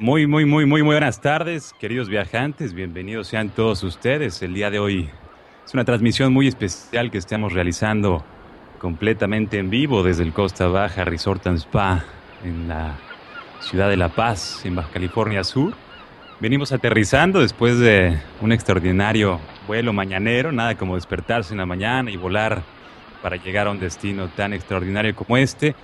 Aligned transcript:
Muy, 0.00 0.26
muy, 0.26 0.46
muy, 0.46 0.64
muy, 0.64 0.82
muy 0.82 0.94
buenas 0.94 1.20
tardes, 1.20 1.74
queridos 1.78 2.08
viajantes. 2.08 2.72
Bienvenidos 2.72 3.28
sean 3.28 3.50
todos 3.50 3.82
ustedes. 3.82 4.40
El 4.40 4.54
día 4.54 4.70
de 4.70 4.78
hoy 4.78 5.10
es 5.62 5.74
una 5.74 5.84
transmisión 5.84 6.32
muy 6.32 6.48
especial 6.48 7.10
que 7.10 7.18
estamos 7.18 7.52
realizando 7.52 8.24
completamente 8.78 9.58
en 9.58 9.68
vivo 9.68 10.02
desde 10.02 10.22
el 10.22 10.32
Costa 10.32 10.68
Baja 10.68 11.04
Resort 11.04 11.46
and 11.48 11.58
Spa 11.58 12.02
en 12.42 12.66
la 12.66 12.96
ciudad 13.60 13.90
de 13.90 13.98
La 13.98 14.08
Paz, 14.08 14.64
en 14.64 14.74
Baja 14.74 14.88
California 14.90 15.44
Sur. 15.44 15.74
Venimos 16.40 16.72
aterrizando 16.72 17.40
después 17.40 17.78
de 17.78 18.18
un 18.40 18.52
extraordinario 18.52 19.38
vuelo 19.66 19.92
mañanero, 19.92 20.50
nada 20.50 20.78
como 20.78 20.94
despertarse 20.94 21.52
en 21.52 21.58
la 21.58 21.66
mañana 21.66 22.10
y 22.10 22.16
volar 22.16 22.62
para 23.20 23.36
llegar 23.36 23.66
a 23.66 23.70
un 23.70 23.78
destino 23.78 24.28
tan 24.28 24.54
extraordinario 24.54 25.14
como 25.14 25.36
este. 25.36 25.74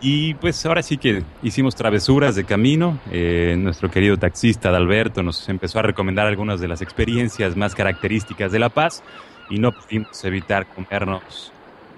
Y 0.00 0.34
pues 0.34 0.64
ahora 0.64 0.82
sí 0.82 0.96
que 0.96 1.24
hicimos 1.42 1.74
travesuras 1.74 2.36
de 2.36 2.44
camino. 2.44 2.98
Eh, 3.10 3.56
nuestro 3.58 3.90
querido 3.90 4.16
taxista 4.16 4.68
Adalberto 4.68 5.22
nos 5.22 5.48
empezó 5.48 5.80
a 5.80 5.82
recomendar 5.82 6.26
algunas 6.26 6.60
de 6.60 6.68
las 6.68 6.82
experiencias 6.82 7.56
más 7.56 7.74
características 7.74 8.52
de 8.52 8.60
La 8.60 8.68
Paz 8.68 9.02
y 9.50 9.58
no 9.58 9.72
pudimos 9.72 10.24
evitar 10.24 10.66
comernos 10.66 11.52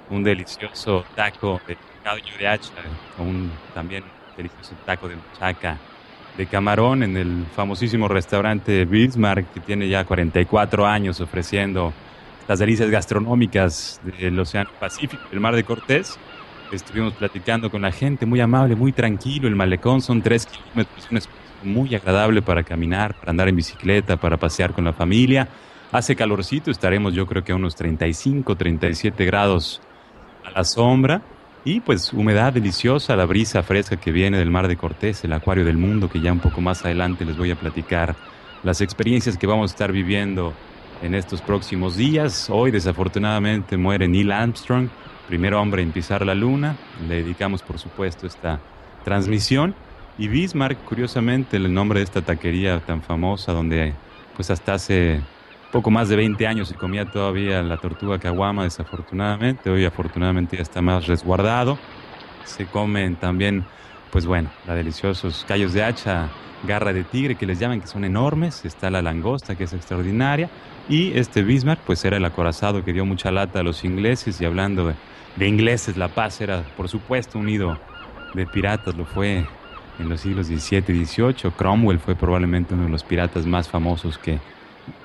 un 0.08 0.24
delicioso 0.24 1.04
taco 1.14 1.60
de 1.68 1.76
callo 2.02 2.38
de 2.38 2.48
hacha 2.48 2.72
un 3.18 3.50
también 3.74 4.02
delicioso 4.36 4.72
taco 4.86 5.08
de 5.08 5.16
machaca 5.16 5.78
de 6.36 6.46
camarón 6.46 7.02
en 7.02 7.16
el 7.16 7.44
famosísimo 7.54 8.08
restaurante 8.08 8.86
Bismarck 8.86 9.52
que 9.52 9.60
tiene 9.60 9.88
ya 9.88 10.04
44 10.04 10.86
años 10.86 11.20
ofreciendo 11.20 11.92
las 12.48 12.58
delicias 12.58 12.90
gastronómicas 12.90 14.00
del 14.18 14.38
Océano 14.40 14.70
Pacífico, 14.80 15.22
el 15.30 15.38
Mar 15.38 15.54
de 15.54 15.62
Cortés. 15.62 16.18
Estuvimos 16.72 17.14
platicando 17.14 17.70
con 17.70 17.82
la 17.82 17.90
gente, 17.90 18.26
muy 18.26 18.40
amable, 18.40 18.76
muy 18.76 18.92
tranquilo. 18.92 19.48
El 19.48 19.56
malecón 19.56 20.00
son 20.00 20.22
tres 20.22 20.46
kilómetros, 20.46 21.08
un 21.10 21.16
espacio 21.16 21.40
muy 21.64 21.94
agradable 21.94 22.42
para 22.42 22.62
caminar, 22.62 23.14
para 23.14 23.30
andar 23.30 23.48
en 23.48 23.56
bicicleta, 23.56 24.16
para 24.16 24.36
pasear 24.36 24.72
con 24.72 24.84
la 24.84 24.92
familia. 24.92 25.48
Hace 25.92 26.14
calorcito, 26.14 26.70
estaremos 26.70 27.12
yo 27.12 27.26
creo 27.26 27.42
que 27.42 27.52
a 27.52 27.56
unos 27.56 27.74
35, 27.74 28.54
37 28.56 29.24
grados 29.24 29.80
a 30.44 30.50
la 30.52 30.64
sombra. 30.64 31.22
Y 31.64 31.80
pues 31.80 32.12
humedad 32.12 32.52
deliciosa, 32.52 33.16
la 33.16 33.26
brisa 33.26 33.62
fresca 33.62 33.96
que 33.96 34.12
viene 34.12 34.38
del 34.38 34.50
Mar 34.50 34.66
de 34.66 34.76
Cortés, 34.76 35.24
el 35.24 35.32
Acuario 35.32 35.64
del 35.64 35.76
Mundo, 35.76 36.08
que 36.08 36.20
ya 36.20 36.32
un 36.32 36.38
poco 36.38 36.60
más 36.62 36.84
adelante 36.84 37.24
les 37.24 37.36
voy 37.36 37.50
a 37.50 37.56
platicar 37.56 38.14
las 38.62 38.80
experiencias 38.80 39.36
que 39.36 39.46
vamos 39.46 39.70
a 39.70 39.74
estar 39.74 39.92
viviendo 39.92 40.54
en 41.02 41.14
estos 41.14 41.42
próximos 41.42 41.96
días. 41.96 42.48
Hoy 42.48 42.70
desafortunadamente 42.70 43.76
muere 43.76 44.08
Neil 44.08 44.32
Armstrong, 44.32 44.88
primer 45.30 45.54
hombre 45.54 45.80
en 45.80 45.92
pisar 45.92 46.26
la 46.26 46.34
luna. 46.34 46.76
Le 47.08 47.22
dedicamos, 47.22 47.62
por 47.62 47.78
supuesto, 47.78 48.26
esta 48.26 48.58
transmisión. 49.04 49.76
Y 50.18 50.26
Bismarck, 50.26 50.84
curiosamente, 50.84 51.56
el 51.56 51.72
nombre 51.72 52.00
de 52.00 52.04
esta 52.04 52.20
taquería 52.20 52.80
tan 52.80 53.00
famosa, 53.00 53.52
donde 53.52 53.94
pues 54.34 54.50
hasta 54.50 54.74
hace 54.74 55.20
poco 55.70 55.92
más 55.92 56.08
de 56.08 56.16
20 56.16 56.48
años 56.48 56.68
se 56.68 56.74
comía 56.74 57.06
todavía 57.06 57.62
la 57.62 57.76
tortuga 57.76 58.18
caguama, 58.18 58.64
desafortunadamente. 58.64 59.70
Hoy, 59.70 59.84
afortunadamente, 59.84 60.56
ya 60.56 60.62
está 60.62 60.82
más 60.82 61.06
resguardado. 61.06 61.78
Se 62.44 62.66
comen 62.66 63.14
también, 63.14 63.64
pues 64.10 64.26
bueno, 64.26 64.50
la 64.66 64.74
deliciosos 64.74 65.44
callos 65.46 65.72
de 65.72 65.84
hacha, 65.84 66.28
garra 66.66 66.92
de 66.92 67.04
tigre, 67.04 67.36
que 67.36 67.46
les 67.46 67.60
llaman, 67.60 67.80
que 67.80 67.86
son 67.86 68.04
enormes. 68.04 68.64
Está 68.64 68.90
la 68.90 69.00
langosta, 69.00 69.54
que 69.54 69.62
es 69.62 69.72
extraordinaria. 69.72 70.50
Y 70.88 71.16
este 71.16 71.44
Bismarck, 71.44 71.82
pues 71.82 72.04
era 72.04 72.16
el 72.16 72.24
acorazado 72.24 72.84
que 72.84 72.92
dio 72.92 73.06
mucha 73.06 73.30
lata 73.30 73.60
a 73.60 73.62
los 73.62 73.84
ingleses. 73.84 74.40
Y 74.40 74.44
hablando 74.44 74.88
de 74.88 74.94
de 75.36 75.48
ingleses. 75.48 75.96
La 75.96 76.08
Paz 76.08 76.40
era, 76.40 76.62
por 76.76 76.88
supuesto, 76.88 77.38
un 77.38 77.46
nido 77.46 77.78
de 78.34 78.46
piratas, 78.46 78.94
lo 78.94 79.04
fue 79.04 79.44
en 79.98 80.08
los 80.08 80.20
siglos 80.20 80.46
XVII 80.46 80.84
y 80.88 81.04
XVIII. 81.04 81.52
Cromwell 81.56 81.98
fue 81.98 82.14
probablemente 82.14 82.74
uno 82.74 82.84
de 82.84 82.90
los 82.90 83.04
piratas 83.04 83.46
más 83.46 83.68
famosos 83.68 84.18
que 84.18 84.38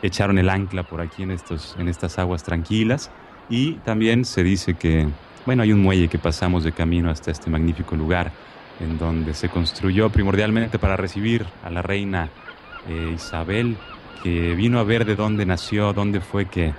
echaron 0.01 0.37
el 0.37 0.49
ancla 0.49 0.83
por 0.83 1.01
aquí 1.01 1.23
en, 1.23 1.31
estos, 1.31 1.75
en 1.79 1.87
estas 1.87 2.17
aguas 2.17 2.43
tranquilas. 2.43 3.11
Y 3.49 3.73
también 3.73 4.25
se 4.25 4.43
dice 4.43 4.73
que, 4.73 5.07
bueno, 5.45 5.63
hay 5.63 5.71
un 5.71 5.81
muelle 5.81 6.07
que 6.07 6.17
pasamos 6.17 6.63
de 6.63 6.71
camino 6.71 7.09
hasta 7.09 7.31
este 7.31 7.49
magnífico 7.49 7.95
lugar, 7.95 8.31
en 8.79 8.97
donde 8.97 9.33
se 9.33 9.49
construyó 9.49 10.09
primordialmente 10.09 10.79
para 10.79 10.97
recibir 10.97 11.45
a 11.63 11.69
la 11.69 11.81
reina 11.81 12.29
eh, 12.89 13.11
Isabel, 13.15 13.77
que 14.23 14.55
vino 14.55 14.79
a 14.79 14.83
ver 14.83 15.05
de 15.05 15.15
dónde 15.15 15.45
nació, 15.45 15.93
dónde 15.93 16.21
fue 16.21 16.45
que 16.45 16.73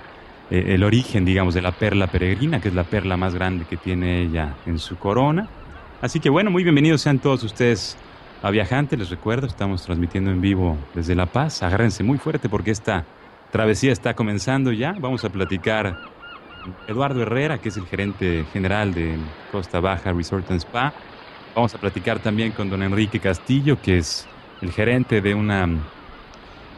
eh, 0.49 0.75
el 0.75 0.83
origen, 0.83 1.25
digamos, 1.25 1.53
de 1.53 1.61
la 1.61 1.71
perla 1.71 2.07
peregrina, 2.07 2.61
que 2.61 2.69
es 2.69 2.73
la 2.73 2.83
perla 2.83 3.17
más 3.17 3.35
grande 3.35 3.65
que 3.65 3.77
tiene 3.77 4.21
ella 4.21 4.55
en 4.65 4.79
su 4.79 4.97
corona. 4.97 5.47
Así 6.01 6.19
que 6.19 6.29
bueno, 6.29 6.51
muy 6.51 6.63
bienvenidos 6.63 7.01
sean 7.01 7.19
todos 7.19 7.43
ustedes 7.43 7.97
a 8.41 8.51
Viajantes. 8.51 8.99
Les 8.99 9.09
recuerdo, 9.09 9.47
estamos 9.47 9.83
transmitiendo 9.83 10.31
en 10.31 10.41
vivo 10.41 10.77
desde 10.93 11.15
La 11.15 11.25
Paz. 11.25 11.63
Agárrense 11.63 12.03
muy 12.03 12.17
fuerte 12.17 12.49
porque 12.49 12.71
esta 12.71 13.05
travesía 13.51 13.91
está 13.91 14.13
comenzando 14.13 14.71
ya. 14.71 14.95
Vamos 14.99 15.25
a 15.25 15.29
platicar 15.29 15.97
Eduardo 16.87 17.21
Herrera, 17.21 17.57
que 17.57 17.69
es 17.69 17.77
el 17.77 17.85
gerente 17.85 18.45
general 18.53 18.93
de 18.93 19.15
Costa 19.51 19.79
Baja 19.79 20.13
Resort 20.13 20.49
and 20.51 20.59
Spa. 20.61 20.93
Vamos 21.55 21.73
a 21.73 21.77
platicar 21.79 22.19
también 22.19 22.51
con 22.51 22.69
don 22.69 22.83
Enrique 22.83 23.19
Castillo, 23.19 23.81
que 23.81 23.97
es 23.97 24.27
el 24.61 24.71
gerente 24.71 25.21
de 25.21 25.33
una... 25.33 25.67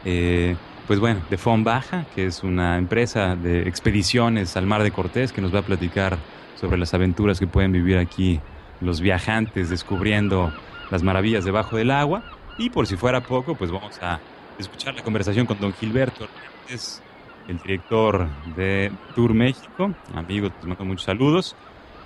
Eh, 0.04 0.56
pues 0.86 0.98
bueno, 1.00 1.20
de 1.30 1.38
Fon 1.38 1.64
Baja, 1.64 2.06
que 2.14 2.26
es 2.26 2.42
una 2.42 2.78
empresa 2.78 3.36
de 3.36 3.68
expediciones 3.68 4.56
al 4.56 4.66
Mar 4.66 4.82
de 4.82 4.90
Cortés, 4.90 5.32
que 5.32 5.40
nos 5.40 5.54
va 5.54 5.60
a 5.60 5.62
platicar 5.62 6.18
sobre 6.60 6.78
las 6.78 6.92
aventuras 6.94 7.38
que 7.38 7.46
pueden 7.46 7.72
vivir 7.72 7.98
aquí 7.98 8.40
los 8.80 9.00
viajantes 9.00 9.70
descubriendo 9.70 10.52
las 10.90 11.02
maravillas 11.02 11.44
debajo 11.44 11.76
del 11.76 11.90
agua. 11.90 12.22
Y 12.58 12.70
por 12.70 12.86
si 12.86 12.96
fuera 12.96 13.20
poco, 13.20 13.54
pues 13.54 13.70
vamos 13.70 13.98
a 14.02 14.20
escuchar 14.58 14.94
la 14.94 15.02
conversación 15.02 15.46
con 15.46 15.58
don 15.58 15.72
Gilberto 15.72 16.24
Hernández, 16.24 17.00
el 17.48 17.58
director 17.58 18.28
de 18.56 18.92
Tour 19.14 19.32
México. 19.32 19.94
Amigo, 20.14 20.50
te 20.50 20.66
mando 20.66 20.84
muchos 20.84 21.04
saludos. 21.04 21.56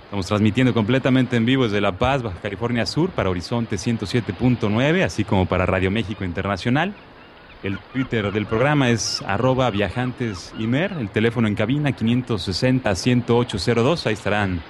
Estamos 0.05 0.27
transmitiendo 0.27 0.73
completamente 0.73 1.35
en 1.35 1.45
vivo 1.45 1.63
desde 1.63 1.81
La 1.81 1.93
Paz, 1.93 2.21
Baja 2.21 2.39
California 2.39 2.85
Sur, 2.85 3.09
para 3.09 3.29
Horizonte 3.29 3.75
107.9, 3.75 5.03
así 5.03 5.23
como 5.23 5.47
para 5.47 5.65
Radio 5.65 5.89
México 5.91 6.23
Internacional. 6.23 6.93
El 7.63 7.79
Twitter 7.93 8.31
del 8.31 8.45
programa 8.45 8.89
es 8.89 9.23
arroba 9.25 9.71
viajantesimer, 9.71 10.93
el 10.99 11.09
teléfono 11.09 11.47
en 11.47 11.55
cabina 11.55 11.91
560-10802, 11.91 14.05
ahí 14.05 14.13
estarán 14.13 14.61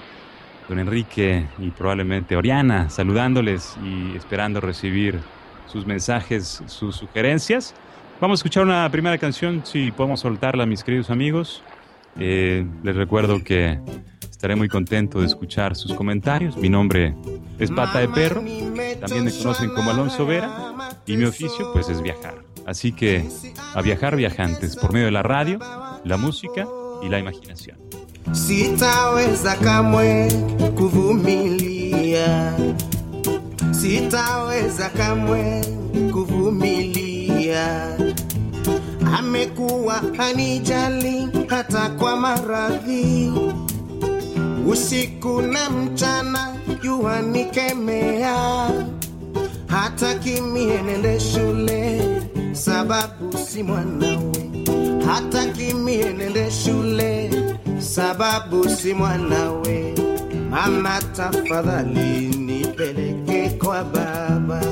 don 0.68 0.78
Enrique 0.78 1.46
y 1.58 1.70
probablemente 1.70 2.36
Oriana 2.36 2.90
saludándoles 2.90 3.76
y 3.84 4.16
esperando 4.16 4.60
recibir 4.60 5.20
sus 5.66 5.86
mensajes, 5.86 6.62
sus 6.66 6.96
sugerencias. 6.96 7.74
Vamos 8.20 8.38
a 8.38 8.40
escuchar 8.40 8.64
una 8.64 8.90
primera 8.90 9.18
canción, 9.18 9.62
si 9.64 9.92
podemos 9.92 10.20
soltarla, 10.20 10.64
mis 10.64 10.82
queridos 10.82 11.10
amigos. 11.10 11.62
Eh, 12.18 12.66
les 12.82 12.96
recuerdo 12.96 13.42
que 13.42 13.78
estaré 14.30 14.56
muy 14.56 14.68
contento 14.68 15.20
de 15.20 15.26
escuchar 15.26 15.76
sus 15.76 15.94
comentarios. 15.94 16.56
Mi 16.56 16.68
nombre 16.68 17.14
es 17.58 17.70
Pata 17.70 18.00
de 18.00 18.08
Perro, 18.08 18.42
también 19.00 19.24
me 19.24 19.32
conocen 19.32 19.70
como 19.70 19.90
Alonso 19.90 20.26
Vera 20.26 20.74
y 21.06 21.16
mi 21.16 21.24
oficio 21.24 21.72
pues 21.72 21.88
es 21.88 22.02
viajar. 22.02 22.34
Así 22.66 22.92
que 22.92 23.24
a 23.74 23.80
viajar 23.80 24.16
viajantes 24.16 24.76
por 24.76 24.92
medio 24.92 25.06
de 25.06 25.12
la 25.12 25.22
radio, 25.22 25.58
la 26.04 26.16
música 26.16 26.66
y 27.02 27.08
la 27.08 27.18
imaginación. 27.18 27.78
Sitaweza 28.32 29.56
kamwe 29.56 30.28
kuvumilia, 30.74 32.54
sitaweza 33.72 34.90
kamwe 34.90 35.60
kuvumilia. 36.12 37.96
Amekuwa 39.18 40.02
hanijali 40.16 41.28
hata 41.48 41.88
kwa 41.90 42.16
maradhi, 42.16 43.32
usiku 44.68 45.42
na 45.42 45.70
mchana 45.70 46.56
jua 46.82 47.22
nikemea, 47.22 48.70
hata 49.66 50.14
kimienende 50.14 51.20
shule 51.20 52.00
sababu 52.52 53.38
si 53.38 53.62
mwanawe, 53.62 54.50
hata 55.06 55.46
kimie 55.46 56.12
nende 56.12 56.50
shule 56.50 57.30
sababu 57.78 58.68
si 58.68 58.94
mwanawe. 58.94 59.94
Mama 60.50 60.98
tafadhali 61.16 62.26
nipeleke 62.28 63.50
kwa 63.50 63.84
baba. 63.84 64.62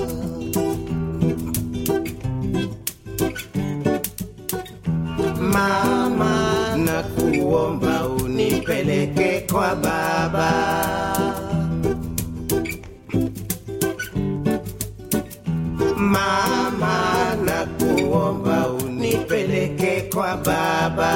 mama 5.54 6.76
na 6.76 7.02
kuomba 7.02 8.06
unipeleke 8.08 9.46
kwa 9.52 9.74
baba. 9.76 10.50
Mama 15.96 17.34
na 17.44 17.66
kuomba 17.78 18.68
unipeleke 18.70 20.10
kwa 20.14 20.36
baba. 20.36 21.14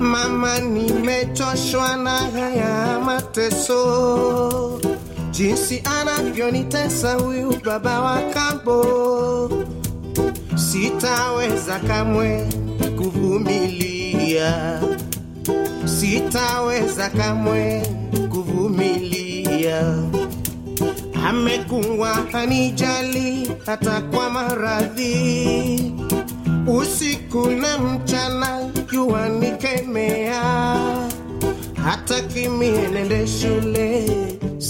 Mama 0.00 0.58
nimechoshwa 0.58 1.96
na 1.96 2.10
haya 2.18 3.00
mateso. 3.04 4.71
Jinsi 5.42 5.82
anavyonitesa 6.00 7.14
huyu 7.14 7.54
baba 7.64 8.00
wa 8.00 8.22
kambo. 8.22 9.50
Sitaweza 10.54 11.78
kamwe 11.78 12.46
kuvumilia, 12.96 14.80
sitaweza 15.84 17.10
kamwe 17.10 17.82
kuvumilia. 18.30 19.94
Amekuwa 21.28 22.08
hanijali 22.32 23.50
hata 23.66 24.00
kwa 24.00 24.30
maradhi, 24.30 25.92
usiku 26.66 27.46
na 27.50 27.78
mchana 27.78 28.70
jua 28.92 29.28
nikemea, 29.28 30.42
hata 31.84 32.20
kimie 32.20 32.88
nende 32.88 33.26
shule 33.26 34.06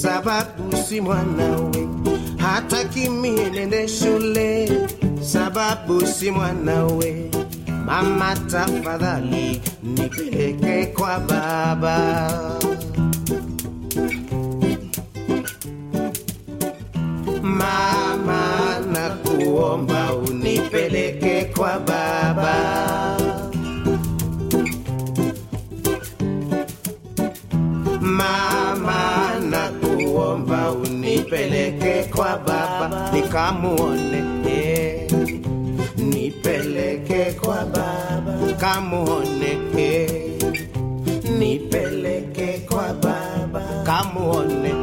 sababu 0.01 0.77
si 0.89 1.01
mwanawe, 1.01 1.89
hata 2.37 2.85
kimie 2.85 3.51
nende 3.51 3.89
shule 3.89 4.69
sababu 5.21 6.07
si 6.07 6.31
mwanawe. 6.31 7.31
Mama 7.87 8.35
tafadhali 8.37 9.61
nipeleke 9.83 10.87
kwa 10.87 11.19
baba. 11.21 12.31
Mama 17.43 18.79
nakuomba 18.93 20.15
unipeleke 20.15 21.45
kwa 21.55 21.79
baba. 21.79 22.57
Mama 28.01 28.52
unipeleke 31.33 32.05
kwa 32.15 32.39
baba 32.39 33.11
nikamuone 33.13 34.23
eh. 34.49 35.11
Nipeleke 35.97 37.33
kwa 37.33 37.65
baba 37.65 38.53
kamuone. 38.61 39.59
Nipeleke 41.39 42.59
kwa 42.69 42.93
baba 42.95 43.63
kamuone 43.87 44.75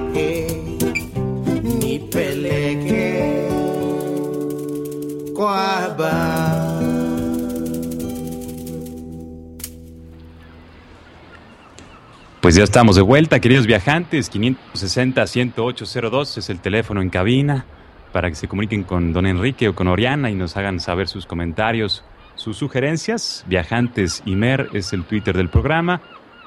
Pues 12.50 12.57
ya 12.57 12.63
estamos 12.63 12.96
de 12.96 13.04
vuelta, 13.04 13.40
queridos 13.40 13.68
viajantes. 13.68 14.34
560-10802 14.34 16.40
es 16.40 16.50
el 16.50 16.60
teléfono 16.60 17.00
en 17.00 17.12
cabina 17.12 17.68
para 18.12 18.28
que 18.28 18.34
se 18.34 18.48
comuniquen 18.48 18.86
con 18.86 19.13
don 19.13 19.28
Enrique 19.28 19.69
o 19.69 19.75
con 19.75 19.88
Oriana 19.88 20.31
y 20.31 20.34
nos 20.34 20.57
hagan 20.57 20.80
saber 20.80 21.07
sus 21.07 21.28
comentarios, 21.28 22.04
sus 22.34 22.57
sugerencias. 22.57 23.46
Viajantes 23.46 24.24
Imer 24.25 24.72
es 24.74 24.94
el 24.94 25.04
Twitter 25.04 25.38
del 25.38 25.50
programa. 25.50 26.01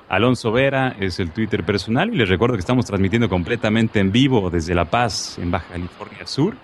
Alonso 0.09 0.51
Vera 0.51 0.97
es 0.99 1.21
el 1.21 1.31
Twitter 1.31 1.63
personal 1.63 2.13
y 2.13 2.17
les 2.17 2.29
recuerdo 2.29 2.57
que 2.57 2.63
estamos 2.63 2.87
transmitiendo 2.87 3.29
completamente 3.29 4.01
en 4.01 4.11
vivo 4.11 4.51
desde 4.51 4.75
La 4.75 4.87
Paz, 4.87 5.39
en 5.39 5.53
Baja 5.53 5.69
California 5.71 6.27
Sur. 6.27 6.57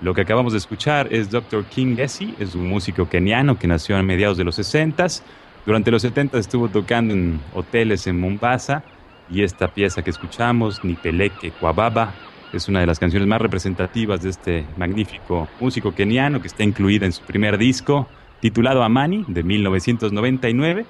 Lo 0.00 0.12
que 0.12 0.22
acabamos 0.22 0.54
de 0.54 0.58
escuchar 0.58 1.06
es 1.12 1.30
Dr. 1.30 1.66
King 1.66 1.94
Gessie, 1.94 2.34
es 2.40 2.56
un 2.56 2.66
músico 2.66 3.08
keniano 3.08 3.56
que 3.56 3.68
nació 3.68 3.96
a 3.96 4.02
mediados 4.02 4.38
de 4.38 4.42
los 4.42 4.58
60s. 4.58 5.22
Durante 5.64 5.92
los 5.92 6.02
70 6.02 6.38
estuvo 6.38 6.68
tocando 6.68 7.14
en 7.14 7.40
hoteles 7.54 8.08
en 8.08 8.18
Mombasa 8.18 8.82
y 9.30 9.42
esta 9.42 9.68
pieza 9.68 10.02
que 10.02 10.10
escuchamos, 10.10 10.82
Nipeleke 10.82 11.52
Kwababa, 11.52 12.12
es 12.52 12.68
una 12.68 12.80
de 12.80 12.86
las 12.86 12.98
canciones 12.98 13.28
más 13.28 13.40
representativas 13.40 14.22
de 14.22 14.30
este 14.30 14.66
magnífico 14.76 15.48
músico 15.60 15.94
keniano 15.94 16.40
que 16.40 16.48
está 16.48 16.64
incluida 16.64 17.06
en 17.06 17.12
su 17.12 17.22
primer 17.22 17.58
disco 17.58 18.08
titulado 18.40 18.82
Amani 18.82 19.24
de 19.28 19.42
1999. 19.44 20.84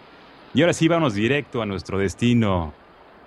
Y 0.54 0.62
ahora 0.62 0.72
sí 0.72 0.88
vamos 0.88 1.14
directo 1.14 1.60
a 1.60 1.66
nuestro 1.66 1.98
destino 1.98 2.72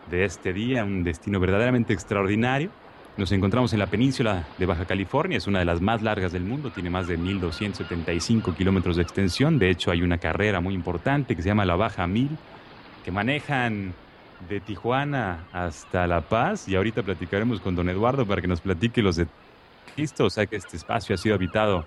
de 0.09 0.25
este 0.25 0.51
día, 0.51 0.83
un 0.83 1.03
destino 1.03 1.39
verdaderamente 1.39 1.93
extraordinario. 1.93 2.71
Nos 3.17 3.31
encontramos 3.31 3.71
en 3.71 3.79
la 3.79 3.87
península 3.87 4.45
de 4.57 4.65
Baja 4.65 4.83
California, 4.83 5.37
es 5.37 5.47
una 5.47 5.59
de 5.59 5.65
las 5.65 5.79
más 5.79 6.01
largas 6.01 6.33
del 6.33 6.43
mundo, 6.43 6.71
tiene 6.71 6.89
más 6.89 7.07
de 7.07 7.17
1.275 7.17 8.53
kilómetros 8.53 8.97
de 8.97 9.03
extensión. 9.03 9.57
De 9.57 9.69
hecho, 9.69 9.89
hay 9.89 10.01
una 10.01 10.17
carrera 10.17 10.59
muy 10.59 10.73
importante 10.73 11.33
que 11.33 11.41
se 11.41 11.47
llama 11.47 11.63
la 11.63 11.77
Baja 11.77 12.07
Mil, 12.07 12.37
que 13.05 13.11
manejan 13.11 13.93
de 14.49 14.59
Tijuana 14.59 15.45
hasta 15.53 16.07
La 16.07 16.19
Paz. 16.21 16.67
Y 16.67 16.75
ahorita 16.75 17.03
platicaremos 17.03 17.61
con 17.61 17.73
don 17.73 17.87
Eduardo 17.87 18.25
para 18.25 18.41
que 18.41 18.49
nos 18.49 18.59
platique 18.59 19.01
los 19.01 19.15
de 19.15 19.27
Cristo. 19.95 20.25
O 20.25 20.29
sea 20.29 20.45
que 20.45 20.57
este 20.57 20.75
espacio 20.75 21.15
ha 21.15 21.17
sido 21.17 21.35
habitado 21.35 21.85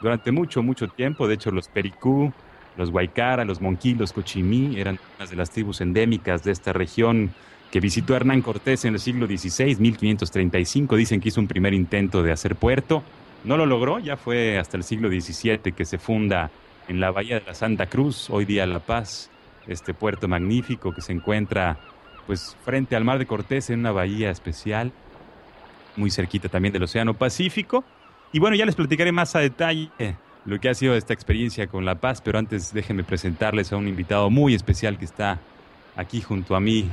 durante 0.00 0.30
mucho, 0.30 0.62
mucho 0.62 0.86
tiempo. 0.86 1.26
De 1.26 1.34
hecho, 1.34 1.50
los 1.50 1.66
Pericú, 1.66 2.32
los 2.76 2.92
Guaycara, 2.92 3.44
los 3.44 3.60
Monquí, 3.60 3.94
los 3.94 4.12
Cochimí 4.12 4.78
eran 4.78 5.00
unas 5.16 5.30
de 5.30 5.36
las 5.36 5.50
tribus 5.50 5.80
endémicas 5.80 6.44
de 6.44 6.52
esta 6.52 6.72
región 6.72 7.32
que 7.70 7.80
visitó 7.80 8.16
Hernán 8.16 8.42
Cortés 8.42 8.84
en 8.84 8.94
el 8.94 9.00
siglo 9.00 9.26
XVI, 9.26 9.76
1535. 9.76 10.96
Dicen 10.96 11.20
que 11.20 11.28
hizo 11.28 11.40
un 11.40 11.48
primer 11.48 11.74
intento 11.74 12.22
de 12.22 12.32
hacer 12.32 12.56
puerto. 12.56 13.02
No 13.44 13.56
lo 13.56 13.66
logró, 13.66 13.98
ya 13.98 14.16
fue 14.16 14.58
hasta 14.58 14.76
el 14.76 14.84
siglo 14.84 15.08
XVII 15.08 15.72
que 15.72 15.84
se 15.84 15.98
funda 15.98 16.50
en 16.88 17.00
la 17.00 17.10
Bahía 17.10 17.40
de 17.40 17.46
la 17.46 17.54
Santa 17.54 17.86
Cruz, 17.86 18.30
hoy 18.30 18.46
día 18.46 18.66
La 18.66 18.80
Paz, 18.80 19.30
este 19.66 19.94
puerto 19.94 20.26
magnífico 20.26 20.92
que 20.92 21.02
se 21.02 21.12
encuentra 21.12 21.78
pues 22.26 22.56
frente 22.64 22.96
al 22.96 23.04
Mar 23.04 23.18
de 23.18 23.26
Cortés 23.26 23.70
en 23.70 23.80
una 23.80 23.92
bahía 23.92 24.30
especial, 24.30 24.92
muy 25.96 26.10
cerquita 26.10 26.48
también 26.48 26.72
del 26.72 26.82
Océano 26.82 27.14
Pacífico. 27.14 27.84
Y 28.32 28.38
bueno, 28.38 28.56
ya 28.56 28.66
les 28.66 28.74
platicaré 28.74 29.12
más 29.12 29.34
a 29.36 29.40
detalle 29.40 29.90
lo 30.44 30.58
que 30.60 30.68
ha 30.68 30.74
sido 30.74 30.94
esta 30.94 31.14
experiencia 31.14 31.66
con 31.66 31.84
La 31.84 31.94
Paz, 31.96 32.20
pero 32.22 32.38
antes 32.38 32.72
déjenme 32.72 33.04
presentarles 33.04 33.72
a 33.72 33.76
un 33.76 33.88
invitado 33.88 34.30
muy 34.30 34.54
especial 34.54 34.98
que 34.98 35.04
está 35.04 35.40
aquí 35.96 36.20
junto 36.20 36.54
a 36.54 36.60
mí, 36.60 36.90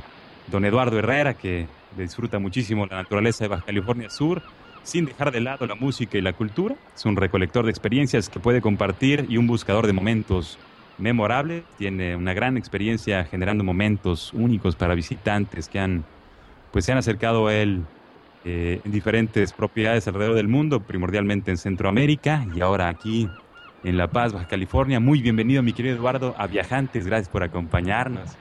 don 0.48 0.64
Eduardo 0.64 0.98
Herrera, 0.98 1.34
que 1.34 1.66
disfruta 1.96 2.38
muchísimo 2.38 2.86
la 2.86 2.96
naturaleza 2.96 3.44
de 3.44 3.48
Baja 3.48 3.64
California 3.64 4.10
Sur, 4.10 4.42
sin 4.82 5.06
dejar 5.06 5.32
de 5.32 5.40
lado 5.40 5.66
la 5.66 5.74
música 5.74 6.16
y 6.16 6.20
la 6.20 6.32
cultura. 6.32 6.76
Es 6.94 7.04
un 7.04 7.16
recolector 7.16 7.64
de 7.64 7.70
experiencias 7.70 8.28
que 8.28 8.38
puede 8.38 8.60
compartir 8.60 9.26
y 9.28 9.36
un 9.36 9.46
buscador 9.46 9.86
de 9.86 9.92
momentos 9.92 10.58
memorables. 10.98 11.64
Tiene 11.76 12.14
una 12.14 12.34
gran 12.34 12.56
experiencia 12.56 13.24
generando 13.24 13.64
momentos 13.64 14.32
únicos 14.32 14.76
para 14.76 14.94
visitantes 14.94 15.68
que 15.68 15.80
han, 15.80 16.04
pues, 16.72 16.84
se 16.84 16.92
han 16.92 16.98
acercado 16.98 17.48
a 17.48 17.54
él 17.54 17.82
eh, 18.44 18.80
en 18.84 18.92
diferentes 18.92 19.52
propiedades 19.52 20.06
alrededor 20.06 20.36
del 20.36 20.46
mundo, 20.46 20.80
primordialmente 20.80 21.50
en 21.50 21.56
Centroamérica 21.56 22.46
y 22.54 22.60
ahora 22.60 22.88
aquí 22.88 23.28
en 23.82 23.96
La 23.96 24.06
Paz, 24.08 24.32
Baja 24.32 24.46
California. 24.46 25.00
Muy 25.00 25.20
bienvenido, 25.20 25.64
mi 25.64 25.72
querido 25.72 25.96
Eduardo, 25.96 26.34
a 26.38 26.46
Viajantes. 26.46 27.06
Gracias 27.06 27.28
por 27.28 27.42
acompañarnos. 27.42 28.36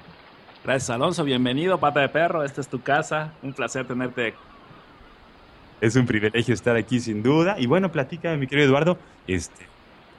Gracias, 0.66 0.90
Alonso. 0.90 1.24
Bienvenido, 1.24 1.80
Pata 1.80 2.00
de 2.00 2.10
Perro. 2.10 2.44
Esta 2.44 2.60
es 2.60 2.68
tu 2.68 2.82
casa. 2.82 3.34
Un 3.44 3.54
placer 3.54 3.86
tenerte. 3.86 4.34
Es 5.80 5.96
un 5.96 6.08
privilegio 6.08 6.56
estar 6.56 6.76
aquí, 6.76 7.00
sin 7.00 7.22
duda. 7.22 7.56
Y 7.60 7.68
bueno, 7.68 7.92
platícame, 7.92 8.38
mi 8.38 8.48
querido 8.48 8.70
Eduardo, 8.70 8.98
este, 9.28 9.68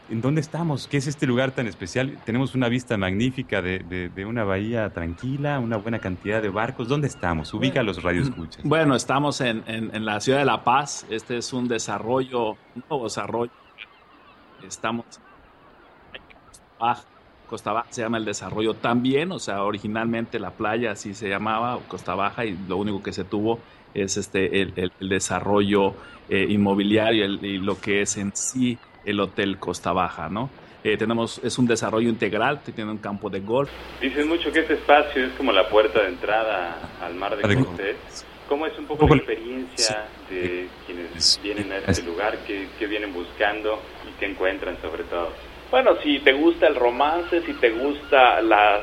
¿en 0.09 0.21
dónde 0.21 0.41
estamos? 0.41 0.87
¿Qué 0.87 0.99
es 0.99 1.09
este 1.09 1.27
lugar 1.27 1.51
tan 1.51 1.67
especial? 1.67 2.17
Tenemos 2.25 2.55
una 2.55 2.69
vista 2.69 2.97
magnífica 2.97 3.61
de, 3.61 3.81
de, 3.81 4.09
de 4.09 4.25
una 4.25 4.45
bahía 4.45 4.89
tranquila, 4.91 5.59
una 5.59 5.79
buena 5.79 5.99
cantidad 5.99 6.41
de 6.41 6.49
barcos. 6.49 6.87
¿Dónde 6.87 7.09
estamos? 7.09 7.53
Ubica 7.53 7.83
los 7.83 8.01
radioescuchas. 8.01 8.63
Bueno, 8.63 8.95
estamos 8.95 9.41
en, 9.41 9.65
en, 9.67 9.93
en 9.97 10.05
la 10.05 10.21
ciudad 10.21 10.39
de 10.39 10.45
La 10.45 10.63
Paz. 10.63 11.07
Este 11.11 11.39
es 11.39 11.53
un 11.53 11.67
desarrollo, 11.67 12.51
un 12.51 12.85
nuevo 12.89 13.03
desarrollo. 13.03 13.51
Estamos 14.65 15.07
Baja. 16.79 17.03
Costa 17.49 17.73
Baja 17.73 17.87
se 17.91 18.03
llama 18.03 18.19
el 18.19 18.25
desarrollo 18.25 18.75
también, 18.75 19.33
o 19.33 19.39
sea, 19.39 19.63
originalmente 19.63 20.39
la 20.39 20.51
playa 20.51 20.93
así 20.93 21.15
se 21.15 21.29
llamaba, 21.29 21.79
Costa 21.89 22.15
Baja, 22.15 22.45
y 22.45 22.57
lo 22.69 22.77
único 22.77 23.03
que 23.03 23.13
se 23.13 23.25
tuvo 23.25 23.61
es 23.95 24.17
este 24.17 24.61
el, 24.61 24.73
el, 24.77 24.93
el 25.01 25.09
desarrollo 25.09 25.95
eh, 26.29 26.47
inmobiliario 26.49 27.25
el, 27.25 27.45
y 27.45 27.59
lo 27.59 27.81
que 27.81 28.03
es 28.03 28.17
en 28.17 28.35
sí 28.35 28.79
el 29.05 29.21
Hotel 29.21 29.59
Costa 29.59 29.93
Baja, 29.93 30.29
¿no? 30.29 30.51
Eh, 30.85 30.97
tenemos, 30.97 31.41
es 31.43 31.59
un 31.59 31.67
desarrollo 31.67 32.09
integral, 32.09 32.61
tiene 32.63 32.91
un 32.91 32.99
campo 32.99 33.29
de 33.29 33.41
golf. 33.41 33.71
Dicen 34.01 34.29
mucho 34.29 34.53
que 34.53 34.61
este 34.61 34.75
espacio 34.75 35.27
es 35.27 35.33
como 35.33 35.51
la 35.51 35.69
puerta 35.69 36.03
de 36.03 36.09
entrada 36.11 36.79
al 37.03 37.15
mar 37.15 37.37
de 37.37 37.43
Cortés. 37.57 37.97
¿Cómo 38.49 38.67
es 38.67 38.79
un 38.79 38.85
poco 38.87 39.09
la 39.09 39.17
experiencia 39.17 40.07
de 40.31 40.69
quienes 40.87 41.41
vienen 41.43 41.73
a 41.73 41.79
este 41.79 42.03
lugar? 42.05 42.39
¿Qué, 42.47 42.69
qué 42.79 42.87
vienen 42.87 43.13
buscando 43.13 43.81
y 44.09 44.17
qué 44.21 44.27
encuentran 44.27 44.81
sobre 44.81 45.03
todo? 45.05 45.31
Bueno, 45.71 45.97
si 46.01 46.21
te 46.21 46.33
gusta 46.33 46.69
el 46.69 46.77
romance, 46.77 47.43
si 47.43 47.53
te 47.55 47.71
gusta 47.71 48.41
la, 48.41 48.81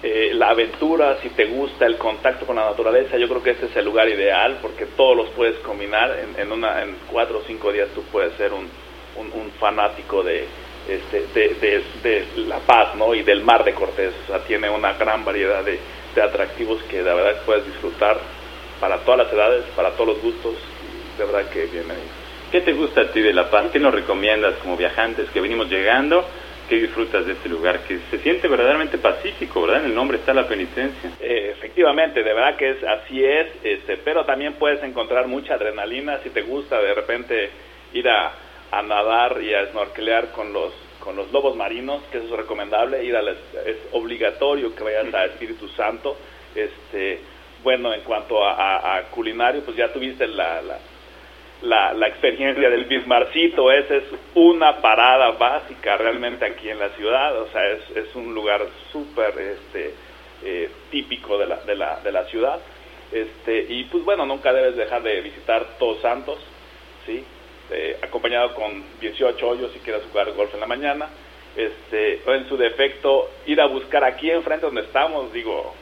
eh, 0.00 0.30
la 0.32 0.50
aventura, 0.50 1.18
si 1.20 1.30
te 1.30 1.46
gusta 1.46 1.86
el 1.86 1.96
contacto 1.96 2.46
con 2.46 2.54
la 2.54 2.66
naturaleza, 2.66 3.16
yo 3.16 3.28
creo 3.28 3.42
que 3.42 3.50
este 3.50 3.66
es 3.66 3.76
el 3.76 3.84
lugar 3.84 4.08
ideal 4.08 4.58
porque 4.62 4.86
todos 4.86 5.16
los 5.16 5.28
puedes 5.30 5.56
combinar. 5.58 6.16
En, 6.20 6.40
en, 6.40 6.52
una, 6.52 6.82
en 6.82 6.96
cuatro 7.10 7.38
o 7.38 7.42
cinco 7.48 7.72
días 7.72 7.88
tú 7.96 8.02
puedes 8.12 8.32
ser 8.34 8.52
un, 8.52 8.68
un, 9.16 9.50
fanático 9.58 10.22
de, 10.22 10.46
este, 10.88 11.26
de, 11.34 11.82
de, 12.02 12.24
La 12.46 12.60
Paz 12.60 12.94
¿no? 12.94 13.12
y 13.12 13.22
del 13.22 13.42
Mar 13.42 13.64
de 13.64 13.74
Cortés. 13.74 14.14
O 14.24 14.26
sea, 14.28 14.38
tiene 14.44 14.70
una 14.70 14.92
gran 14.92 15.24
variedad 15.24 15.64
de, 15.64 15.80
de 16.14 16.22
atractivos 16.22 16.80
que 16.84 16.98
de 16.98 17.12
verdad 17.12 17.42
puedes 17.44 17.66
disfrutar 17.66 18.18
para 18.78 18.98
todas 18.98 19.24
las 19.24 19.32
edades, 19.32 19.64
para 19.74 19.90
todos 19.90 20.10
los 20.10 20.22
gustos. 20.22 20.54
De 21.18 21.24
verdad 21.24 21.50
que 21.50 21.66
bienvenido. 21.66 22.19
¿Qué 22.50 22.60
te 22.62 22.72
gusta 22.72 23.02
a 23.02 23.12
ti 23.12 23.20
de 23.20 23.32
La 23.32 23.48
Paz? 23.48 23.70
¿Qué 23.72 23.78
nos 23.78 23.94
recomiendas 23.94 24.54
como 24.56 24.76
viajantes 24.76 25.30
que 25.30 25.40
venimos 25.40 25.70
llegando? 25.70 26.24
¿Qué 26.68 26.80
disfrutas 26.80 27.24
de 27.24 27.34
este 27.34 27.48
lugar? 27.48 27.78
Que 27.86 28.00
se 28.10 28.18
siente 28.18 28.48
verdaderamente 28.48 28.98
pacífico, 28.98 29.62
¿verdad? 29.62 29.84
En 29.84 29.90
el 29.90 29.94
nombre 29.94 30.18
está 30.18 30.34
la 30.34 30.48
penitencia. 30.48 31.12
Eh, 31.20 31.52
efectivamente, 31.56 32.24
de 32.24 32.34
verdad 32.34 32.56
que 32.56 32.70
es 32.70 32.82
así 32.82 33.24
es, 33.24 33.46
este, 33.62 33.98
pero 33.98 34.24
también 34.24 34.54
puedes 34.54 34.82
encontrar 34.82 35.28
mucha 35.28 35.54
adrenalina 35.54 36.18
si 36.24 36.30
te 36.30 36.42
gusta 36.42 36.80
de 36.80 36.92
repente 36.92 37.50
ir 37.92 38.08
a, 38.08 38.32
a 38.72 38.82
nadar 38.82 39.40
y 39.40 39.54
a 39.54 39.70
snorkelear 39.70 40.32
con 40.32 40.52
los 40.52 40.72
con 40.98 41.16
los 41.16 41.30
lobos 41.32 41.56
marinos, 41.56 42.02
que 42.10 42.18
eso 42.18 42.26
es 42.26 42.32
recomendable, 42.32 43.02
ir 43.04 43.16
a 43.16 43.22
es 43.22 43.76
obligatorio 43.92 44.74
que 44.74 44.84
vayas 44.84 45.14
a 45.14 45.24
Espíritu 45.24 45.68
Santo. 45.68 46.16
Este, 46.54 47.20
bueno, 47.62 47.94
en 47.94 48.02
cuanto 48.02 48.44
a, 48.44 49.02
culinario, 49.10 49.62
pues 49.62 49.76
ya 49.76 49.92
tuviste 49.92 50.26
la, 50.26 50.60
la, 50.60 50.78
la, 51.62 52.06
experiencia 52.06 52.70
del 52.70 52.84
Bismarcito, 52.86 53.70
esa 53.70 53.96
es 53.96 54.04
una 54.34 54.80
parada 54.80 55.32
básica 55.32 55.96
realmente 55.96 56.44
aquí 56.44 56.68
en 56.68 56.78
la 56.78 56.88
ciudad, 56.90 57.38
o 57.40 57.48
sea, 57.48 57.66
es, 57.70 57.96
es 57.96 58.14
un 58.14 58.34
lugar 58.34 58.62
súper 58.92 59.38
este, 59.38 59.94
eh, 60.44 60.70
típico 60.90 61.38
de 61.38 61.46
la, 61.46 61.56
de, 61.56 61.76
la, 61.76 62.00
de 62.00 62.12
la 62.12 62.24
ciudad. 62.24 62.60
Este, 63.12 63.66
y 63.68 63.84
pues 63.84 64.04
bueno, 64.04 64.24
nunca 64.24 64.52
debes 64.52 64.76
dejar 64.76 65.02
de 65.02 65.20
visitar 65.20 65.66
Todos 65.78 66.00
Santos, 66.00 66.38
¿sí? 67.06 67.24
Este, 67.70 68.04
acompañado 68.04 68.54
con 68.54 68.82
18 69.00 69.48
hoyos 69.48 69.72
si 69.72 69.78
quieres 69.78 70.02
jugar 70.10 70.32
golf 70.32 70.52
en 70.54 70.60
la 70.60 70.66
mañana. 70.66 71.08
Este, 71.56 72.20
en 72.26 72.48
su 72.48 72.56
defecto, 72.56 73.30
ir 73.46 73.60
a 73.60 73.66
buscar 73.66 74.02
aquí 74.04 74.30
enfrente 74.30 74.66
donde 74.66 74.82
estamos, 74.82 75.32
digo, 75.32 75.74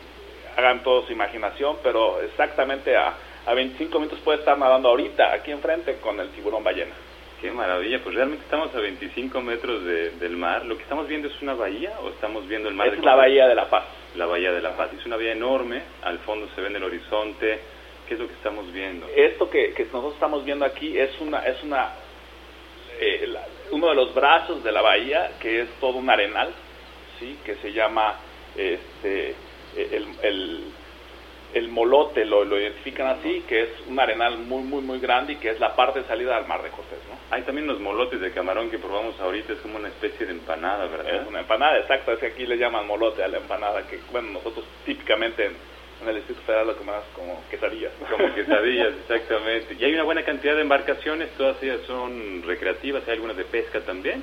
hagan 0.56 0.82
todos 0.82 1.06
su 1.06 1.12
imaginación, 1.12 1.76
pero 1.82 2.20
exactamente 2.20 2.96
a, 2.96 3.14
a 3.48 3.54
25 3.54 3.98
minutos 3.98 4.20
puede 4.20 4.40
estar 4.40 4.58
nadando 4.58 4.90
ahorita, 4.90 5.32
aquí 5.32 5.50
enfrente, 5.50 5.96
con 6.00 6.20
el 6.20 6.28
tiburón 6.30 6.62
ballena. 6.62 6.94
Qué 7.40 7.50
maravilla, 7.50 8.00
pues 8.02 8.14
realmente 8.14 8.44
estamos 8.44 8.74
a 8.74 8.80
25 8.80 9.40
metros 9.40 9.84
del 9.84 10.36
mar. 10.36 10.66
¿Lo 10.66 10.76
que 10.76 10.82
estamos 10.82 11.08
viendo 11.08 11.28
es 11.28 11.40
una 11.40 11.54
bahía 11.54 11.92
o 12.02 12.10
estamos 12.10 12.46
viendo 12.46 12.68
el 12.68 12.74
mar? 12.74 12.88
Es 12.88 13.02
la 13.02 13.14
bahía 13.14 13.46
de 13.46 13.54
La 13.54 13.70
Paz. 13.70 13.84
La 14.16 14.26
bahía 14.26 14.52
de 14.52 14.60
La 14.60 14.76
Paz. 14.76 14.90
Es 14.92 15.06
una 15.06 15.16
bahía 15.16 15.32
enorme, 15.32 15.82
al 16.02 16.18
fondo 16.18 16.48
se 16.54 16.60
ve 16.60 16.66
en 16.66 16.76
el 16.76 16.84
horizonte 16.84 17.60
¿Qué 18.08 18.14
es 18.14 18.20
lo 18.20 18.26
que 18.26 18.34
estamos 18.34 18.72
viendo? 18.72 19.06
Esto 19.14 19.50
que, 19.50 19.74
que 19.74 19.84
nosotros 19.84 20.14
estamos 20.14 20.42
viendo 20.42 20.64
aquí 20.64 20.96
es 20.96 21.10
una 21.20 21.40
es 21.40 21.62
una 21.62 21.90
eh, 22.98 23.28
uno 23.70 23.90
de 23.90 23.94
los 23.94 24.14
brazos 24.14 24.64
de 24.64 24.72
la 24.72 24.80
bahía 24.80 25.32
que 25.38 25.60
es 25.60 25.68
todo 25.78 25.98
un 25.98 26.08
arenal, 26.08 26.50
sí, 27.20 27.38
que 27.44 27.56
se 27.56 27.70
llama 27.70 28.18
este 28.56 29.34
el, 29.76 30.08
el, 30.22 30.64
el 31.54 31.68
molote 31.68 32.24
lo, 32.24 32.44
lo, 32.44 32.60
identifican 32.60 33.06
así, 33.06 33.42
que 33.48 33.62
es 33.62 33.68
un 33.88 33.98
arenal 33.98 34.38
muy, 34.38 34.62
muy, 34.62 34.82
muy 34.82 34.98
grande 34.98 35.32
y 35.32 35.36
que 35.36 35.50
es 35.50 35.60
la 35.60 35.74
parte 35.74 36.00
de 36.00 36.06
salida 36.06 36.36
al 36.36 36.46
mar 36.46 36.62
de 36.62 36.68
Cortés, 36.68 36.98
¿no? 37.08 37.16
Hay 37.34 37.42
también 37.42 37.66
los 37.66 37.80
molotes 37.80 38.20
de 38.20 38.32
camarón 38.32 38.70
que 38.70 38.78
probamos 38.78 39.18
ahorita, 39.18 39.54
es 39.54 39.60
como 39.60 39.76
una 39.78 39.88
especie 39.88 40.26
de 40.26 40.32
empanada, 40.32 40.86
¿verdad? 40.86 41.22
Es 41.22 41.26
una 41.26 41.40
empanada, 41.40 41.78
exacto, 41.78 42.12
es 42.12 42.18
que 42.18 42.26
aquí 42.26 42.46
le 42.46 42.58
llaman 42.58 42.86
molote 42.86 43.22
a 43.22 43.28
la 43.28 43.38
empanada, 43.38 43.86
que, 43.86 43.98
bueno, 44.12 44.32
nosotros 44.32 44.64
típicamente 44.84 45.50
en 46.00 46.08
el 46.08 46.16
Distrito 46.16 46.40
Federal 46.42 46.66
lo 46.66 46.84
más 46.84 47.02
como 47.14 47.42
quesadillas. 47.50 47.92
Como 48.10 48.34
quesadillas, 48.34 48.94
exactamente. 49.02 49.76
Y 49.78 49.84
hay 49.84 49.94
una 49.94 50.04
buena 50.04 50.24
cantidad 50.24 50.54
de 50.54 50.62
embarcaciones, 50.62 51.30
todas 51.36 51.60
ellas 51.62 51.80
son 51.86 52.42
recreativas, 52.46 53.02
hay 53.06 53.14
algunas 53.14 53.36
de 53.36 53.44
pesca 53.44 53.80
también. 53.80 54.22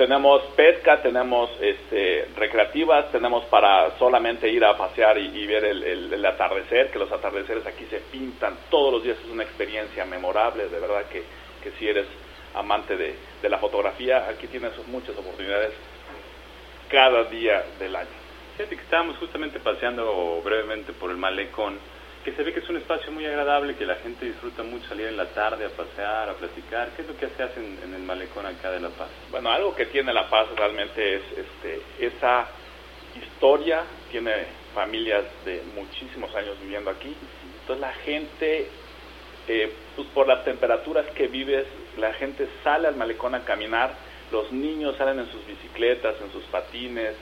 Tenemos 0.00 0.40
pesca, 0.56 1.02
tenemos 1.02 1.50
este, 1.60 2.26
recreativas, 2.34 3.12
tenemos 3.12 3.44
para 3.50 3.98
solamente 3.98 4.48
ir 4.48 4.64
a 4.64 4.74
pasear 4.74 5.18
y, 5.18 5.46
ver 5.46 5.62
el, 5.62 6.24
atardecer, 6.24 6.90
que 6.90 6.98
los 6.98 7.12
atardeceres 7.12 7.66
aquí 7.66 7.84
se 7.84 7.98
pintan 8.10 8.56
todos 8.70 8.94
los 8.94 9.04
días, 9.04 9.18
es 9.22 9.30
una 9.30 9.42
experiencia 9.42 10.06
memorable, 10.06 10.70
de 10.70 10.80
verdad 10.80 11.04
que, 11.12 11.22
que 11.62 11.72
si 11.72 11.86
eres 11.86 12.06
amante 12.54 12.96
de, 12.96 13.14
de 13.42 13.48
la 13.50 13.58
fotografía, 13.58 14.26
aquí 14.26 14.46
tienes 14.46 14.72
muchas 14.86 15.14
oportunidades 15.18 15.74
cada 16.88 17.24
día 17.24 17.62
del 17.78 17.94
año. 17.94 18.08
Fíjate 18.56 18.76
que 18.76 18.82
estábamos 18.82 19.18
justamente 19.18 19.60
paseando 19.60 20.40
brevemente 20.42 20.94
por 20.94 21.10
el 21.10 21.18
malecón, 21.18 21.78
que 22.24 22.32
se 22.32 22.42
ve 22.42 22.52
que 22.52 22.60
es 22.60 22.68
un 22.68 22.76
espacio 22.76 23.10
muy 23.12 23.24
agradable, 23.24 23.76
que 23.76 23.86
la 23.86 23.96
gente 23.96 24.26
disfruta 24.26 24.62
mucho 24.62 24.88
salir 24.88 25.06
en 25.06 25.16
la 25.16 25.26
tarde 25.26 25.64
a 25.64 25.70
pasear, 25.70 26.28
a 26.28 26.34
platicar. 26.34 26.90
¿Qué 26.90 27.02
es 27.02 27.08
lo 27.08 27.16
que 27.16 27.28
se 27.28 27.42
hace 27.42 27.60
en, 27.60 27.94
el 27.94 28.02
malecón 28.02 28.44
acá 28.44 28.70
de 28.70 28.80
La 28.80 28.90
Paz? 28.90 29.08
Bueno, 29.30 29.50
algo 29.50 29.74
que 29.74 29.86
tiene 29.86 30.12
La 30.12 30.28
Paz 30.28 30.48
realmente 30.54 31.16
es 31.16 31.22
este, 31.38 31.80
esa 31.98 32.48
historia, 33.16 33.82
tiene 34.10 34.32
familias 34.74 35.24
de 35.44 35.62
muchísimos 35.74 36.34
años 36.34 36.60
viviendo 36.60 36.90
aquí, 36.90 37.14
entonces 37.60 37.80
la 37.80 37.92
gente, 38.04 38.68
eh, 39.48 39.72
pues 39.96 40.06
por 40.08 40.28
las 40.28 40.44
temperaturas 40.44 41.06
que 41.14 41.26
vives, 41.26 41.66
la 41.96 42.12
gente 42.12 42.46
sale 42.62 42.88
al 42.88 42.96
malecón 42.96 43.34
a 43.34 43.44
caminar, 43.44 43.94
los 44.30 44.52
niños 44.52 44.94
salen 44.96 45.18
en 45.20 45.30
sus 45.30 45.44
bicicletas, 45.46 46.14
en 46.20 46.30
sus 46.30 46.44
patines, 46.44 47.14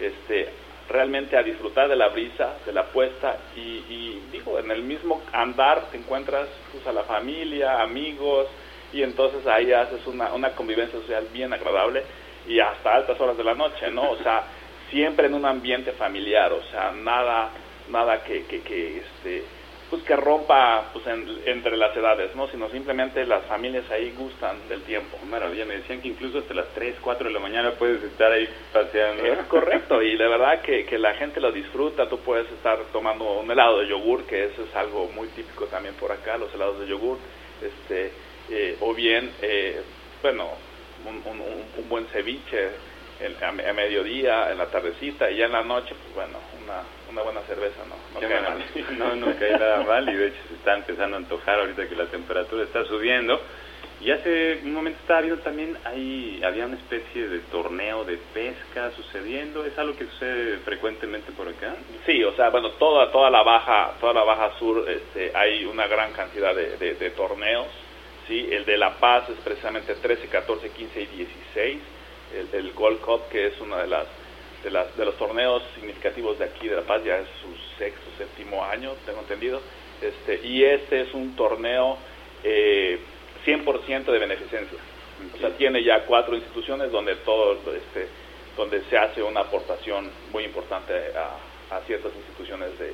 este, 0.00 0.48
realmente 0.88 1.36
a 1.36 1.42
disfrutar 1.42 1.88
de 1.88 1.96
la 1.96 2.08
brisa, 2.08 2.54
de 2.66 2.72
la 2.72 2.84
puesta 2.84 3.36
y, 3.56 4.20
digo, 4.30 4.58
en 4.58 4.70
el 4.70 4.82
mismo 4.82 5.22
andar 5.32 5.90
te 5.90 5.96
encuentras 5.96 6.48
pues, 6.72 6.86
a 6.86 6.92
la 6.92 7.04
familia, 7.04 7.80
amigos 7.80 8.46
y 8.92 9.02
entonces 9.02 9.46
ahí 9.46 9.72
haces 9.72 10.06
una, 10.06 10.32
una 10.32 10.50
convivencia 10.50 10.98
social 11.00 11.26
bien 11.32 11.52
agradable 11.52 12.02
y 12.46 12.60
hasta 12.60 12.94
altas 12.94 13.20
horas 13.20 13.36
de 13.36 13.44
la 13.44 13.54
noche, 13.54 13.90
¿no? 13.90 14.10
O 14.10 14.16
sea, 14.18 14.44
siempre 14.90 15.26
en 15.26 15.34
un 15.34 15.46
ambiente 15.46 15.92
familiar, 15.92 16.52
o 16.52 16.62
sea, 16.70 16.92
nada, 16.92 17.50
nada 17.90 18.22
que, 18.22 18.44
que, 18.44 18.60
que 18.60 18.98
este, 18.98 19.44
pues 19.90 20.02
que 20.02 20.16
rompa 20.16 20.90
pues 20.92 21.04
entre 21.44 21.76
las 21.76 21.96
edades, 21.96 22.34
¿no? 22.34 22.48
Sino 22.48 22.68
simplemente 22.70 23.24
las 23.26 23.44
familias 23.44 23.88
ahí 23.90 24.12
gustan 24.16 24.68
del 24.68 24.82
tiempo. 24.82 25.18
Maravilla, 25.28 25.64
me 25.66 25.76
decían 25.76 26.00
que 26.00 26.08
incluso 26.08 26.38
hasta 26.38 26.54
las 26.54 26.68
3, 26.74 26.96
4 27.00 27.28
de 27.28 27.32
la 27.32 27.40
mañana 27.40 27.72
puedes 27.72 28.02
estar 28.02 28.32
ahí 28.32 28.48
paseando. 28.72 29.24
Es 29.24 29.46
correcto, 29.46 30.02
y 30.02 30.16
de 30.16 30.28
verdad 30.28 30.62
que, 30.62 30.86
que 30.86 30.98
la 30.98 31.14
gente 31.14 31.40
lo 31.40 31.52
disfruta, 31.52 32.08
tú 32.08 32.18
puedes 32.20 32.50
estar 32.52 32.78
tomando 32.92 33.40
un 33.40 33.50
helado 33.50 33.80
de 33.80 33.88
yogur, 33.88 34.24
que 34.24 34.44
eso 34.44 34.64
es 34.64 34.74
algo 34.74 35.10
muy 35.14 35.28
típico 35.28 35.66
también 35.66 35.94
por 35.94 36.10
acá, 36.12 36.38
los 36.38 36.52
helados 36.54 36.80
de 36.80 36.86
yogur, 36.86 37.18
este, 37.62 38.10
eh, 38.50 38.76
o 38.80 38.94
bien, 38.94 39.30
eh, 39.42 39.82
bueno, 40.22 40.48
un, 41.06 41.16
un, 41.30 41.40
un, 41.40 41.88
buen 41.88 42.06
ceviche 42.06 42.70
a, 43.42 43.48
a, 43.48 43.72
mediodía, 43.72 44.50
en 44.50 44.58
la 44.58 44.66
tardecita, 44.66 45.30
y 45.30 45.36
ya 45.36 45.46
en 45.46 45.52
la 45.52 45.62
noche, 45.62 45.94
pues 46.02 46.14
bueno, 46.14 46.38
una, 46.62 46.82
una 47.14 47.22
buena 47.22 47.40
cerveza, 47.42 47.80
¿no? 47.88 47.94
No 48.12 48.28
cae 48.28 48.40
mal. 48.40 48.64
No, 48.98 49.14
no 49.14 49.38
cae 49.38 49.52
nada 49.52 49.84
mal 49.84 50.08
y 50.08 50.14
de 50.14 50.26
hecho 50.28 50.40
se 50.48 50.54
está 50.54 50.74
empezando 50.74 51.16
a 51.16 51.20
antojar 51.20 51.60
ahorita 51.60 51.88
que 51.88 51.94
la 51.94 52.06
temperatura 52.06 52.64
está 52.64 52.84
subiendo. 52.86 53.40
Y 54.00 54.10
hace 54.10 54.60
un 54.64 54.74
momento 54.74 54.98
estaba 55.00 55.20
viendo 55.20 55.40
también, 55.42 55.78
ahí 55.84 56.40
había 56.44 56.66
una 56.66 56.76
especie 56.76 57.28
de 57.28 57.38
torneo 57.50 58.04
de 58.04 58.18
pesca 58.34 58.90
sucediendo, 58.96 59.64
¿es 59.64 59.78
algo 59.78 59.96
que 59.96 60.04
sucede 60.06 60.58
frecuentemente 60.58 61.32
por 61.32 61.48
acá? 61.48 61.76
Sí, 62.04 62.22
o 62.24 62.34
sea, 62.34 62.50
bueno, 62.50 62.72
toda, 62.72 63.10
toda 63.12 63.30
la 63.30 63.42
baja, 63.42 63.94
toda 64.00 64.12
la 64.12 64.24
baja 64.24 64.58
sur, 64.58 64.84
este, 64.90 65.30
hay 65.34 65.64
una 65.64 65.86
gran 65.86 66.12
cantidad 66.12 66.54
de, 66.54 66.76
de, 66.76 67.10
torneos, 67.10 67.68
sí, 68.26 68.46
el 68.50 68.66
de 68.66 68.76
La 68.76 68.90
Paz 68.98 69.30
es 69.30 69.36
precisamente 69.36 69.94
13, 69.94 70.26
14, 70.26 70.68
15 70.70 71.00
y 71.00 71.06
16, 71.06 71.78
el, 72.34 72.48
el 72.60 72.72
Gold 72.72 73.00
Cup, 73.00 73.28
que 73.30 73.46
es 73.46 73.60
una 73.60 73.78
de 73.78 73.86
las 73.86 74.06
de, 74.64 74.70
las, 74.70 74.96
de 74.96 75.04
los 75.04 75.16
torneos 75.16 75.62
significativos 75.74 76.38
de 76.38 76.46
aquí 76.46 76.66
de 76.66 76.76
La 76.76 76.82
Paz, 76.82 77.04
ya 77.04 77.18
es 77.18 77.28
su 77.42 77.78
sexto, 77.78 78.02
séptimo 78.18 78.64
año, 78.64 78.94
tengo 79.04 79.20
entendido, 79.20 79.60
este, 80.00 80.46
y 80.46 80.64
este 80.64 81.02
es 81.02 81.14
un 81.14 81.36
torneo 81.36 81.98
eh, 82.42 82.98
100% 83.46 84.04
de 84.04 84.18
beneficencia. 84.18 84.78
O 85.34 85.38
sea, 85.38 85.50
tiene 85.50 85.84
ya 85.84 86.04
cuatro 86.06 86.34
instituciones 86.34 86.90
donde 86.90 87.14
todo, 87.16 87.52
este, 87.72 88.08
donde 88.56 88.82
se 88.90 88.98
hace 88.98 89.22
una 89.22 89.40
aportación 89.40 90.10
muy 90.32 90.44
importante 90.44 90.92
a, 91.16 91.76
a 91.76 91.80
ciertas 91.82 92.12
instituciones 92.14 92.76
de, 92.78 92.86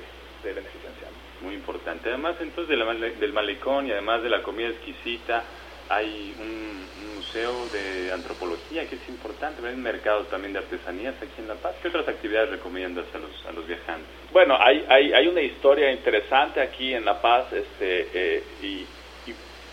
de 0.42 0.52
beneficencia. 0.52 1.08
Muy 1.40 1.54
importante. 1.54 2.08
Además, 2.08 2.36
entonces, 2.40 2.76
del 3.18 3.32
malecón 3.32 3.86
y 3.86 3.92
además 3.92 4.22
de 4.22 4.28
la 4.28 4.42
comida 4.42 4.68
exquisita, 4.68 5.44
hay 5.90 6.34
un, 6.38 6.70
museo 7.16 7.66
de 7.68 8.12
antropología 8.12 8.88
que 8.88 8.96
es 8.96 9.08
importante, 9.08 9.64
hay 9.66 9.74
un 9.74 9.82
mercado 9.82 10.24
también 10.24 10.54
de 10.54 10.60
artesanías 10.60 11.14
aquí 11.16 11.38
en 11.38 11.48
La 11.48 11.54
Paz. 11.54 11.74
¿Qué 11.82 11.88
otras 11.88 12.08
actividades 12.08 12.50
recomiendas 12.50 13.04
a 13.14 13.18
los, 13.18 13.46
a 13.46 13.52
los 13.52 13.66
viajantes? 13.66 14.08
Bueno, 14.32 14.56
hay, 14.58 14.84
hay, 14.88 15.12
hay 15.12 15.28
una 15.28 15.42
historia 15.42 15.92
interesante 15.92 16.62
aquí 16.62 16.94
en 16.94 17.04
La 17.04 17.20
Paz 17.20 17.52
este, 17.52 18.08
eh, 18.14 18.42
y, 18.62 18.86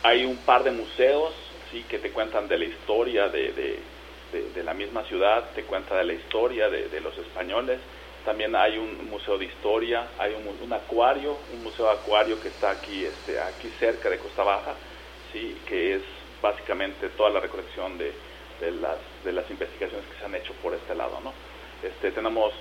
hay 0.04 0.26
un 0.26 0.38
par 0.38 0.64
de 0.64 0.72
museos 0.72 1.34
sí 1.72 1.84
que 1.90 2.00
te 2.00 2.12
cuentan 2.12 2.48
de 2.48 2.58
la 2.58 2.66
historia 2.66 3.30
de, 3.30 3.52
de, 3.52 3.80
de, 4.54 4.64
la 4.64 4.74
misma 4.74 5.04
ciudad, 5.04 5.52
te 5.56 5.64
cuenta 5.64 5.98
de 5.98 6.04
la 6.04 6.14
historia 6.14 6.70
de, 6.70 7.02
los 7.02 7.18
españoles. 7.18 7.80
También 8.26 8.56
hay 8.56 8.78
un 8.78 9.10
museo 9.10 9.38
de 9.38 9.46
historia, 9.46 10.08
hay 10.18 10.34
un, 10.34 10.74
acuario, 10.74 11.38
un 11.54 11.64
museo 11.64 11.90
acuario 11.90 12.40
que 12.42 12.50
está 12.50 12.72
aquí, 12.72 13.06
este, 13.06 13.40
aquí 13.40 13.70
cerca 13.80 14.10
de 14.10 14.18
Costa 14.18 14.44
Baja, 14.44 14.76
sí, 15.32 15.58
que 15.68 15.96
es 15.96 16.02
básicamente 16.42 17.10
toda 17.10 17.30
la 17.30 17.40
recolección 17.40 17.98
de, 17.98 18.14
de, 18.60 18.72
las, 18.72 18.98
de 19.24 19.32
las 19.32 19.50
investigaciones 19.50 20.06
que 20.08 20.20
se 20.20 20.26
han 20.26 20.36
hecho 20.36 20.54
por 20.62 20.74
este 20.74 20.96
lado. 20.96 21.20
¿no? 21.24 21.34
Este, 21.84 22.12
tenemos, 22.12 22.54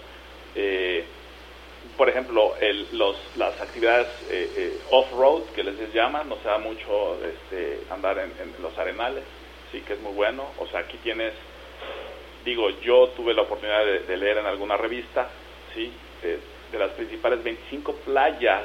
eh, 0.54 1.04
por 1.96 2.08
ejemplo, 2.08 2.54
el, 2.60 2.86
los, 2.96 3.16
las 3.36 3.60
actividades 3.60 4.08
eh, 4.30 4.50
eh, 4.56 4.78
off-road, 4.90 5.44
que 5.54 5.62
les 5.62 5.92
llaman, 5.92 6.30
o 6.30 6.38
sea, 6.42 6.58
mucho 6.58 7.18
este, 7.24 7.80
andar 7.90 8.18
en, 8.18 8.62
los 8.62 8.76
arenales, 8.78 9.24
sí, 9.72 9.80
que 9.80 9.94
es 9.94 10.00
muy 10.00 10.12
bueno. 10.12 10.50
O 10.58 10.66
sea, 10.66 10.80
aquí 10.80 10.98
tienes, 10.98 11.32
digo, 12.44 12.70
yo 12.80 13.08
tuve 13.16 13.34
la 13.34 13.42
oportunidad 13.42 13.84
de, 13.84 14.16
leer 14.16 14.38
en 14.38 14.46
alguna 14.46 14.76
revista, 14.76 15.28
sí, 15.74 15.92
de 16.22 16.78
las 16.78 16.90
principales 16.92 17.42
25 17.42 17.94
playas, 18.04 18.64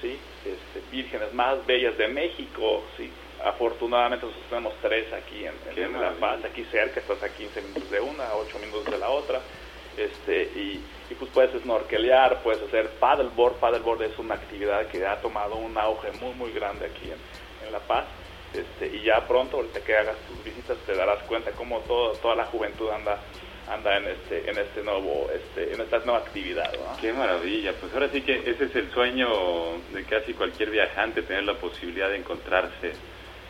sí, 0.00 0.18
este, 0.44 0.90
vírgenes 0.90 1.32
más 1.32 1.64
bellas 1.66 1.96
de 1.96 2.08
México, 2.08 2.82
sí, 2.96 3.10
afortunadamente 3.46 4.26
nosotros 4.26 4.48
tenemos 4.50 4.74
tres 4.82 5.12
aquí 5.12 5.44
en, 5.46 5.92
La 6.00 6.10
Paz, 6.12 6.44
aquí 6.44 6.64
cerca, 6.64 6.98
estás 6.98 7.22
a 7.22 7.28
15 7.28 7.62
minutos 7.62 7.90
de 7.90 8.00
una, 8.00 8.24
a 8.24 8.36
8 8.36 8.58
minutos 8.58 8.84
de 8.86 8.98
la 8.98 9.08
otra, 9.08 9.40
este, 9.96 10.42
y, 10.42 10.82
pues 11.18 11.30
puedes 11.32 11.62
snorkelear, 11.62 12.42
puedes 12.42 12.60
hacer 12.62 12.90
paddleboard, 12.98 13.54
paddleboard 13.54 14.02
es 14.02 14.18
una 14.18 14.34
actividad 14.34 14.86
que 14.88 15.06
ha 15.06 15.20
tomado 15.20 15.54
un 15.56 15.78
auge 15.78 16.10
muy 16.20 16.34
muy 16.34 16.52
grande 16.52 16.86
aquí 16.86 17.10
en, 17.10 17.72
La 17.72 17.78
Paz, 17.80 18.04
este, 18.52 18.96
y 18.96 19.02
ya 19.02 19.26
pronto, 19.26 19.58
ahorita 19.58 19.80
que 19.80 19.96
hagas 19.96 20.16
tus 20.28 20.44
visitas, 20.44 20.76
te 20.86 20.94
darás 20.94 21.22
cuenta 21.24 21.52
cómo 21.52 21.80
todo, 21.80 22.12
toda 22.14 22.34
la 22.34 22.44
juventud 22.46 22.90
anda 22.90 23.18
anda 23.68 23.96
en 23.96 24.06
este 24.06 24.48
en 24.48 24.58
este 24.58 24.80
nuevo 24.84 25.28
este 25.34 25.74
en 25.74 25.80
esta 25.80 25.98
nueva 25.98 26.18
actividad 26.18 26.72
qué 27.00 27.12
maravilla 27.12 27.72
pues 27.72 27.92
ahora 27.94 28.08
sí 28.12 28.22
que 28.22 28.48
ese 28.48 28.66
es 28.66 28.76
el 28.76 28.88
sueño 28.92 29.28
de 29.92 30.04
casi 30.04 30.34
cualquier 30.34 30.70
viajante 30.70 31.22
tener 31.22 31.42
la 31.42 31.54
posibilidad 31.54 32.08
de 32.08 32.18
encontrarse 32.18 32.92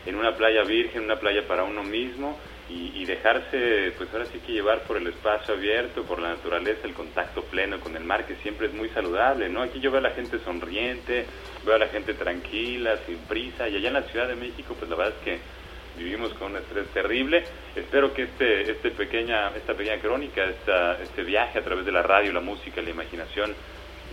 en 0.07 0.15
una 0.15 0.35
playa 0.35 0.63
virgen, 0.63 1.03
una 1.03 1.17
playa 1.17 1.45
para 1.47 1.63
uno 1.63 1.83
mismo 1.83 2.37
y, 2.69 3.05
dejarse, 3.05 3.93
pues 3.97 4.09
ahora 4.11 4.25
sí 4.25 4.39
que 4.39 4.51
llevar 4.51 4.81
por 4.83 4.97
el 4.97 5.07
espacio 5.07 5.53
abierto, 5.53 6.03
por 6.03 6.19
la 6.19 6.29
naturaleza, 6.29 6.85
el 6.85 6.93
contacto 6.93 7.41
pleno 7.43 7.79
con 7.79 7.95
el 7.95 8.03
mar, 8.03 8.25
que 8.25 8.35
siempre 8.37 8.67
es 8.67 8.73
muy 8.73 8.89
saludable, 8.89 9.47
¿no? 9.47 9.61
Aquí 9.61 9.79
yo 9.79 9.89
veo 9.89 9.99
a 9.99 10.09
la 10.09 10.11
gente 10.11 10.39
sonriente, 10.39 11.25
veo 11.65 11.75
a 11.75 11.79
la 11.79 11.87
gente 11.87 12.13
tranquila, 12.13 12.97
sin 13.05 13.17
prisa, 13.19 13.69
y 13.69 13.77
allá 13.77 13.87
en 13.87 13.93
la 13.93 14.01
Ciudad 14.03 14.27
de 14.27 14.35
México, 14.35 14.75
pues 14.77 14.89
la 14.89 14.97
verdad 14.97 15.13
es 15.17 15.23
que 15.23 15.39
vivimos 15.97 16.33
con 16.33 16.51
un 16.51 16.57
estrés 16.57 16.87
terrible. 16.89 17.43
Espero 17.73 18.13
que 18.13 18.23
este, 18.23 18.69
este 18.69 18.91
pequeña, 18.91 19.49
esta 19.55 19.73
pequeña 19.73 20.01
crónica, 20.01 20.43
esta, 20.43 21.01
este 21.01 21.23
viaje 21.23 21.59
a 21.59 21.63
través 21.63 21.85
de 21.85 21.93
la 21.93 22.01
radio, 22.01 22.33
la 22.33 22.41
música, 22.41 22.81
la 22.81 22.89
imaginación, 22.89 23.55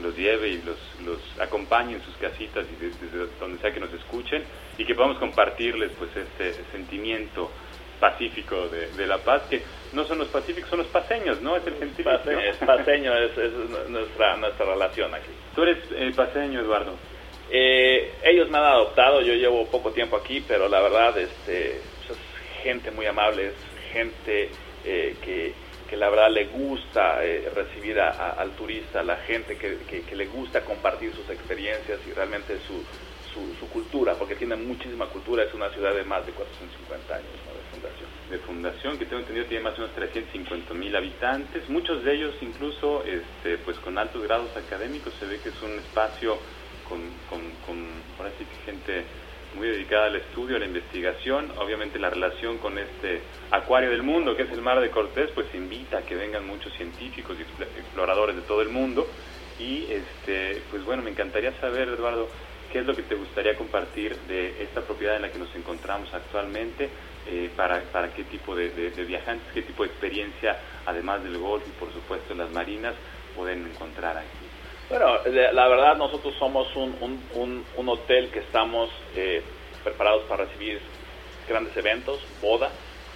los 0.03 0.17
lleve 0.17 0.49
y 0.49 0.63
los, 0.63 0.79
los 1.05 1.19
acompañe 1.41 1.95
en 1.95 2.03
sus 2.03 2.17
casitas 2.17 2.67
y 2.71 2.85
desde, 2.85 3.27
donde 3.39 3.59
sea 3.61 3.73
que 3.73 3.81
nos 3.81 3.93
escuchen 3.93 4.45
y 4.79 4.85
que 4.85 4.95
podamos 4.95 5.19
compartirles 5.19 5.93
pues 5.99 6.11
este 6.17 6.55
sentimiento 6.73 7.51
pacífico 8.01 8.69
de, 8.69 9.07
la 9.07 9.19
paz 9.19 9.43
que 9.49 9.63
no 9.93 10.05
son 10.05 10.19
los 10.19 10.29
pacíficos 10.29 10.69
son 10.69 10.81
los 10.81 10.89
paseños 10.89 11.41
no 11.41 11.57
es 11.57 11.67
el 11.67 11.75
gentilicio. 11.77 12.39
es 12.41 12.57
paseño 12.57 13.15
es, 13.17 13.33
nuestra 13.89 14.37
nuestra 14.37 14.67
relación 14.67 15.15
aquí. 15.15 15.31
Tú 15.55 15.63
eres 15.63 15.79
eh, 15.93 16.13
paseño 16.15 16.61
Eduardo. 16.61 16.95
Eh, 17.51 18.13
ellos 18.25 18.51
me 18.51 18.59
han 18.59 18.65
adoptado 18.65 19.21
yo 19.21 19.35
llevo 19.35 19.67
poco 19.67 19.93
tiempo 19.93 20.17
aquí 20.17 20.45
pero 20.47 20.69
la 20.69 20.81
verdad 20.81 21.17
este 21.19 21.81
pues, 22.07 22.19
es 22.19 22.63
gente 22.63 22.91
muy 22.91 23.07
amable 23.07 23.49
es 23.49 23.55
gente 23.93 24.51
eh, 24.85 25.17
que 25.23 25.55
que 25.95 26.01
la 26.01 26.11
verdad 26.11 26.29
le 26.29 26.47
gusta 26.47 27.25
eh, 27.25 27.49
recibir 27.55 28.01
al 28.01 28.51
turista, 28.57 28.99
a 28.99 29.05
la 29.05 29.17
gente 29.19 29.57
que, 29.57 29.79
que, 29.87 30.17
le 30.17 30.27
gusta 30.27 30.65
compartir 30.65 31.15
sus 31.15 31.31
experiencias 31.31 32.01
y 32.05 32.13
realmente 32.13 32.59
su, 32.67 32.83
su, 33.33 33.69
cultura, 33.69 34.15
porque 34.15 34.35
tiene 34.35 34.57
muchísima 34.57 35.07
cultura, 35.07 35.45
es 35.45 35.55
una 35.55 35.71
ciudad 35.71 35.95
de 35.95 36.03
más 36.03 36.27
de 36.27 36.33
450 36.33 37.15
años 37.15 37.31
de 37.31 37.71
fundación. 37.71 38.09
De 38.29 38.39
fundación, 38.39 38.99
que 38.99 39.07
tengo 39.07 39.21
entendido 39.21 39.47
tiene 39.47 39.63
más 39.63 39.75
o 39.75 39.83
menos 39.83 39.95
350 39.95 40.75
mil 40.75 40.97
habitantes, 40.97 41.69
muchos 41.69 42.03
de 42.03 42.13
ellos 42.13 42.35
incluso 42.41 43.05
este, 43.05 43.59
pues 43.59 43.79
con 43.79 43.97
altos 43.97 44.21
grados 44.25 44.51
académicos, 44.57 45.15
se 45.21 45.27
ve 45.27 45.39
que 45.39 45.51
es 45.51 45.63
un 45.63 45.79
espacio 45.79 46.39
con, 46.89 46.99
con, 47.31 47.41
con 47.67 47.87
ahora 48.19 48.33
sí 48.37 48.45
que 48.45 48.73
gente 48.73 49.05
muy 49.55 49.69
dedicada 49.69 50.07
al 50.07 50.17
estudio, 50.17 50.57
a 50.57 50.59
la 50.59 50.67
investigación. 50.67 51.51
Obviamente 51.59 51.99
la 51.99 52.11
relación 52.11 52.59
con 52.59 52.79
este 52.79 53.21
acuario 53.51 53.91
del 53.91 54.03
mundo, 54.03 54.37
que 54.37 54.43
es 54.43 54.51
el 54.51 54.63
Mar 54.63 54.81
de 54.81 54.91
Cortés, 54.91 55.31
pues 55.35 55.47
invita 55.55 55.99
a 55.99 56.03
que 56.03 56.15
vengan 56.15 56.47
muchos 56.47 56.73
científicos 56.75 57.37
y 57.39 57.63
exploradores 57.79 58.37
de 58.37 58.43
todo 58.43 58.63
el 58.63 58.69
mundo. 58.69 59.07
Y 59.59 59.87
este, 59.91 60.63
pues 60.71 60.85
bueno, 60.85 61.03
me 61.03 61.11
encantaría 61.11 61.53
saber, 61.61 61.89
Eduardo, 61.89 62.29
qué 62.73 62.81
es 62.81 62.87
lo 62.87 62.95
que 62.95 63.03
te 63.03 63.15
gustaría 63.15 63.57
compartir 63.57 64.17
de 64.27 64.63
esta 64.63 64.81
propiedad 64.81 65.17
en 65.17 65.23
la 65.23 65.31
que 65.31 65.39
nos 65.39 65.55
encontramos 65.55 66.13
actualmente, 66.13 66.91
eh, 67.27 67.49
para, 67.57 67.81
para 67.85 68.13
qué 68.13 68.25
tipo 68.25 68.55
de, 68.55 68.69
viajantes, 69.07 69.47
qué 69.55 69.63
tipo 69.63 69.85
de 69.85 69.91
experiencia, 69.91 70.59
además 70.85 71.23
del 71.23 71.39
golf 71.39 71.65
y 71.67 71.71
por 71.79 71.93
supuesto 71.93 72.35
las 72.35 72.51
marinas, 72.51 72.95
pueden 73.35 73.65
encontrar 73.65 74.19
aquí. 74.19 74.44
Bueno, 74.91 75.19
la 75.25 75.67
verdad 75.69 75.97
nosotros 75.97 76.35
somos 76.39 76.69
un, 76.77 76.95
un, 77.35 77.65
un, 77.75 77.89
hotel 77.89 78.31
que 78.31 78.41
estamos 78.41 78.91
eh, 79.17 79.43
preparados 79.83 80.25
para 80.25 80.45
recibir 80.45 80.79
grandes 81.49 81.75
eventos, 81.75 82.21
boda, 82.43 82.69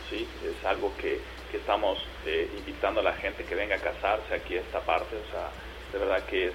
¿sí? 0.09 0.27
es 0.45 0.65
algo 0.65 0.91
que, 0.97 1.21
que 1.51 1.59
estamos 1.59 1.99
eh, 2.25 2.49
invitando 2.57 3.01
a 3.01 3.03
la 3.03 3.13
gente 3.13 3.45
que 3.45 3.55
venga 3.55 3.77
a 3.77 3.81
casarse 3.81 4.35
aquí 4.35 4.57
a 4.57 4.61
esta 4.61 4.81
parte, 4.81 5.17
o 5.17 5.31
sea, 5.31 5.51
de 5.93 5.99
verdad 5.99 6.25
que 6.25 6.47
es, 6.47 6.55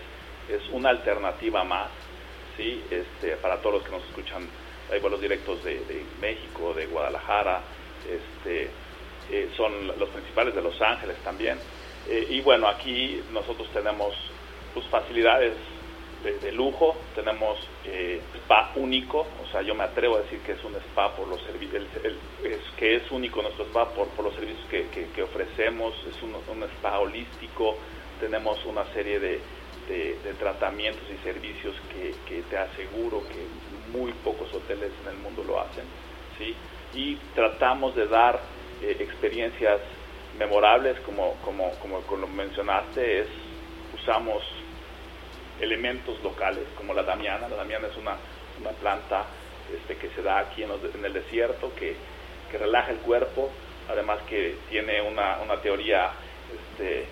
es 0.49 0.67
una 0.71 0.89
alternativa 0.89 1.63
más, 1.63 1.89
¿sí? 2.57 2.83
este, 2.89 3.35
para 3.37 3.57
todos 3.57 3.75
los 3.75 3.83
que 3.83 3.91
nos 3.91 4.03
escuchan, 4.05 4.47
hay 4.91 4.99
vuelos 4.99 5.21
directos 5.21 5.63
de, 5.63 5.75
de 5.85 6.03
México, 6.21 6.73
de 6.73 6.87
Guadalajara, 6.87 7.61
este, 8.09 8.67
eh, 9.31 9.49
son 9.55 9.87
los 9.87 10.09
principales 10.09 10.55
de 10.55 10.61
Los 10.63 10.81
Ángeles 10.81 11.17
también, 11.23 11.59
y 12.29 12.41
bueno, 12.41 12.67
aquí 12.67 13.23
nosotros 13.31 13.69
tenemos 13.71 14.13
pues, 14.73 14.85
facilidades 14.87 15.53
de, 16.23 16.51
lujo, 16.53 16.95
tenemos 17.15 17.57
eh, 17.83 18.21
spa 18.45 18.71
único, 18.75 19.19
o 19.19 19.51
sea, 19.51 19.61
yo 19.61 19.75
me 19.75 19.83
atrevo 19.83 20.15
a 20.15 20.21
decir 20.21 20.39
que 20.39 20.53
es 20.53 20.63
un 20.63 20.73
spa 20.75 21.13
por 21.15 21.27
los 21.27 21.41
servicios, 21.41 21.83
que 22.77 22.95
es 22.95 23.11
único 23.11 23.41
nuestro 23.41 23.65
spa 23.65 23.89
por, 23.89 24.07
los 24.23 24.33
servicios 24.33 24.65
que, 24.69 25.21
ofrecemos, 25.21 25.93
es 26.07 26.23
un, 26.23 26.63
spa 26.63 26.99
holístico, 26.99 27.75
tenemos 28.21 28.63
una 28.65 28.85
serie 28.93 29.19
de, 29.19 29.39
tratamientos 30.39 31.03
y 31.13 31.21
servicios 31.23 31.75
que, 31.91 32.15
que, 32.25 32.41
te 32.43 32.57
aseguro 32.57 33.21
que 33.27 33.97
muy 33.97 34.13
pocos 34.23 34.51
hoteles 34.53 34.91
en 35.03 35.09
el 35.11 35.17
mundo 35.17 35.43
lo 35.43 35.59
hacen, 35.59 35.83
¿sí? 36.37 36.55
Y 36.97 37.15
tratamos 37.35 37.93
de 37.95 38.07
dar 38.07 38.39
eh, 38.81 38.95
experiencias 38.99 39.81
memorables, 40.39 40.97
como, 41.01 41.35
como, 41.43 41.69
como, 41.79 41.99
como 42.01 42.27
mencionaste, 42.27 43.19
es 43.19 43.27
usamos 43.93 44.41
elementos 45.59 46.21
locales, 46.23 46.63
como 46.75 46.93
la 46.93 47.03
damiana. 47.03 47.47
La 47.47 47.57
damiana 47.57 47.87
es 47.87 47.97
una, 47.97 48.15
una 48.59 48.71
planta 48.71 49.25
este, 49.73 49.95
que 49.97 50.09
se 50.09 50.21
da 50.21 50.39
aquí 50.39 50.63
en, 50.63 50.71
en 50.71 51.05
el 51.05 51.13
desierto, 51.13 51.73
que, 51.75 51.95
que, 52.51 52.57
relaja 52.57 52.91
el 52.91 52.97
cuerpo, 52.97 53.49
además 53.89 54.19
que 54.29 54.57
tiene 54.69 55.01
una, 55.01 55.39
una 55.41 55.57
teoría 55.61 56.11
este, 56.53 57.05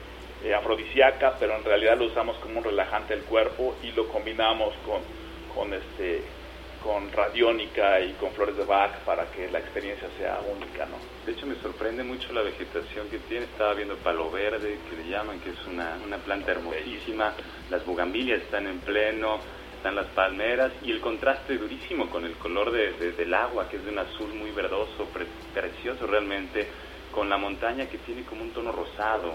eh, 0.43 0.53
afrodisíaca, 0.53 1.35
pero 1.39 1.55
en 1.55 1.63
realidad 1.63 1.97
lo 1.97 2.05
usamos 2.05 2.37
como 2.37 2.59
un 2.59 2.63
relajante 2.63 3.15
del 3.15 3.25
cuerpo 3.25 3.75
y 3.83 3.91
lo 3.91 4.07
combinamos 4.07 4.73
con, 4.85 5.01
con 5.55 5.73
este, 5.73 6.23
con 6.83 7.11
radiónica 7.11 7.99
y 7.99 8.13
con 8.13 8.31
flores 8.31 8.57
de 8.57 8.65
Bach 8.65 8.91
para 9.05 9.25
que 9.31 9.49
la 9.49 9.59
experiencia 9.59 10.07
sea 10.17 10.39
única, 10.41 10.85
¿no? 10.85 10.97
De 11.25 11.33
hecho, 11.33 11.45
me 11.45 11.55
sorprende 11.55 12.03
mucho 12.03 12.33
la 12.33 12.41
vegetación 12.41 13.07
que 13.09 13.19
tiene. 13.19 13.45
Estaba 13.45 13.73
viendo 13.73 13.95
palo 13.97 14.31
verde, 14.31 14.79
que 14.89 14.95
le 14.95 15.09
llaman, 15.09 15.39
que 15.39 15.51
es 15.51 15.67
una, 15.67 15.97
una 16.05 16.17
planta 16.17 16.51
hermosísima. 16.51 17.33
Las 17.69 17.85
bugambilias 17.85 18.41
están 18.41 18.67
en 18.67 18.79
pleno, 18.79 19.39
están 19.77 19.95
las 19.95 20.07
palmeras 20.07 20.71
y 20.83 20.91
el 20.91 21.01
contraste 21.01 21.57
durísimo 21.57 22.09
con 22.09 22.25
el 22.25 22.33
color 22.33 22.71
de, 22.71 23.13
del 23.13 23.33
agua, 23.33 23.67
que 23.69 23.77
es 23.77 23.85
de 23.85 23.91
un 23.91 23.99
azul 23.99 24.33
muy 24.33 24.51
verdoso, 24.51 25.07
precioso 25.53 26.07
realmente, 26.07 26.67
con 27.11 27.29
la 27.29 27.37
montaña 27.37 27.87
que 27.87 27.97
tiene 27.99 28.23
como 28.23 28.43
un 28.43 28.51
tono 28.51 28.71
rosado 28.71 29.33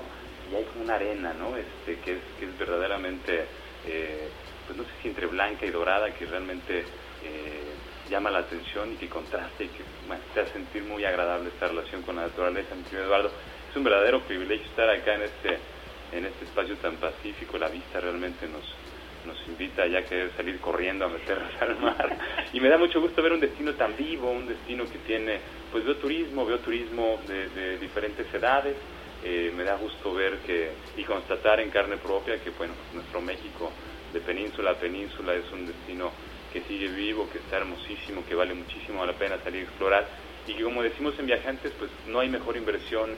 y 0.50 0.54
hay 0.54 0.64
como 0.64 0.84
una 0.84 0.94
arena, 0.94 1.32
¿no? 1.34 1.56
Este, 1.56 1.98
que 2.00 2.12
es, 2.12 2.20
que 2.38 2.46
es 2.46 2.58
verdaderamente, 2.58 3.44
eh, 3.86 4.28
pues 4.66 4.78
no 4.78 4.84
sé 4.84 4.90
si 5.02 5.08
entre 5.08 5.26
blanca 5.26 5.66
y 5.66 5.70
dorada, 5.70 6.12
que 6.12 6.26
realmente 6.26 6.84
llama 8.10 8.30
la 8.30 8.40
atención 8.40 8.92
y 8.92 8.96
que 8.96 9.08
contraste 9.08 9.64
y 9.64 9.68
que 9.68 9.82
te 10.34 10.40
hace 10.40 10.52
sentir 10.52 10.84
muy 10.84 11.04
agradable 11.04 11.48
esta 11.48 11.68
relación 11.68 12.02
con 12.02 12.16
la 12.16 12.22
naturaleza, 12.22 12.74
mi 12.74 12.82
querido 12.84 13.04
Eduardo. 13.04 13.30
Es 13.70 13.76
un 13.76 13.84
verdadero 13.84 14.20
privilegio 14.22 14.66
estar 14.66 14.88
acá 14.88 15.14
en 15.14 15.22
este, 15.22 15.58
en 16.12 16.24
este 16.24 16.44
espacio 16.44 16.76
tan 16.76 16.96
pacífico, 16.96 17.58
la 17.58 17.68
vista 17.68 18.00
realmente 18.00 18.46
nos, 18.48 18.64
nos 19.26 19.48
invita 19.48 19.86
ya 19.86 20.02
que 20.02 20.30
salir 20.36 20.60
corriendo 20.60 21.04
a 21.04 21.08
meternos 21.08 21.50
al 21.60 21.78
mar. 21.80 22.18
Y 22.52 22.60
me 22.60 22.68
da 22.68 22.78
mucho 22.78 23.00
gusto 23.00 23.22
ver 23.22 23.32
un 23.32 23.40
destino 23.40 23.74
tan 23.74 23.96
vivo, 23.96 24.30
un 24.30 24.46
destino 24.46 24.84
que 24.84 24.98
tiene, 24.98 25.40
pues 25.72 25.84
veo 25.84 25.96
turismo, 25.96 26.46
veo 26.46 26.58
turismo 26.60 27.18
de, 27.26 27.76
diferentes 27.78 28.32
edades. 28.32 28.76
Eh, 29.24 29.52
me 29.56 29.64
da 29.64 29.76
gusto 29.76 30.14
ver 30.14 30.38
que 30.46 30.70
y 30.96 31.02
constatar 31.02 31.58
en 31.60 31.70
carne 31.70 31.96
propia 31.96 32.38
que 32.38 32.50
bueno 32.50 32.74
nuestro 32.92 33.20
México 33.20 33.72
de 34.12 34.20
península 34.20 34.72
a 34.72 34.74
península 34.74 35.34
es 35.34 35.50
un 35.52 35.66
destino 35.66 36.12
que 36.56 36.62
sigue 36.62 36.88
vivo, 36.88 37.28
que 37.30 37.36
está 37.36 37.58
hermosísimo, 37.58 38.24
que 38.26 38.34
vale 38.34 38.54
muchísimo 38.54 39.04
la 39.04 39.12
pena 39.12 39.36
salir 39.44 39.60
a 39.60 39.64
explorar 39.64 40.06
y 40.46 40.54
que 40.54 40.62
como 40.62 40.82
decimos 40.82 41.12
en 41.18 41.26
viajantes, 41.26 41.70
pues 41.78 41.90
no 42.06 42.20
hay 42.20 42.30
mejor 42.30 42.56
inversión 42.56 43.10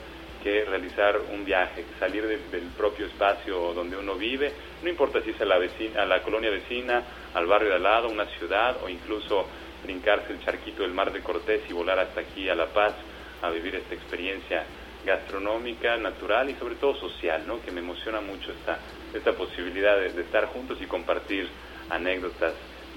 que 0.43 0.65
realizar 0.65 1.21
un 1.33 1.45
viaje, 1.45 1.85
salir 2.01 2.27
del 2.27 2.63
propio 2.77 3.07
espacio 3.07 3.75
donde 3.75 3.97
uno 3.97 4.17
vive, 4.17 4.53
no 4.83 4.89
importa 4.89 5.23
si 5.23 5.31
es 5.31 5.41
a 5.41 5.45
la, 5.45 5.57
vecina, 5.57 6.03
a 6.03 6.07
la 6.07 6.21
colonia 6.23 6.51
vecina, 6.51 7.05
al 7.35 7.47
barrio 7.47 7.69
de 7.69 7.77
al 7.77 7.83
lado, 7.85 8.09
una 8.09 8.27
ciudad 8.27 8.77
o 8.83 8.89
incluso 8.89 9.47
brincarse 9.85 10.33
el 10.33 10.45
charquito 10.45 10.83
del 10.83 10.93
Mar 10.93 11.13
de 11.13 11.21
Cortés 11.21 11.63
y 11.69 11.73
volar 11.73 12.01
hasta 12.01 12.23
aquí 12.23 12.49
a 12.49 12.57
La 12.57 12.67
Paz 12.67 12.95
a 13.41 13.51
vivir 13.51 13.77
esta 13.77 13.95
experiencia 13.95 14.65
gastronómica, 15.07 15.97
natural 15.97 16.51
y 16.51 16.55
sobre 16.55 16.75
todo 16.75 16.97
social, 16.97 17.45
¿no? 17.47 17.63
que 17.63 17.71
me 17.71 17.81
emociona 17.81 18.21
mucho 18.21 18.51
esta, 18.51 18.81
esta 19.15 19.33
posibilidad 19.33 19.97
de, 19.97 20.13
de 20.13 20.23
estar 20.23 20.47
juntos 20.47 20.79
y 20.81 20.87
compartir 20.87 21.49
anécdotas 21.89 22.55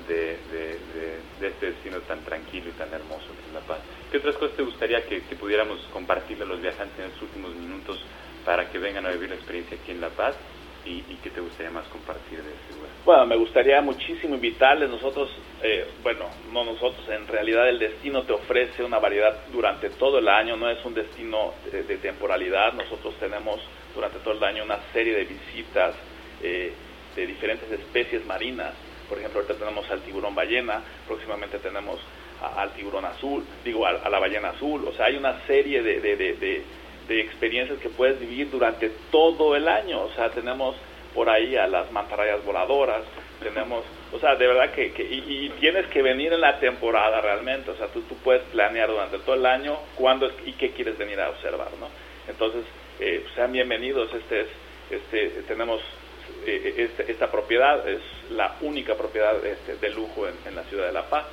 de, 0.07 0.37
este 1.41 1.65
destino 1.65 1.99
tan 2.01 2.23
tranquilo 2.23 2.69
y 2.69 2.73
tan 2.73 2.93
hermoso 2.93 3.27
que 3.27 3.47
es 3.47 3.53
La 3.53 3.61
Paz. 3.61 3.79
¿Qué 4.11 4.17
otras 4.17 4.35
cosas 4.35 4.55
te 4.55 4.63
gustaría 4.63 5.03
que, 5.05 5.21
pudiéramos 5.35 5.79
compartirle 5.93 6.43
a 6.43 6.47
los 6.47 6.61
viajantes 6.61 6.97
en 6.99 7.05
estos 7.05 7.23
últimos 7.23 7.55
minutos 7.55 7.99
para 8.45 8.69
que 8.69 8.77
vengan 8.77 9.05
a 9.05 9.11
vivir 9.11 9.29
la 9.29 9.35
experiencia 9.35 9.77
aquí 9.77 9.91
en 9.91 10.01
La 10.01 10.09
Paz? 10.09 10.35
¿Y, 10.83 11.01
qué 11.21 11.29
te 11.29 11.39
gustaría 11.41 11.71
más 11.71 11.87
compartir 11.89 12.41
de 12.41 12.51
este 12.51 12.73
lugar? 12.73 12.89
Bueno, 13.05 13.25
me 13.27 13.35
gustaría 13.37 13.79
muchísimo 13.81 14.33
invitarles. 14.33 14.89
Nosotros, 14.89 15.29
eh, 15.61 15.85
bueno, 16.01 16.25
no 16.51 16.63
nosotros, 16.63 17.07
en 17.07 17.27
realidad 17.27 17.69
el 17.69 17.77
destino 17.77 18.23
te 18.23 18.33
ofrece 18.33 18.83
una 18.83 18.97
variedad 18.97 19.45
durante 19.51 19.91
todo 19.91 20.17
el 20.17 20.27
año, 20.27 20.57
no 20.57 20.69
es 20.71 20.83
un 20.83 20.95
destino 20.95 21.53
de, 21.71 21.83
temporalidad. 21.97 22.73
Nosotros 22.73 23.13
tenemos 23.19 23.59
durante 23.93 24.17
todo 24.19 24.33
el 24.33 24.43
año 24.43 24.63
una 24.63 24.79
serie 24.91 25.13
de 25.13 25.25
visitas 25.25 25.93
eh, 26.41 26.73
de 27.15 27.27
diferentes 27.27 27.71
especies 27.71 28.25
marinas 28.25 28.73
por 29.11 29.19
ejemplo, 29.19 29.41
ahorita 29.41 29.59
tenemos 29.59 29.91
al 29.91 29.99
tiburón 30.03 30.33
ballena, 30.33 30.81
próximamente 31.05 31.59
tenemos 31.59 31.99
al 32.55 32.71
tiburón 32.71 33.03
azul, 33.03 33.43
digo, 33.61 33.85
a, 33.85 34.09
la 34.09 34.19
ballena 34.19 34.51
azul. 34.51 34.87
O 34.87 34.93
sea, 34.93 35.07
hay 35.07 35.17
una 35.17 35.45
serie 35.45 35.83
de, 35.83 35.99
de, 35.99 36.15
de, 36.15 37.21
experiencias 37.21 37.77
que 37.79 37.89
puedes 37.89 38.17
vivir 38.21 38.49
durante 38.49 38.89
todo 39.11 39.53
el 39.57 39.67
año. 39.67 40.01
O 40.03 40.13
sea, 40.13 40.29
tenemos 40.29 40.77
por 41.13 41.29
ahí 41.29 41.57
a 41.57 41.67
las 41.67 41.91
mantarrayas 41.91 42.41
voladoras, 42.45 43.01
tenemos, 43.43 43.83
o 44.13 44.19
sea, 44.19 44.35
de 44.35 44.47
verdad 44.47 44.71
que, 44.71 44.85
y, 44.85 45.49
tienes 45.59 45.87
que 45.87 46.01
venir 46.01 46.31
en 46.31 46.39
la 46.39 46.57
temporada 46.61 47.19
realmente, 47.19 47.69
o 47.69 47.75
sea, 47.75 47.87
tú, 47.87 47.99
tú 48.03 48.15
puedes 48.23 48.43
planear 48.43 48.89
durante 48.89 49.19
todo 49.19 49.35
el 49.35 49.45
año 49.45 49.77
cuándo 49.95 50.31
y 50.45 50.53
qué 50.53 50.71
quieres 50.71 50.97
venir 50.97 51.19
a 51.19 51.31
observar, 51.31 51.67
¿no? 51.81 51.89
Entonces, 52.29 52.63
eh, 53.01 53.25
sean 53.35 53.51
bienvenidos, 53.51 54.09
este 54.13 54.39
es, 54.39 54.47
este, 54.89 55.41
tenemos 55.49 55.81
eh, 56.45 56.73
este, 56.77 57.11
esta 57.11 57.29
propiedad 57.29 57.87
es 57.87 58.01
la 58.31 58.55
única 58.61 58.95
propiedad 58.95 59.43
este, 59.45 59.75
de 59.75 59.89
lujo 59.89 60.27
en, 60.27 60.55
la 60.55 60.63
ciudad 60.63 60.87
de 60.87 60.93
La 60.93 61.09
Paz, 61.09 61.25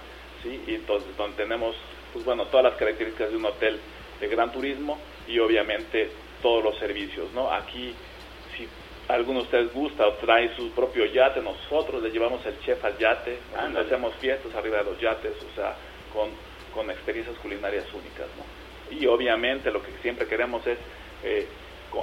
¿sí? 0.43 0.63
Y 0.67 0.75
entonces 0.75 1.17
donde 1.17 1.37
tenemos, 1.37 1.77
pues 2.13 2.25
bueno, 2.25 2.47
todas 2.47 2.65
las 2.65 2.75
características 2.75 3.31
de 3.31 3.37
un 3.37 3.45
hotel 3.47 3.79
de 4.21 4.29
gran 4.29 4.53
turismo 4.53 4.99
y 5.27 5.39
obviamente 5.39 6.11
todos 6.43 6.63
los 6.63 6.79
servicios, 6.79 7.33
¿no? 7.33 7.51
Aquí, 7.53 7.95
si 8.57 8.69
alguno 9.09 9.41
de 9.41 9.45
ustedes 9.45 9.73
gusta 9.73 10.07
o 10.07 10.13
trae 10.15 10.55
su 10.57 10.71
propio 10.73 11.07
yate, 11.07 11.41
nosotros 11.41 12.03
le 12.03 12.11
llevamos 12.11 12.45
el 12.47 12.61
chef 12.61 12.85
al 12.85 12.99
yate, 12.99 13.39
hacemos 13.57 14.15
fiestas 14.17 14.55
arriba 14.55 14.79
de 14.79 14.85
los 14.85 15.01
yates, 15.01 15.35
o 15.51 15.55
sea, 15.55 15.75
con, 16.13 16.31
con 16.75 16.91
experiencias 16.91 17.37
culinarias 17.39 17.87
únicas, 17.95 18.27
¿no? 18.37 18.99
Y 18.99 19.07
obviamente 19.07 19.71
lo 19.71 19.83
que 19.83 19.93
siempre 20.03 20.27
queremos 20.27 20.67
es... 20.67 20.79
Eh, 21.23 21.47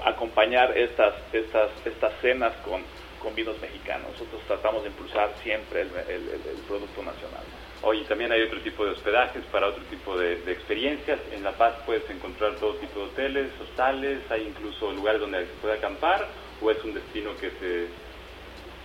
acompañar 0.06 0.78
estas, 0.78 1.14
estas, 1.34 1.70
estas 1.86 2.14
cenas 2.22 2.54
con, 2.64 2.82
con 3.26 3.34
vinos 3.34 3.60
mexicanos. 3.60 4.12
Nosotros 4.12 4.42
tratamos 4.48 4.84
de 4.84 4.90
impulsar 4.90 5.34
siempre 5.42 5.82
el, 5.82 5.90
el, 5.90 6.58
producto 6.68 7.02
nacional. 7.02 7.44
Oye, 7.82 8.04
también 8.06 8.32
hay 8.32 8.42
otro 8.42 8.60
tipo 8.62 8.86
de 8.86 8.92
hospedajes 8.92 9.44
para 9.52 9.68
otro 9.68 9.84
tipo 9.86 10.18
de, 10.18 10.34
experiencias. 10.52 11.20
En 11.32 11.44
La 11.44 11.52
Paz 11.52 11.74
puedes 11.86 12.08
encontrar 12.10 12.56
todo 12.56 12.76
tipo 12.76 13.00
de 13.00 13.06
hoteles, 13.06 13.52
hostales, 13.62 14.20
hay 14.30 14.48
incluso 14.48 14.92
lugares 14.92 15.22
donde 15.22 15.46
se 15.46 15.54
puede 15.62 15.76
acampar 15.76 16.28
o 16.62 16.72
es 16.72 16.84
un 16.84 16.94
destino 16.94 17.32
que 17.40 17.50
se... 17.52 17.88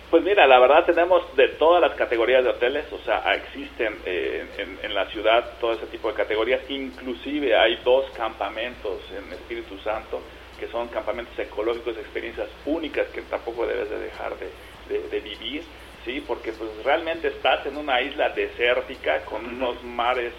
Pues 0.09 0.23
mira, 0.23 0.45
la 0.45 0.59
verdad 0.59 0.85
tenemos 0.85 1.23
de 1.37 1.47
todas 1.49 1.79
las 1.79 1.93
categorías 1.93 2.43
de 2.43 2.49
hoteles, 2.49 2.91
o 2.91 2.97
sea, 2.99 3.33
existen 3.33 3.97
eh, 4.05 4.45
en, 4.57 4.77
en, 4.83 4.93
la 4.93 5.05
ciudad 5.05 5.57
todo 5.61 5.71
ese 5.71 5.85
tipo 5.85 6.09
de 6.09 6.15
categorías, 6.15 6.59
inclusive 6.67 7.55
hay 7.55 7.77
dos 7.77 8.11
campamentos 8.11 8.99
en 9.15 9.31
Espíritu 9.31 9.77
Santo 9.79 10.21
que 10.61 10.67
son 10.67 10.89
campamentos 10.89 11.37
ecológicos, 11.39 11.97
experiencias 11.97 12.47
únicas 12.67 13.07
que 13.07 13.23
tampoco 13.23 13.65
debes 13.65 13.89
de 13.89 13.97
dejar 13.97 14.35
de, 14.37 15.19
vivir, 15.19 15.63
¿sí? 16.05 16.23
porque 16.27 16.51
pues 16.51 16.69
realmente 16.83 17.29
estás 17.29 17.65
en 17.65 17.77
una 17.77 17.99
isla 17.99 18.29
desértica 18.29 19.25
con 19.25 19.43
unos 19.43 19.83
mares 19.83 20.31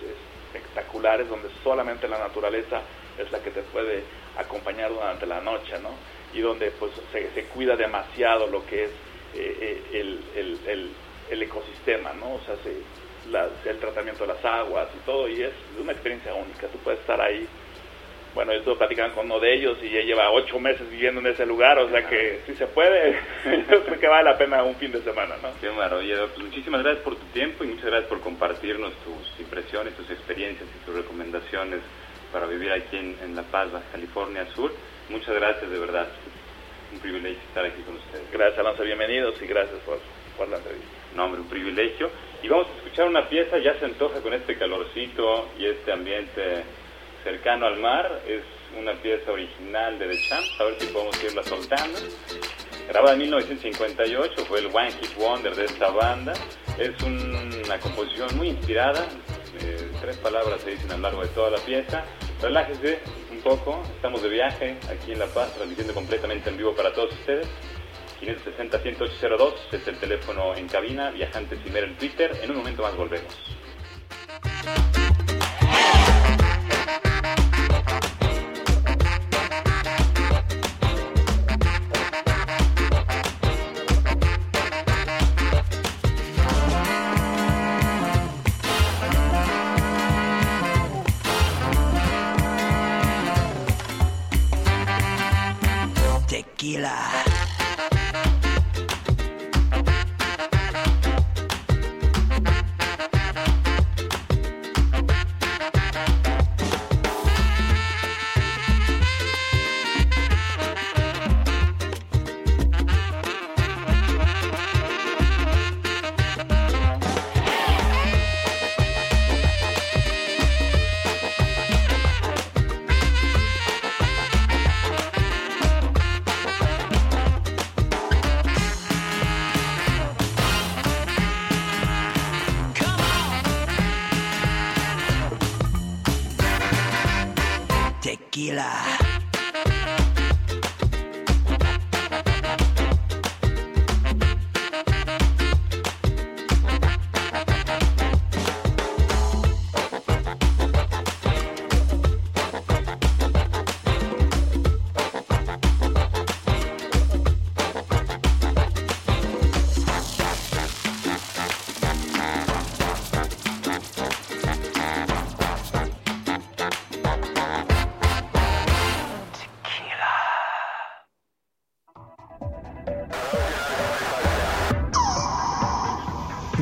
espectaculares 0.46 1.28
donde 1.28 1.48
solamente 1.64 2.06
la 2.06 2.18
naturaleza 2.18 2.82
es 3.18 3.32
la 3.32 3.40
que 3.40 3.50
te 3.50 3.62
puede 3.62 4.04
acompañar 4.38 4.90
durante 4.90 5.26
la 5.26 5.40
noche, 5.40 5.76
¿no? 5.80 5.90
Y 6.32 6.40
donde 6.40 6.70
pues 6.70 6.92
se, 7.10 7.44
cuida 7.46 7.74
demasiado 7.74 8.46
lo 8.46 8.64
que 8.64 8.84
es 8.84 8.90
eh, 9.34 9.82
eh, 9.92 10.20
el, 11.30 11.42
ecosistema, 11.42 12.12
¿no? 12.12 12.34
O 12.34 12.40
sea, 12.46 12.54
el 13.64 13.78
tratamiento 13.80 14.24
de 14.24 14.34
las 14.34 14.44
aguas 14.44 14.88
y 14.94 15.04
todo, 15.04 15.28
y 15.28 15.42
es 15.42 15.52
una 15.80 15.92
experiencia 15.92 16.32
única. 16.32 16.68
Tú 16.68 16.78
puedes 16.78 17.00
estar 17.00 17.20
ahí 17.20 17.48
bueno, 18.34 18.52
yo 18.52 18.58
estuve 18.60 18.76
platicando 18.76 19.14
con 19.14 19.26
uno 19.26 19.38
de 19.40 19.54
ellos 19.54 19.76
y 19.82 19.90
ya 19.90 20.00
lleva 20.00 20.30
ocho 20.30 20.58
meses 20.58 20.88
viviendo 20.90 21.20
en 21.20 21.26
ese 21.26 21.44
lugar, 21.44 21.78
o 21.78 21.90
sea 21.90 22.08
que 22.08 22.40
si 22.46 22.54
se 22.54 22.66
puede, 22.66 23.18
yo 23.70 23.84
creo 23.84 24.00
que 24.00 24.08
vale 24.08 24.30
la 24.30 24.38
pena 24.38 24.62
un 24.62 24.74
fin 24.76 24.90
de 24.90 25.02
semana, 25.02 25.36
¿no? 25.42 25.50
Qué 25.60 25.68
maravilla, 25.70 26.26
pues 26.26 26.38
muchísimas 26.38 26.82
gracias 26.82 27.04
por 27.04 27.16
tu 27.16 27.26
tiempo 27.26 27.64
y 27.64 27.68
muchas 27.68 27.86
gracias 27.86 28.08
por 28.08 28.20
compartirnos 28.20 28.94
tus 29.04 29.40
impresiones, 29.40 29.94
tus 29.94 30.10
experiencias 30.10 30.68
y 30.74 30.84
tus 30.86 30.94
recomendaciones 30.94 31.80
para 32.32 32.46
vivir 32.46 32.72
aquí 32.72 32.96
en, 32.96 33.36
La 33.36 33.42
Paz, 33.42 33.70
Baja 33.70 33.84
California 33.92 34.46
Sur. 34.54 34.72
Muchas 35.10 35.34
gracias, 35.34 35.70
de 35.70 35.78
verdad. 35.78 36.08
Un 36.92 37.00
privilegio 37.00 37.38
estar 37.48 37.64
aquí 37.64 37.82
con 37.82 37.96
ustedes. 37.96 38.30
Gracias, 38.32 38.58
Alonso. 38.58 38.82
Bienvenidos 38.82 39.34
y 39.42 39.46
gracias 39.46 39.78
por, 39.80 39.98
por 40.38 40.48
la 40.48 40.56
entrevista. 40.56 40.88
No, 41.14 41.26
hombre, 41.26 41.42
un 41.42 41.48
privilegio. 41.48 42.10
Y 42.42 42.48
vamos 42.48 42.66
a 42.68 42.76
escuchar 42.78 43.08
una 43.08 43.28
pieza, 43.28 43.58
ya 43.58 43.78
se 43.78 43.84
antoja 43.84 44.20
con 44.20 44.32
este 44.32 44.56
calorcito 44.56 45.50
y 45.58 45.66
este 45.66 45.92
ambiente 45.92 46.64
cercano 47.22 47.66
al 47.66 47.78
mar. 47.78 48.22
Es 48.26 48.42
una 48.78 48.94
pieza 48.94 49.32
original 49.32 49.98
de 49.98 50.08
The 50.08 50.22
Champs, 50.28 50.60
a 50.60 50.64
ver 50.64 50.80
si 50.80 50.86
podemos 50.86 51.24
irla 51.24 51.42
soltando. 51.42 51.98
Grabada 52.88 53.12
en 53.14 53.20
1958, 53.20 54.44
fue 54.44 54.60
el 54.60 54.66
One 54.66 54.92
Hit 54.92 55.16
Wonder 55.16 55.54
de 55.54 55.64
esta 55.64 55.90
banda. 55.90 56.32
Es 56.78 56.90
una 57.02 57.78
composición 57.78 58.36
muy 58.36 58.48
inspirada, 58.48 59.06
eh, 59.60 59.90
tres 60.00 60.16
palabras 60.16 60.60
se 60.62 60.70
dicen 60.70 60.90
a 60.90 60.96
lo 60.96 61.02
largo 61.02 61.22
de 61.22 61.28
toda 61.28 61.50
la 61.50 61.58
pieza. 61.58 62.04
Relájese 62.40 63.00
un 63.30 63.40
poco, 63.40 63.82
estamos 63.94 64.22
de 64.22 64.28
viaje 64.28 64.76
aquí 64.90 65.12
en 65.12 65.18
La 65.18 65.26
Paz, 65.26 65.54
transmitiendo 65.54 65.94
completamente 65.94 66.50
en 66.50 66.56
vivo 66.56 66.74
para 66.74 66.92
todos 66.92 67.12
ustedes. 67.12 67.46
560-10802 68.20 69.54
es 69.72 69.88
el 69.88 69.98
teléfono 69.98 70.54
en 70.54 70.68
cabina, 70.68 71.10
viajantes 71.10 71.58
primero 71.60 71.86
en 71.86 71.96
Twitter. 71.96 72.32
En 72.42 72.50
un 72.50 72.58
momento 72.58 72.82
más 72.82 72.96
volvemos. 72.96 73.34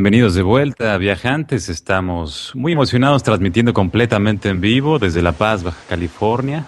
Bienvenidos 0.00 0.34
de 0.34 0.40
vuelta, 0.40 0.96
viajantes. 0.96 1.68
Estamos 1.68 2.52
muy 2.54 2.72
emocionados 2.72 3.22
transmitiendo 3.22 3.74
completamente 3.74 4.48
en 4.48 4.62
vivo 4.62 4.98
desde 4.98 5.20
La 5.20 5.32
Paz, 5.32 5.62
Baja 5.62 5.78
California, 5.90 6.64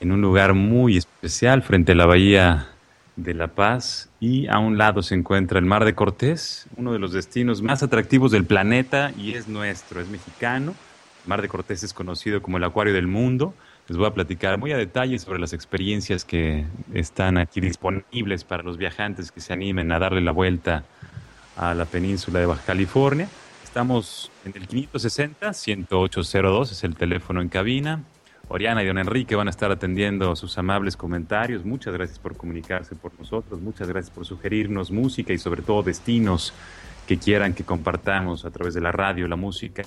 en 0.00 0.10
un 0.10 0.20
lugar 0.20 0.52
muy 0.52 0.96
especial 0.96 1.62
frente 1.62 1.92
a 1.92 1.94
la 1.94 2.04
Bahía 2.04 2.66
de 3.14 3.34
La 3.34 3.46
Paz 3.46 4.10
y 4.18 4.48
a 4.48 4.58
un 4.58 4.76
lado 4.76 5.04
se 5.04 5.14
encuentra 5.14 5.60
el 5.60 5.66
Mar 5.66 5.84
de 5.84 5.94
Cortés, 5.94 6.66
uno 6.76 6.92
de 6.92 6.98
los 6.98 7.12
destinos 7.12 7.62
más 7.62 7.84
atractivos 7.84 8.32
del 8.32 8.44
planeta 8.44 9.12
y 9.16 9.34
es 9.34 9.46
nuestro, 9.46 10.00
es 10.00 10.08
mexicano. 10.08 10.74
El 11.22 11.28
Mar 11.28 11.42
de 11.42 11.48
Cortés 11.48 11.84
es 11.84 11.94
conocido 11.94 12.42
como 12.42 12.56
el 12.56 12.64
Acuario 12.64 12.92
del 12.92 13.06
Mundo. 13.06 13.54
Les 13.86 13.96
voy 13.96 14.08
a 14.08 14.14
platicar 14.14 14.58
muy 14.58 14.72
a 14.72 14.76
detalle 14.76 15.16
sobre 15.20 15.38
las 15.38 15.52
experiencias 15.52 16.24
que 16.24 16.66
están 16.92 17.38
aquí 17.38 17.60
disponibles 17.60 18.42
para 18.42 18.64
los 18.64 18.78
viajantes 18.78 19.30
que 19.30 19.40
se 19.40 19.52
animen 19.52 19.92
a 19.92 20.00
darle 20.00 20.22
la 20.22 20.32
vuelta 20.32 20.82
a 21.56 21.74
la 21.74 21.84
península 21.84 22.40
de 22.40 22.46
Baja 22.46 22.62
California. 22.64 23.28
Estamos 23.62 24.30
en 24.44 24.54
el 24.54 24.68
560-10802, 24.68 26.72
es 26.72 26.84
el 26.84 26.94
teléfono 26.94 27.40
en 27.40 27.48
cabina. 27.48 28.04
Oriana 28.48 28.82
y 28.82 28.86
don 28.86 28.98
Enrique 28.98 29.34
van 29.34 29.46
a 29.46 29.50
estar 29.50 29.70
atendiendo 29.70 30.36
sus 30.36 30.58
amables 30.58 30.94
comentarios. 30.96 31.64
Muchas 31.64 31.94
gracias 31.94 32.18
por 32.18 32.36
comunicarse 32.36 32.94
por 32.94 33.18
nosotros, 33.18 33.62
muchas 33.62 33.88
gracias 33.88 34.14
por 34.14 34.26
sugerirnos 34.26 34.90
música 34.90 35.32
y 35.32 35.38
sobre 35.38 35.62
todo 35.62 35.82
destinos 35.82 36.52
que 37.06 37.18
quieran 37.18 37.54
que 37.54 37.64
compartamos 37.64 38.44
a 38.44 38.50
través 38.50 38.74
de 38.74 38.82
la 38.82 38.92
radio, 38.92 39.26
la 39.26 39.36
música 39.36 39.84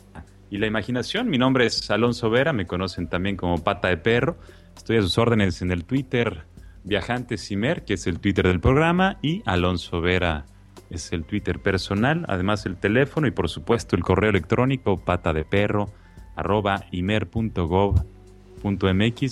y 0.50 0.58
la 0.58 0.66
imaginación. 0.66 1.30
Mi 1.30 1.38
nombre 1.38 1.68
es 1.68 1.92
Alonso 1.92 2.30
Vera, 2.30 2.54
me 2.54 2.66
conocen 2.66 3.08
también 3.08 3.38
como 3.38 3.64
Pata 3.64 3.90
de 3.90 3.98
Perro. 3.98 4.36
Estoy 4.76 4.98
a 4.98 5.02
sus 5.02 5.18
órdenes 5.18 5.62
en 5.62 5.72
el 5.72 5.86
Twitter 5.86 6.44
Viajantes 6.84 7.46
Cimer, 7.46 7.84
que 7.84 7.96
es 7.96 8.08
el 8.08 8.20
Twitter 8.20 8.48
del 8.48 8.60
programa, 8.60 9.18
y 9.22 9.42
Alonso 9.46 10.02
Vera 10.02 10.46
es 10.90 11.12
el 11.12 11.24
Twitter 11.24 11.60
personal, 11.60 12.26
además 12.28 12.66
el 12.66 12.78
teléfono 12.78 13.28
y 13.28 13.32
por 13.32 13.50
supuesto 13.50 13.96
el 13.96 14.04
correo 14.04 14.30
electrónico 14.30 15.00
pata 15.00 15.34
de 15.34 15.44
perro 15.44 15.90
arroba 16.36 16.86
imer.gov.mx, 16.92 18.06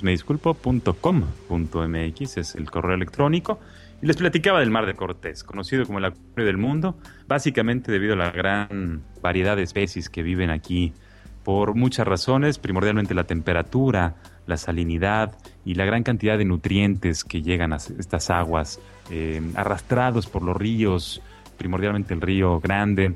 me 0.03 0.11
disculpo, 0.11 0.57
es 2.19 2.55
el 2.55 2.71
correo 2.71 2.95
electrónico. 2.95 3.59
Y 4.01 4.05
les 4.05 4.17
platicaba 4.17 4.59
del 4.59 4.69
Mar 4.69 4.85
de 4.85 4.95
Cortés, 4.95 5.43
conocido 5.43 5.85
como 5.85 5.99
el 5.99 6.05
acuario 6.05 6.45
del 6.45 6.57
mundo, 6.57 6.97
básicamente 7.27 7.91
debido 7.91 8.13
a 8.13 8.17
la 8.17 8.31
gran 8.31 9.01
variedad 9.21 9.55
de 9.55 9.63
especies 9.63 10.09
que 10.09 10.23
viven 10.23 10.49
aquí 10.49 10.93
por 11.43 11.75
muchas 11.75 12.07
razones, 12.07 12.57
primordialmente 12.57 13.13
la 13.13 13.25
temperatura, 13.25 14.15
la 14.45 14.57
salinidad 14.57 15.37
y 15.65 15.75
la 15.75 15.85
gran 15.85 16.03
cantidad 16.03 16.37
de 16.37 16.45
nutrientes 16.45 17.23
que 17.23 17.41
llegan 17.41 17.73
a 17.73 17.77
estas 17.77 18.29
aguas, 18.29 18.79
eh, 19.09 19.41
arrastrados 19.55 20.27
por 20.27 20.41
los 20.41 20.55
ríos, 20.55 21.21
primordialmente 21.63 22.13
el 22.13 22.19
río 22.19 22.59
Grande, 22.59 23.15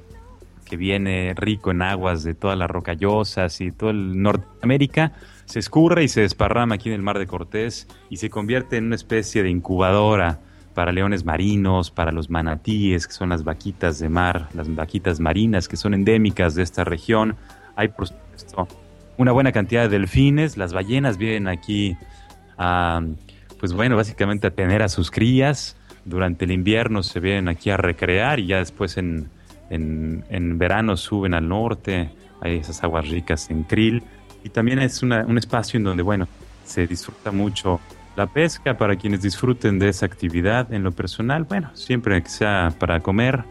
que 0.63 0.77
viene 0.77 1.33
rico 1.35 1.71
en 1.71 1.81
aguas 1.81 2.23
de 2.23 2.33
todas 2.33 2.57
las 2.57 2.71
rocallosas 2.71 3.59
y 3.59 3.73
todo 3.73 3.89
el 3.89 4.21
Norteamérica, 4.21 5.11
se 5.43 5.59
escurre 5.59 6.05
y 6.05 6.07
se 6.07 6.21
desparrama 6.21 6.75
aquí 6.75 6.87
en 6.87 6.95
el 6.95 7.01
Mar 7.01 7.19
de 7.19 7.27
Cortés 7.27 7.89
y 8.09 8.15
se 8.15 8.29
convierte 8.29 8.77
en 8.77 8.85
una 8.85 8.95
especie 8.95 9.43
de 9.43 9.49
incubadora 9.49 10.39
para 10.73 10.93
leones 10.93 11.25
marinos, 11.25 11.91
para 11.91 12.13
los 12.13 12.29
manatíes, 12.29 13.05
que 13.05 13.13
son 13.13 13.27
las 13.29 13.43
vaquitas 13.43 13.99
de 13.99 14.07
mar, 14.07 14.47
las 14.53 14.73
vaquitas 14.73 15.19
marinas 15.19 15.67
que 15.67 15.75
son 15.75 15.93
endémicas 15.93 16.55
de 16.55 16.63
esta 16.63 16.85
región. 16.85 17.35
Hay, 17.75 17.89
por 17.89 18.07
supuesto, 18.07 18.67
una 19.17 19.33
buena 19.33 19.51
cantidad 19.51 19.81
de 19.81 19.89
delfines. 19.89 20.55
Las 20.55 20.71
ballenas 20.71 21.17
vienen 21.17 21.49
aquí 21.49 21.97
pues 23.59 23.73
bueno, 23.73 23.97
básicamente 23.97 24.47
a 24.47 24.51
tener 24.51 24.81
a 24.81 24.89
sus 24.89 25.11
crías 25.11 25.76
durante 26.07 26.45
el 26.45 26.51
invierno 26.51 27.03
se 27.03 27.19
vienen 27.19 27.47
aquí 27.49 27.69
a 27.69 27.77
recrear 27.77 28.39
y 28.39 28.47
ya 28.47 28.57
después 28.59 28.97
en, 28.97 29.29
en, 29.69 30.57
verano 30.57 30.97
suben 30.97 31.33
al 31.33 31.47
norte, 31.47 32.09
hay 32.41 32.57
esas 32.57 32.83
aguas 32.83 33.09
ricas 33.09 33.49
en 33.49 33.63
krill 33.63 34.03
y 34.43 34.49
también 34.49 34.79
es 34.79 35.03
un 35.03 35.37
espacio 35.37 35.77
en 35.77 35.83
donde, 35.83 36.03
bueno, 36.03 36.27
se 36.63 36.87
disfruta 36.87 37.31
mucho 37.31 37.79
la 38.15 38.27
pesca 38.27 38.77
para 38.77 38.95
quienes 38.95 39.21
disfruten 39.21 39.77
de 39.79 39.89
esa 39.89 40.05
actividad. 40.05 40.73
En 40.73 40.83
lo 40.83 40.91
personal, 40.91 41.43
bueno, 41.43 41.69
siempre 41.73 42.21
que 42.21 42.29
sea 42.29 42.73
para 42.79 43.01
comer, 43.01 43.43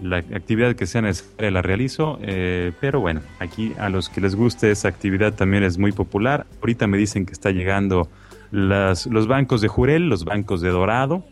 la 0.00 0.18
actividad 0.18 0.74
que 0.76 0.86
sea 0.86 1.02
necesaria 1.02 1.50
la 1.50 1.62
realizo, 1.62 2.18
eh, 2.22 2.72
pero 2.80 3.00
bueno, 3.00 3.20
aquí 3.40 3.72
a 3.78 3.88
los 3.88 4.08
que 4.08 4.20
les 4.20 4.34
guste 4.34 4.70
esa 4.70 4.88
actividad 4.88 5.34
también 5.34 5.64
es 5.64 5.76
muy 5.76 5.92
popular. 5.92 6.46
Ahorita 6.60 6.86
me 6.86 6.98
dicen 6.98 7.26
que 7.26 7.32
está 7.32 7.50
llegando 7.50 8.08
las, 8.50 9.06
los 9.06 9.26
bancos 9.26 9.60
de 9.60 9.68
Jurel, 9.68 10.08
los 10.08 10.24
bancos 10.24 10.60
de 10.60 10.70
Dorado, 10.70 11.24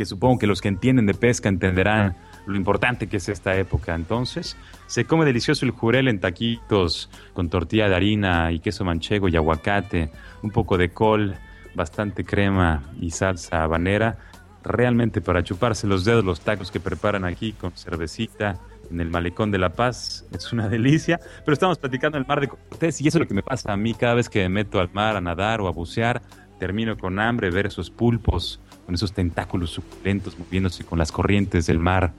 que 0.00 0.06
supongo 0.06 0.38
que 0.38 0.46
los 0.46 0.62
que 0.62 0.68
entienden 0.68 1.04
de 1.04 1.12
pesca 1.12 1.50
entenderán 1.50 2.16
lo 2.46 2.56
importante 2.56 3.06
que 3.06 3.18
es 3.18 3.28
esta 3.28 3.54
época. 3.58 3.94
Entonces, 3.94 4.56
se 4.86 5.04
come 5.04 5.26
delicioso 5.26 5.66
el 5.66 5.72
jurel 5.72 6.08
en 6.08 6.20
taquitos 6.20 7.10
con 7.34 7.50
tortilla 7.50 7.86
de 7.86 7.96
harina 7.96 8.50
y 8.50 8.60
queso 8.60 8.82
manchego 8.82 9.28
y 9.28 9.36
aguacate, 9.36 10.10
un 10.42 10.52
poco 10.52 10.78
de 10.78 10.88
col, 10.88 11.34
bastante 11.74 12.24
crema 12.24 12.82
y 12.98 13.10
salsa 13.10 13.62
habanera. 13.62 14.16
Realmente 14.64 15.20
para 15.20 15.44
chuparse 15.44 15.86
los 15.86 16.06
dedos 16.06 16.24
los 16.24 16.40
tacos 16.40 16.70
que 16.70 16.80
preparan 16.80 17.26
aquí 17.26 17.52
con 17.52 17.72
cervecita 17.72 18.58
en 18.90 19.02
el 19.02 19.10
malecón 19.10 19.50
de 19.50 19.58
La 19.58 19.68
Paz 19.68 20.24
es 20.32 20.50
una 20.50 20.70
delicia. 20.70 21.20
Pero 21.44 21.52
estamos 21.52 21.76
platicando 21.76 22.16
el 22.16 22.24
mar 22.26 22.40
de 22.40 22.48
Cortés 22.48 23.02
y 23.02 23.08
eso 23.08 23.18
es 23.18 23.20
lo 23.20 23.28
que 23.28 23.34
me 23.34 23.42
pasa 23.42 23.70
a 23.70 23.76
mí 23.76 23.92
cada 23.92 24.14
vez 24.14 24.30
que 24.30 24.40
me 24.44 24.48
meto 24.48 24.80
al 24.80 24.88
mar 24.94 25.16
a 25.16 25.20
nadar 25.20 25.60
o 25.60 25.68
a 25.68 25.72
bucear. 25.72 26.22
Termino 26.58 26.96
con 26.96 27.18
hambre, 27.18 27.50
ver 27.50 27.66
esos 27.66 27.90
pulpos 27.90 28.60
con 28.90 28.96
esos 28.96 29.12
tentáculos 29.12 29.70
suculentos 29.70 30.36
moviéndose 30.36 30.82
con 30.82 30.98
las 30.98 31.12
corrientes 31.12 31.66
del 31.66 31.78
mar. 31.78 32.12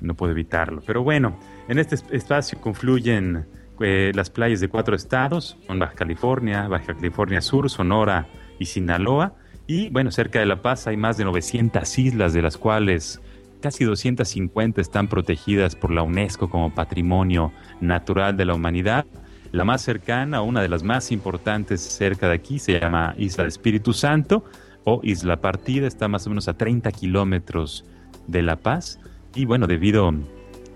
No 0.00 0.14
puedo 0.14 0.32
evitarlo. 0.32 0.82
Pero 0.86 1.02
bueno, 1.02 1.38
en 1.68 1.78
este 1.78 1.96
espacio 2.16 2.58
confluyen 2.62 3.44
eh, 3.78 4.10
las 4.14 4.30
playas 4.30 4.60
de 4.60 4.68
cuatro 4.68 4.96
estados, 4.96 5.58
son 5.66 5.78
Baja 5.78 5.92
California, 5.92 6.66
Baja 6.66 6.94
California 6.94 7.42
Sur, 7.42 7.68
Sonora 7.68 8.26
y 8.58 8.64
Sinaloa. 8.64 9.34
Y 9.66 9.90
bueno, 9.90 10.10
cerca 10.10 10.38
de 10.38 10.46
La 10.46 10.62
Paz 10.62 10.86
hay 10.86 10.96
más 10.96 11.18
de 11.18 11.24
900 11.24 11.98
islas, 11.98 12.32
de 12.32 12.40
las 12.40 12.56
cuales 12.56 13.20
casi 13.60 13.84
250 13.84 14.80
están 14.80 15.08
protegidas 15.08 15.76
por 15.76 15.90
la 15.90 16.02
UNESCO 16.02 16.48
como 16.48 16.74
Patrimonio 16.74 17.52
Natural 17.82 18.34
de 18.34 18.46
la 18.46 18.54
Humanidad. 18.54 19.04
La 19.50 19.64
más 19.66 19.82
cercana, 19.82 20.40
una 20.40 20.62
de 20.62 20.70
las 20.70 20.82
más 20.82 21.12
importantes 21.12 21.82
cerca 21.82 22.28
de 22.28 22.34
aquí, 22.34 22.58
se 22.58 22.80
llama 22.80 23.14
Isla 23.18 23.44
del 23.44 23.48
Espíritu 23.48 23.92
Santo, 23.92 24.46
o 24.84 25.00
Isla 25.02 25.40
Partida, 25.40 25.86
está 25.86 26.08
más 26.08 26.26
o 26.26 26.30
menos 26.30 26.48
a 26.48 26.54
30 26.54 26.90
kilómetros 26.92 27.84
de 28.26 28.42
La 28.42 28.56
Paz 28.56 28.98
y 29.34 29.44
bueno, 29.44 29.66
debido 29.66 30.12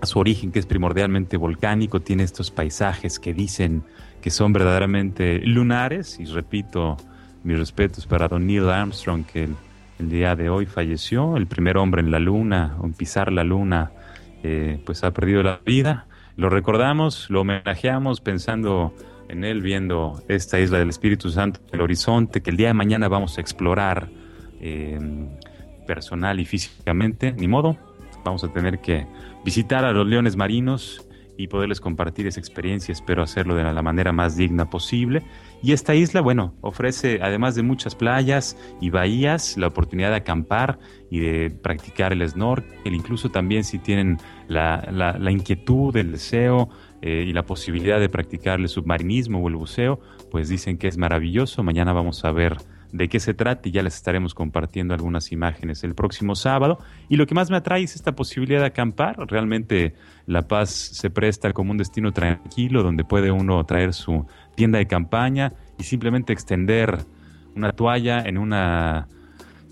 a 0.01 0.05
su 0.05 0.19
origen 0.19 0.51
que 0.51 0.59
es 0.59 0.65
primordialmente 0.65 1.37
volcánico, 1.37 2.01
tiene 2.01 2.23
estos 2.23 2.51
paisajes 2.51 3.19
que 3.19 3.33
dicen 3.33 3.83
que 4.21 4.29
son 4.29 4.53
verdaderamente 4.53 5.39
lunares 5.39 6.19
y 6.19 6.25
repito 6.25 6.97
mis 7.43 7.57
respetos 7.57 8.05
para 8.05 8.27
Don 8.27 8.45
Neil 8.45 8.69
Armstrong 8.69 9.25
que 9.25 9.43
el, 9.99 10.09
día 10.09 10.35
de 10.35 10.49
hoy 10.49 10.67
falleció, 10.67 11.37
el 11.37 11.47
primer 11.47 11.77
hombre 11.77 12.01
en 12.01 12.11
la 12.11 12.19
luna, 12.19 12.77
en 12.83 12.93
pisar 12.93 13.31
la 13.31 13.43
luna, 13.43 13.91
eh, 14.43 14.79
pues 14.85 15.03
ha 15.03 15.11
perdido 15.11 15.41
la 15.41 15.59
vida. 15.65 16.05
Lo 16.35 16.51
recordamos, 16.51 17.31
lo 17.31 17.41
homenajeamos 17.41 18.21
pensando 18.21 18.93
en 19.29 19.43
él 19.43 19.61
viendo 19.61 20.21
esta 20.27 20.59
isla 20.59 20.79
del 20.79 20.89
Espíritu 20.89 21.29
Santo, 21.29 21.59
el 21.71 21.81
horizonte 21.81 22.41
que 22.41 22.49
el 22.49 22.57
día 22.57 22.67
de 22.67 22.73
mañana 22.73 23.07
vamos 23.07 23.37
a 23.37 23.41
explorar 23.41 24.09
eh, 24.61 24.99
personal 25.85 26.39
y 26.39 26.45
físicamente. 26.45 27.33
Ni 27.33 27.47
modo, 27.47 27.77
vamos 28.23 28.43
a 28.43 28.49
tener 28.49 28.79
que 28.79 29.05
visitar 29.43 29.85
a 29.85 29.91
los 29.91 30.07
leones 30.07 30.35
marinos 30.35 31.05
y 31.37 31.47
poderles 31.47 31.79
compartir 31.79 32.27
esa 32.27 32.39
experiencia. 32.39 32.91
Espero 32.91 33.23
hacerlo 33.23 33.55
de 33.55 33.63
la 33.63 33.81
manera 33.81 34.11
más 34.11 34.35
digna 34.35 34.69
posible. 34.69 35.23
Y 35.61 35.71
esta 35.71 35.95
isla, 35.95 36.21
bueno, 36.21 36.53
ofrece, 36.61 37.19
además 37.21 37.55
de 37.55 37.63
muchas 37.63 37.95
playas 37.95 38.57
y 38.79 38.89
bahías, 38.89 39.57
la 39.57 39.67
oportunidad 39.67 40.11
de 40.11 40.17
acampar 40.17 40.77
y 41.09 41.19
de 41.19 41.49
practicar 41.49 42.13
el 42.13 42.27
snorkel, 42.27 42.93
incluso 42.93 43.29
también 43.29 43.63
si 43.63 43.79
tienen 43.79 44.17
la, 44.47 44.87
la, 44.91 45.31
inquietud, 45.31 45.95
el 45.97 46.11
deseo 46.11 46.69
eh, 47.01 47.25
y 47.27 47.33
la 47.33 47.43
posibilidad 47.43 47.99
de 47.99 48.09
practicar 48.09 48.59
el 48.59 48.69
submarinismo 48.69 49.39
o 49.39 49.47
el 49.47 49.55
buceo, 49.55 49.99
pues 50.29 50.47
dicen 50.49 50.77
que 50.77 50.87
es 50.87 50.97
maravilloso. 50.97 51.63
Mañana 51.63 51.91
vamos 51.91 52.23
a 52.23 52.31
ver 52.31 52.57
de 52.91 53.09
qué 53.09 53.19
se 53.19 53.33
trata 53.33 53.67
y 53.67 53.71
ya 53.71 53.83
les 53.83 53.95
estaremos 53.95 54.33
compartiendo 54.33 54.93
algunas 54.93 55.31
imágenes 55.31 55.83
el 55.83 55.95
próximo 55.95 56.35
sábado. 56.35 56.79
Y 57.09 57.17
lo 57.17 57.25
que 57.25 57.35
más 57.35 57.49
me 57.49 57.57
atrae 57.57 57.83
es 57.83 57.95
esta 57.95 58.15
posibilidad 58.15 58.61
de 58.61 58.67
acampar. 58.67 59.17
Realmente 59.27 59.93
La 60.25 60.47
Paz 60.47 60.69
se 60.69 61.09
presta 61.09 61.51
como 61.53 61.71
un 61.71 61.77
destino 61.77 62.11
tranquilo 62.11 62.83
donde 62.83 63.03
puede 63.03 63.31
uno 63.31 63.63
traer 63.65 63.93
su 63.93 64.25
tienda 64.57 64.79
de 64.79 64.87
campaña 64.87 65.53
y 65.77 65.83
simplemente 65.83 66.33
extender 66.33 66.97
una 67.55 67.71
toalla 67.71 68.19
en 68.21 68.39
una 68.39 69.07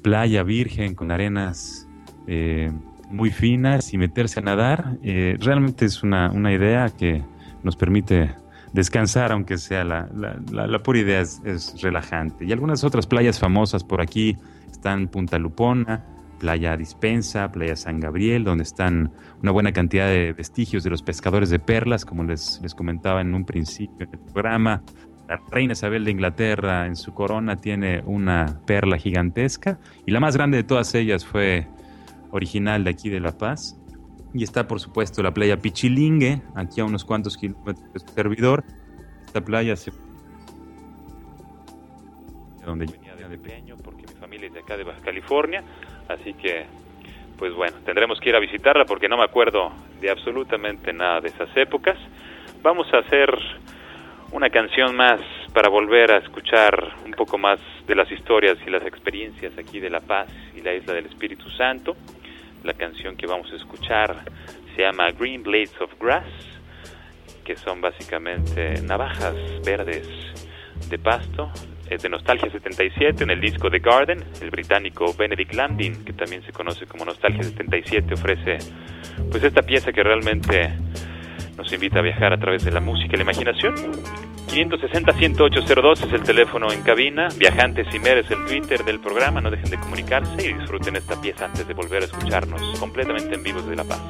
playa 0.03 0.43
virgen 0.43 0.93
con 0.93 1.11
arenas 1.11 1.87
eh, 2.27 2.71
muy 3.09 3.31
finas 3.31 3.93
y 3.93 3.97
meterse 3.97 4.39
a 4.39 4.43
nadar. 4.43 4.97
Eh, 5.03 5.37
realmente 5.39 5.85
es 5.85 6.03
una, 6.03 6.29
una 6.31 6.53
idea 6.53 6.91
que 6.91 7.23
nos 7.63 7.75
permite 7.75 8.35
descansar, 8.73 9.31
aunque 9.31 9.57
sea 9.57 9.83
la, 9.83 10.07
la, 10.51 10.83
pura 10.83 10.99
idea 10.99 11.21
es, 11.21 11.81
relajante. 11.81 12.45
Y 12.45 12.51
algunas 12.51 12.83
otras 12.83 13.07
playas 13.07 13.39
famosas 13.39 13.83
por 13.83 14.01
aquí 14.01 14.37
están 14.69 15.07
Punta 15.07 15.39
Lupona, 15.39 16.03
Playa 16.39 16.77
Dispensa, 16.77 17.51
Playa 17.51 17.75
San 17.75 17.99
Gabriel, 17.99 18.43
donde 18.43 18.63
están 18.63 19.11
una 19.45 19.51
buena 19.51 19.73
cantidad 19.73 20.07
de 20.07 20.33
vestigios 20.33 20.83
de 20.83 20.89
los 20.89 21.03
pescadores 21.03 21.51
de 21.51 21.59
perlas, 21.59 22.03
como 22.03 22.23
les, 22.23 22.59
les 22.63 22.73
comentaba 22.73 23.21
en 23.21 23.35
un 23.35 23.45
principio 23.45 24.07
del 24.07 24.19
programa. 24.19 24.81
La 25.27 25.39
reina 25.51 25.73
Isabel 25.73 26.03
de 26.03 26.09
Inglaterra 26.09 26.87
en 26.87 26.95
su 26.95 27.13
corona 27.13 27.55
tiene 27.55 28.01
una 28.07 28.59
perla 28.65 28.97
gigantesca 28.97 29.77
y 30.03 30.09
la 30.09 30.19
más 30.19 30.35
grande 30.35 30.57
de 30.57 30.63
todas 30.63 30.95
ellas 30.95 31.23
fue 31.23 31.67
original 32.31 32.83
de 32.85 32.89
aquí 32.89 33.09
de 33.09 33.19
La 33.19 33.37
Paz 33.37 33.79
y 34.33 34.43
está, 34.43 34.67
por 34.67 34.79
supuesto, 34.79 35.21
la 35.21 35.31
playa 35.31 35.57
Pichilingue, 35.57 36.41
aquí 36.55 36.81
a 36.81 36.85
unos 36.85 37.05
cuantos 37.05 37.37
kilómetros 37.37 37.93
de 37.93 37.99
servidor. 37.99 38.63
Esta 39.27 39.41
playa 39.41 39.75
se... 39.75 39.91
donde 42.65 42.87
yo 42.87 42.93
venía 42.93 43.15
de 43.15 43.37
pequeño, 43.37 43.77
porque 43.77 44.07
mi 44.07 44.19
familia 44.19 44.47
es 44.47 44.53
de 44.53 44.61
acá 44.61 44.75
de 44.75 44.85
Baja 44.85 45.01
California. 45.01 45.63
Así 46.09 46.33
que, 46.33 46.65
pues 47.37 47.53
bueno, 47.53 47.77
tendremos 47.85 48.19
que 48.19 48.29
ir 48.29 48.35
a 48.35 48.39
visitarla 48.39 48.85
porque 48.85 49.09
no 49.09 49.17
me 49.17 49.23
acuerdo 49.23 49.71
de 49.99 50.09
absolutamente 50.09 50.93
nada 50.93 51.21
de 51.21 51.29
esas 51.29 51.49
épocas. 51.55 51.97
Vamos 52.61 52.87
a 52.93 52.99
hacer 52.99 53.37
una 54.31 54.49
canción 54.49 54.95
más 54.95 55.21
para 55.53 55.69
volver 55.69 56.11
a 56.11 56.17
escuchar 56.17 56.93
un 57.05 57.11
poco 57.11 57.37
más 57.37 57.59
de 57.87 57.95
las 57.95 58.11
historias 58.11 58.57
y 58.65 58.69
las 58.69 58.83
experiencias 58.85 59.57
aquí 59.57 59.79
de 59.79 59.89
La 59.89 60.01
Paz 60.01 60.27
y 60.55 60.61
la 60.61 60.73
Isla 60.73 60.93
del 60.93 61.05
Espíritu 61.05 61.49
Santo. 61.51 61.95
La 62.63 62.73
canción 62.73 63.15
que 63.15 63.27
vamos 63.27 63.51
a 63.51 63.55
escuchar 63.55 64.15
se 64.75 64.81
llama 64.81 65.11
Green 65.11 65.43
Blades 65.43 65.79
of 65.79 65.91
Grass, 65.99 66.25
que 67.43 67.55
son 67.55 67.79
básicamente 67.79 68.81
navajas 68.81 69.35
verdes 69.63 70.07
de 70.89 70.97
pasto. 70.97 71.51
Es 71.89 72.01
de 72.01 72.09
Nostalgia 72.09 72.49
77 72.51 73.23
en 73.23 73.29
el 73.29 73.39
disco 73.39 73.69
The 73.69 73.79
Garden. 73.79 74.23
El 74.41 74.49
británico 74.49 75.13
Benedict 75.17 75.53
Landin, 75.53 76.03
que 76.03 76.13
también 76.13 76.41
se 76.43 76.51
conoce 76.51 76.85
como 76.87 77.05
Nostalgia 77.05 77.43
77, 77.43 78.13
ofrece 78.13 78.57
pues 79.29 79.43
esta 79.43 79.61
pieza 79.61 79.91
que 79.91 80.03
realmente 80.03 80.73
nos 81.57 81.71
invita 81.71 81.99
a 81.99 82.01
viajar 82.01 82.33
a 82.33 82.37
través 82.37 82.65
de 82.65 82.71
la 82.71 82.81
música 82.81 83.13
y 83.13 83.17
la 83.17 83.23
imaginación. 83.23 83.75
560-10802 84.47 86.07
es 86.07 86.13
el 86.13 86.23
teléfono 86.23 86.71
en 86.71 86.81
cabina. 86.81 87.27
Viajantes 87.37 87.87
y 87.93 87.99
Mer 87.99 88.19
es 88.19 88.31
el 88.31 88.45
Twitter 88.45 88.83
del 88.83 88.99
programa. 88.99 89.41
No 89.41 89.51
dejen 89.51 89.69
de 89.69 89.77
comunicarse 89.77 90.47
y 90.47 90.53
disfruten 90.53 90.95
esta 90.95 91.19
pieza 91.21 91.45
antes 91.45 91.67
de 91.67 91.73
volver 91.73 92.03
a 92.03 92.05
escucharnos 92.05 92.79
completamente 92.79 93.35
en 93.35 93.43
vivo 93.43 93.61
desde 93.61 93.75
La 93.75 93.83
Paz. 93.83 94.01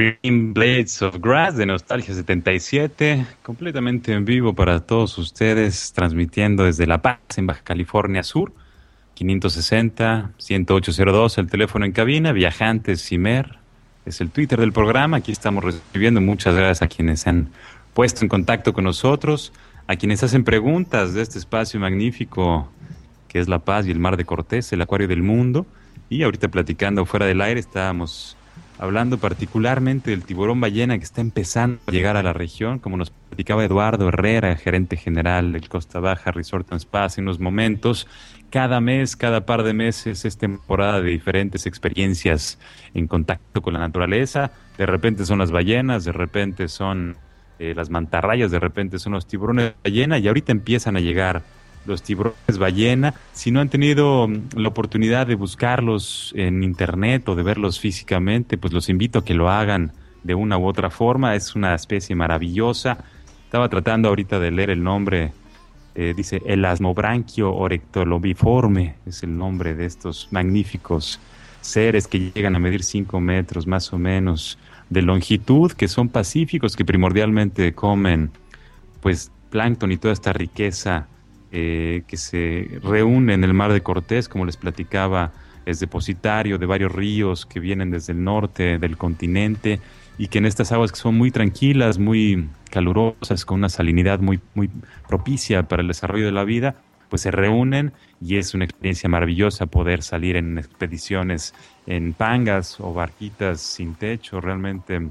Green 0.00 0.54
Blades 0.54 1.02
of 1.02 1.18
Grass 1.18 1.56
de 1.56 1.66
Nostalgia 1.66 2.14
77, 2.14 3.26
completamente 3.42 4.14
en 4.14 4.24
vivo 4.24 4.54
para 4.54 4.80
todos 4.80 5.18
ustedes, 5.18 5.92
transmitiendo 5.92 6.64
desde 6.64 6.86
La 6.86 7.02
Paz, 7.02 7.18
en 7.36 7.46
Baja 7.46 7.60
California 7.62 8.22
Sur, 8.22 8.54
560-1802, 9.18 11.36
el 11.36 11.50
teléfono 11.50 11.84
en 11.84 11.92
cabina, 11.92 12.32
Viajantes 12.32 13.02
Cimer, 13.02 13.58
es 14.06 14.22
el 14.22 14.30
Twitter 14.30 14.58
del 14.58 14.72
programa, 14.72 15.18
aquí 15.18 15.32
estamos 15.32 15.62
recibiendo 15.62 16.22
muchas 16.22 16.54
gracias 16.54 16.80
a 16.80 16.88
quienes 16.88 17.26
han 17.26 17.50
puesto 17.92 18.22
en 18.22 18.30
contacto 18.30 18.72
con 18.72 18.84
nosotros, 18.84 19.52
a 19.86 19.96
quienes 19.96 20.22
hacen 20.22 20.44
preguntas 20.44 21.12
de 21.12 21.20
este 21.20 21.38
espacio 21.38 21.78
magnífico 21.78 22.72
que 23.28 23.38
es 23.38 23.48
La 23.48 23.58
Paz 23.58 23.86
y 23.86 23.90
el 23.90 23.98
Mar 23.98 24.16
de 24.16 24.24
Cortés, 24.24 24.72
el 24.72 24.80
Acuario 24.80 25.08
del 25.08 25.22
Mundo, 25.22 25.66
y 26.08 26.22
ahorita 26.22 26.48
platicando 26.48 27.04
fuera 27.04 27.26
del 27.26 27.42
aire 27.42 27.60
estábamos 27.60 28.38
hablando 28.80 29.18
particularmente 29.18 30.10
del 30.10 30.24
tiburón 30.24 30.58
ballena 30.58 30.96
que 30.96 31.04
está 31.04 31.20
empezando 31.20 31.78
a 31.86 31.90
llegar 31.90 32.16
a 32.16 32.22
la 32.22 32.32
región, 32.32 32.78
como 32.78 32.96
nos 32.96 33.10
platicaba 33.10 33.62
Eduardo 33.62 34.08
Herrera, 34.08 34.56
gerente 34.56 34.96
general 34.96 35.52
del 35.52 35.68
Costa 35.68 36.00
Baja 36.00 36.32
Resort 36.32 36.72
and 36.72 36.80
Spa 36.80 37.04
hace 37.04 37.20
unos 37.20 37.38
momentos. 37.38 38.08
Cada 38.48 38.80
mes, 38.80 39.16
cada 39.16 39.44
par 39.44 39.64
de 39.64 39.74
meses 39.74 40.24
es 40.24 40.38
temporada 40.38 41.02
de 41.02 41.10
diferentes 41.10 41.66
experiencias 41.66 42.58
en 42.94 43.06
contacto 43.06 43.60
con 43.60 43.74
la 43.74 43.80
naturaleza. 43.80 44.50
De 44.78 44.86
repente 44.86 45.26
son 45.26 45.40
las 45.40 45.50
ballenas, 45.50 46.04
de 46.04 46.12
repente 46.12 46.66
son 46.66 47.18
eh, 47.58 47.74
las 47.76 47.90
mantarrayas, 47.90 48.50
de 48.50 48.60
repente 48.60 48.98
son 48.98 49.12
los 49.12 49.26
tiburones 49.26 49.74
ballena 49.84 50.18
y 50.18 50.26
ahorita 50.26 50.52
empiezan 50.52 50.96
a 50.96 51.00
llegar 51.00 51.42
los 51.86 52.02
tiburones 52.02 52.58
ballena. 52.58 53.14
Si 53.32 53.50
no 53.50 53.60
han 53.60 53.68
tenido 53.68 54.28
mm, 54.28 54.56
la 54.56 54.68
oportunidad 54.68 55.26
de 55.26 55.34
buscarlos 55.34 56.32
en 56.36 56.62
internet 56.62 57.28
o 57.28 57.34
de 57.34 57.42
verlos 57.42 57.80
físicamente, 57.80 58.58
pues 58.58 58.72
los 58.72 58.88
invito 58.88 59.20
a 59.20 59.24
que 59.24 59.34
lo 59.34 59.50
hagan 59.50 59.92
de 60.22 60.34
una 60.34 60.58
u 60.58 60.66
otra 60.66 60.90
forma. 60.90 61.34
Es 61.34 61.54
una 61.54 61.74
especie 61.74 62.14
maravillosa. 62.14 62.98
Estaba 63.44 63.68
tratando 63.68 64.08
ahorita 64.08 64.38
de 64.38 64.50
leer 64.50 64.70
el 64.70 64.82
nombre. 64.82 65.32
Eh, 65.94 66.14
dice 66.16 66.40
el 66.46 66.64
asmobranquio 66.64 67.52
orectolobiforme. 67.52 68.94
Es 69.06 69.22
el 69.22 69.36
nombre 69.36 69.74
de 69.74 69.86
estos 69.86 70.28
magníficos 70.30 71.20
seres 71.60 72.06
que 72.06 72.30
llegan 72.32 72.56
a 72.56 72.58
medir 72.58 72.82
5 72.82 73.20
metros 73.20 73.66
más 73.66 73.92
o 73.92 73.98
menos 73.98 74.58
de 74.88 75.02
longitud, 75.02 75.72
que 75.72 75.88
son 75.88 76.08
pacíficos, 76.08 76.76
que 76.76 76.84
primordialmente 76.84 77.74
comen 77.74 78.30
pues 79.00 79.30
plancton 79.50 79.92
y 79.92 79.96
toda 79.96 80.12
esta 80.12 80.32
riqueza 80.32 81.08
eh, 81.52 82.02
que 82.06 82.16
se 82.16 82.80
reúne 82.82 83.34
en 83.34 83.44
el 83.44 83.54
mar 83.54 83.72
de 83.72 83.82
Cortés, 83.82 84.28
como 84.28 84.44
les 84.46 84.56
platicaba, 84.56 85.32
es 85.66 85.80
depositario 85.80 86.58
de 86.58 86.66
varios 86.66 86.92
ríos 86.92 87.46
que 87.46 87.60
vienen 87.60 87.90
desde 87.90 88.12
el 88.12 88.24
norte 88.24 88.78
del 88.78 88.96
continente 88.96 89.80
y 90.18 90.28
que 90.28 90.38
en 90.38 90.46
estas 90.46 90.72
aguas 90.72 90.92
que 90.92 90.98
son 90.98 91.16
muy 91.16 91.30
tranquilas, 91.30 91.98
muy 91.98 92.48
calurosas, 92.70 93.44
con 93.44 93.58
una 93.58 93.68
salinidad 93.68 94.20
muy, 94.20 94.40
muy 94.54 94.70
propicia 95.08 95.62
para 95.64 95.82
el 95.82 95.88
desarrollo 95.88 96.26
de 96.26 96.32
la 96.32 96.44
vida, 96.44 96.76
pues 97.08 97.22
se 97.22 97.30
reúnen 97.30 97.92
y 98.20 98.36
es 98.36 98.54
una 98.54 98.64
experiencia 98.64 99.08
maravillosa 99.08 99.66
poder 99.66 100.02
salir 100.02 100.36
en 100.36 100.58
expediciones 100.58 101.54
en 101.86 102.12
pangas 102.12 102.80
o 102.80 102.94
barquitas 102.94 103.60
sin 103.60 103.94
techo, 103.94 104.40
realmente 104.40 105.10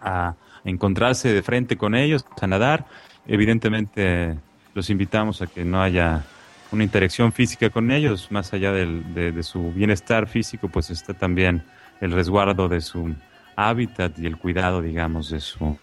a 0.00 0.34
encontrarse 0.64 1.32
de 1.32 1.42
frente 1.42 1.76
con 1.76 1.94
ellos, 1.94 2.24
a 2.40 2.46
nadar. 2.46 2.86
Evidentemente 3.26 4.36
los 4.74 4.90
invitamos 4.90 5.42
a 5.42 5.46
que 5.46 5.64
no 5.64 5.82
haya 5.82 6.24
una 6.70 6.84
interacción 6.84 7.32
física 7.32 7.70
con 7.70 7.90
ellos, 7.90 8.28
más 8.30 8.52
allá 8.52 8.72
de, 8.72 9.42
su 9.42 9.72
bienestar 9.72 10.26
físico, 10.26 10.68
pues 10.68 10.90
está 10.90 11.14
también 11.14 11.62
el 12.00 12.12
resguardo 12.12 12.68
de 12.68 12.80
su 12.80 13.14
hábitat 13.56 14.18
y 14.18 14.26
el 14.26 14.38
cuidado, 14.38 14.80
digamos, 14.80 15.30
de 15.30 15.40
su, 15.40 15.76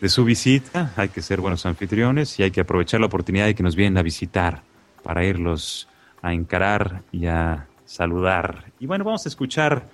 de 0.00 0.08
su 0.08 0.24
visita. 0.24 0.92
Hay 0.96 1.10
que 1.10 1.20
ser 1.20 1.40
buenos 1.40 1.66
anfitriones 1.66 2.38
y 2.40 2.42
hay 2.42 2.50
que 2.50 2.62
aprovechar 2.62 3.00
la 3.00 3.06
oportunidad 3.06 3.46
de 3.46 3.54
que 3.54 3.62
nos 3.62 3.76
vienen 3.76 3.98
a 3.98 4.02
visitar 4.02 4.62
para 5.02 5.24
irlos 5.24 5.88
a 6.22 6.32
encarar 6.32 7.02
y 7.12 7.26
a 7.26 7.66
saludar. 7.84 8.72
Y 8.80 8.86
bueno, 8.86 9.04
vamos 9.04 9.26
a 9.26 9.28
escuchar 9.28 9.84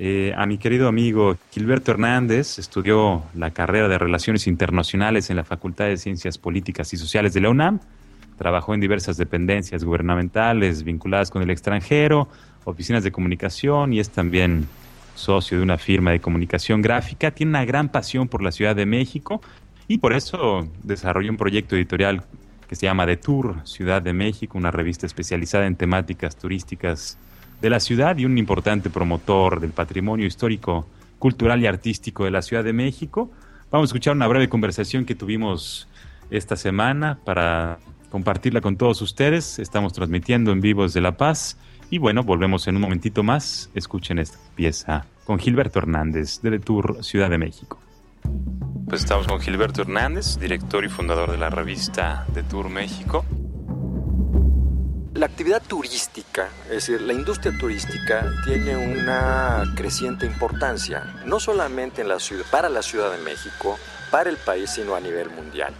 eh, 0.00 0.32
a 0.36 0.46
mi 0.46 0.58
querido 0.58 0.86
amigo 0.86 1.36
Gilberto 1.50 1.90
Hernández, 1.90 2.60
estudió 2.60 3.24
la 3.34 3.50
carrera 3.50 3.88
de 3.88 3.98
Relaciones 3.98 4.46
Internacionales 4.46 5.28
en 5.28 5.36
la 5.36 5.42
Facultad 5.42 5.86
de 5.86 5.96
Ciencias 5.96 6.38
Políticas 6.38 6.92
y 6.92 6.96
Sociales 6.96 7.34
de 7.34 7.40
la 7.40 7.50
UNAM, 7.50 7.80
trabajó 8.36 8.74
en 8.74 8.80
diversas 8.80 9.16
dependencias 9.16 9.82
gubernamentales 9.82 10.84
vinculadas 10.84 11.32
con 11.32 11.42
el 11.42 11.50
extranjero, 11.50 12.28
oficinas 12.64 13.02
de 13.02 13.10
comunicación 13.10 13.92
y 13.92 13.98
es 13.98 14.10
también 14.10 14.68
socio 15.16 15.56
de 15.56 15.64
una 15.64 15.78
firma 15.78 16.12
de 16.12 16.20
comunicación 16.20 16.80
gráfica, 16.80 17.32
tiene 17.32 17.50
una 17.50 17.64
gran 17.64 17.88
pasión 17.88 18.28
por 18.28 18.40
la 18.40 18.52
Ciudad 18.52 18.76
de 18.76 18.86
México 18.86 19.40
y 19.88 19.98
por 19.98 20.12
eso 20.12 20.68
desarrolló 20.84 21.32
un 21.32 21.36
proyecto 21.36 21.74
editorial 21.74 22.22
que 22.68 22.76
se 22.76 22.86
llama 22.86 23.04
The 23.04 23.16
Tour 23.16 23.66
Ciudad 23.66 24.00
de 24.00 24.12
México, 24.12 24.58
una 24.58 24.70
revista 24.70 25.06
especializada 25.06 25.66
en 25.66 25.74
temáticas 25.74 26.36
turísticas 26.36 27.18
de 27.60 27.70
la 27.70 27.80
ciudad 27.80 28.16
y 28.18 28.24
un 28.24 28.38
importante 28.38 28.90
promotor 28.90 29.60
del 29.60 29.70
patrimonio 29.70 30.26
histórico, 30.26 30.86
cultural 31.18 31.62
y 31.62 31.66
artístico 31.66 32.24
de 32.24 32.30
la 32.30 32.42
Ciudad 32.42 32.64
de 32.64 32.72
México. 32.72 33.30
Vamos 33.70 33.88
a 33.88 33.90
escuchar 33.90 34.14
una 34.14 34.26
breve 34.26 34.48
conversación 34.48 35.04
que 35.04 35.14
tuvimos 35.14 35.88
esta 36.30 36.56
semana 36.56 37.18
para 37.24 37.78
compartirla 38.10 38.60
con 38.60 38.76
todos 38.76 39.02
ustedes. 39.02 39.58
Estamos 39.58 39.92
transmitiendo 39.92 40.52
en 40.52 40.60
vivo 40.60 40.84
desde 40.84 41.00
La 41.00 41.16
Paz 41.16 41.58
y 41.90 41.98
bueno, 41.98 42.22
volvemos 42.22 42.66
en 42.68 42.76
un 42.76 42.82
momentito 42.82 43.22
más. 43.22 43.70
Escuchen 43.74 44.18
esta 44.18 44.38
pieza 44.54 45.06
con 45.24 45.38
Gilberto 45.38 45.78
Hernández 45.78 46.40
de 46.42 46.58
Tour 46.58 47.02
Ciudad 47.02 47.30
de 47.30 47.38
México. 47.38 47.78
Pues 48.88 49.02
estamos 49.02 49.26
con 49.26 49.40
Gilberto 49.40 49.82
Hernández, 49.82 50.38
director 50.38 50.84
y 50.84 50.88
fundador 50.88 51.30
de 51.30 51.38
la 51.38 51.50
revista 51.50 52.26
de 52.34 52.42
Tour 52.42 52.70
México. 52.70 53.24
La 55.18 55.26
actividad 55.26 55.60
turística, 55.60 56.48
es 56.66 56.86
decir, 56.86 57.00
la 57.00 57.12
industria 57.12 57.52
turística 57.58 58.24
tiene 58.44 58.76
una 58.76 59.64
creciente 59.74 60.26
importancia, 60.26 61.12
no 61.24 61.40
solamente 61.40 62.02
en 62.02 62.08
la 62.08 62.20
ciudad, 62.20 62.44
para 62.52 62.68
la 62.68 62.82
Ciudad 62.82 63.10
de 63.10 63.18
México, 63.24 63.80
para 64.12 64.30
el 64.30 64.36
país, 64.36 64.70
sino 64.70 64.94
a 64.94 65.00
nivel 65.00 65.28
mundial. 65.30 65.74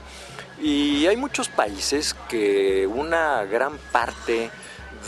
Y 0.61 1.07
hay 1.07 1.17
muchos 1.17 1.49
países 1.49 2.17
que 2.29 2.89
una 2.89 3.45
gran 3.45 3.79
parte 3.93 4.51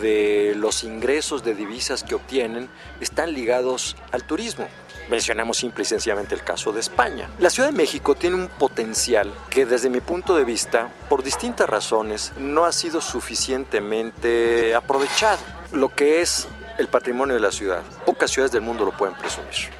de 0.01 0.55
los 0.57 0.85
ingresos 0.85 1.43
de 1.43 1.55
divisas 1.55 2.05
que 2.05 2.15
obtienen 2.15 2.69
están 3.01 3.33
ligados 3.33 3.97
al 4.13 4.25
turismo. 4.25 4.69
Mencionamos 5.09 5.57
simple 5.57 5.83
y 5.83 5.87
sencillamente 5.87 6.35
el 6.35 6.45
caso 6.45 6.73
de 6.73 6.81
España. 6.81 7.29
La 7.41 7.51
Ciudad 7.51 7.71
de 7.71 7.77
México 7.77 8.15
tiene 8.15 8.37
un 8.37 8.49
potencial 8.49 9.33
que 9.51 9.67
desde 9.67 9.91
mi 9.91 10.01
punto 10.01 10.37
de 10.37 10.45
vista, 10.45 10.89
por 11.09 11.25
distintas 11.25 11.69
razones, 11.69 12.33
no 12.39 12.65
ha 12.65 12.73
sido 12.73 13.01
suficientemente 13.01 14.75
aprovechado. 14.75 15.41
Lo 15.73 15.89
que 15.89 16.21
es 16.21 16.47
el 16.79 16.89
patrimonio 16.89 17.35
de 17.35 17.41
la 17.41 17.53
ciudad. 17.53 17.83
Pocas 18.07 18.31
ciudades 18.31 18.53
del 18.53 18.63
mundo 18.63 18.85
lo 18.85 18.97
pueden 18.97 19.17
presumir. 19.17 19.80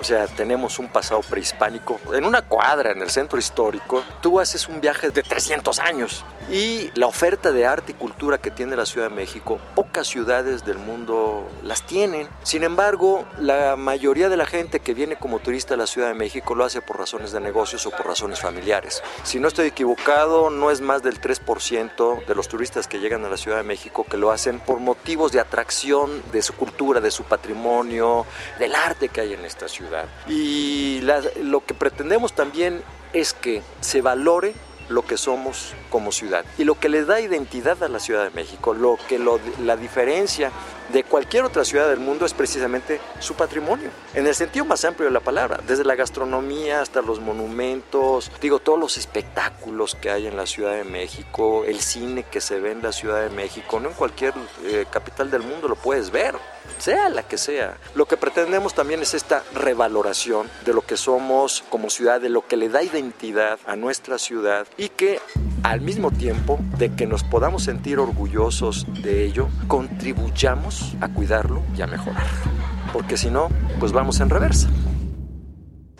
O 0.00 0.04
sea, 0.04 0.26
tenemos 0.26 0.78
un 0.78 0.88
pasado 0.88 1.20
prehispánico. 1.20 2.00
En 2.14 2.24
una 2.24 2.42
cuadra 2.42 2.92
en 2.92 3.02
el 3.02 3.10
centro 3.10 3.38
histórico, 3.38 4.02
tú 4.22 4.40
haces 4.40 4.66
un 4.66 4.80
viaje 4.80 5.10
de 5.10 5.22
300 5.22 5.78
años. 5.78 6.24
Y 6.50 6.90
la 6.94 7.06
oferta 7.06 7.52
de 7.52 7.66
arte 7.66 7.92
y 7.92 7.94
cultura 7.94 8.38
que 8.38 8.50
tiene 8.50 8.74
la 8.76 8.86
Ciudad 8.86 9.08
de 9.08 9.14
México, 9.14 9.60
pocas 9.74 10.08
ciudades 10.08 10.64
del 10.64 10.78
mundo 10.78 11.48
las 11.62 11.86
tienen. 11.86 12.28
Sin 12.42 12.64
embargo, 12.64 13.24
la 13.38 13.76
mayoría 13.76 14.28
de 14.28 14.36
la 14.36 14.46
gente 14.46 14.80
que 14.80 14.94
viene 14.94 15.16
como 15.16 15.38
turista 15.38 15.74
a 15.74 15.76
la 15.76 15.86
Ciudad 15.86 16.08
de 16.08 16.14
México 16.14 16.54
lo 16.54 16.64
hace 16.64 16.80
por 16.80 16.98
razones 16.98 17.30
de 17.30 17.40
negocios 17.40 17.86
o 17.86 17.90
por 17.90 18.06
razones 18.06 18.40
familiares. 18.40 19.02
Si 19.22 19.38
no 19.38 19.48
estoy 19.48 19.68
equivocado, 19.68 20.50
no 20.50 20.70
es 20.70 20.80
más 20.80 21.02
del 21.02 21.20
3% 21.20 22.24
de 22.24 22.34
los 22.34 22.48
turistas 22.48 22.88
que 22.88 22.98
llegan 22.98 23.24
a 23.24 23.28
la 23.28 23.36
Ciudad 23.36 23.58
de 23.58 23.64
México 23.64 24.06
que 24.08 24.16
lo 24.16 24.30
hacen 24.30 24.60
por 24.60 24.80
motivos 24.80 25.30
de 25.32 25.40
atracción 25.40 26.22
de 26.32 26.42
su 26.42 26.54
cultura, 26.54 27.00
de 27.00 27.10
su 27.10 27.24
patrimonio, 27.24 28.26
del 28.58 28.74
arte 28.74 29.08
que 29.08 29.20
hay 29.20 29.34
en 29.34 29.44
esta 29.44 29.68
ciudad. 29.68 29.89
Y 30.28 31.00
lo 31.42 31.64
que 31.64 31.74
pretendemos 31.74 32.32
también 32.32 32.82
es 33.12 33.32
que 33.32 33.62
se 33.80 34.02
valore 34.02 34.54
lo 34.88 35.02
que 35.02 35.16
somos 35.16 35.72
como 35.88 36.10
ciudad 36.10 36.44
y 36.58 36.64
lo 36.64 36.78
que 36.78 36.88
le 36.88 37.04
da 37.04 37.20
identidad 37.20 37.82
a 37.82 37.88
la 37.88 38.00
Ciudad 38.00 38.24
de 38.24 38.30
México, 38.30 38.74
lo 38.74 38.98
que 39.08 39.18
la 39.18 39.76
diferencia 39.76 40.50
de 40.92 41.04
cualquier 41.04 41.44
otra 41.44 41.64
ciudad 41.64 41.88
del 41.88 42.00
mundo 42.00 42.26
es 42.26 42.34
precisamente 42.34 43.00
su 43.18 43.34
patrimonio, 43.34 43.90
en 44.14 44.26
el 44.26 44.34
sentido 44.34 44.64
más 44.64 44.84
amplio 44.84 45.08
de 45.08 45.12
la 45.12 45.20
palabra, 45.20 45.60
desde 45.66 45.84
la 45.84 45.94
gastronomía 45.94 46.80
hasta 46.80 47.02
los 47.02 47.20
monumentos, 47.20 48.30
digo, 48.40 48.58
todos 48.58 48.78
los 48.78 48.98
espectáculos 48.98 49.94
que 49.94 50.10
hay 50.10 50.26
en 50.26 50.36
la 50.36 50.46
Ciudad 50.46 50.74
de 50.74 50.84
México, 50.84 51.64
el 51.64 51.80
cine 51.80 52.24
que 52.24 52.40
se 52.40 52.60
ve 52.60 52.72
en 52.72 52.82
la 52.82 52.92
Ciudad 52.92 53.22
de 53.22 53.30
México, 53.30 53.80
no 53.80 53.88
en 53.88 53.94
cualquier 53.94 54.34
eh, 54.64 54.86
capital 54.90 55.30
del 55.30 55.42
mundo 55.42 55.68
lo 55.68 55.76
puedes 55.76 56.10
ver 56.10 56.34
sea 56.78 57.08
la 57.08 57.22
que 57.22 57.38
sea. 57.38 57.76
Lo 57.94 58.06
que 58.06 58.16
pretendemos 58.16 58.74
también 58.74 59.00
es 59.00 59.14
esta 59.14 59.42
revaloración 59.54 60.48
de 60.64 60.72
lo 60.72 60.82
que 60.82 60.96
somos 60.96 61.62
como 61.68 61.90
ciudad, 61.90 62.20
de 62.20 62.28
lo 62.28 62.46
que 62.46 62.56
le 62.56 62.68
da 62.68 62.82
identidad 62.82 63.58
a 63.66 63.76
nuestra 63.76 64.18
ciudad 64.18 64.66
y 64.76 64.88
que 64.88 65.20
al 65.62 65.80
mismo 65.80 66.10
tiempo 66.10 66.58
de 66.78 66.94
que 66.94 67.06
nos 67.06 67.22
podamos 67.22 67.64
sentir 67.64 67.98
orgullosos 67.98 68.86
de 69.02 69.24
ello, 69.24 69.48
contribuyamos 69.68 70.79
a 71.00 71.08
cuidarlo 71.08 71.62
y 71.76 71.82
a 71.82 71.86
mejorarlo. 71.86 72.50
Porque 72.92 73.16
si 73.16 73.30
no, 73.30 73.48
pues 73.78 73.92
vamos 73.92 74.20
en 74.20 74.30
reversa. 74.30 74.68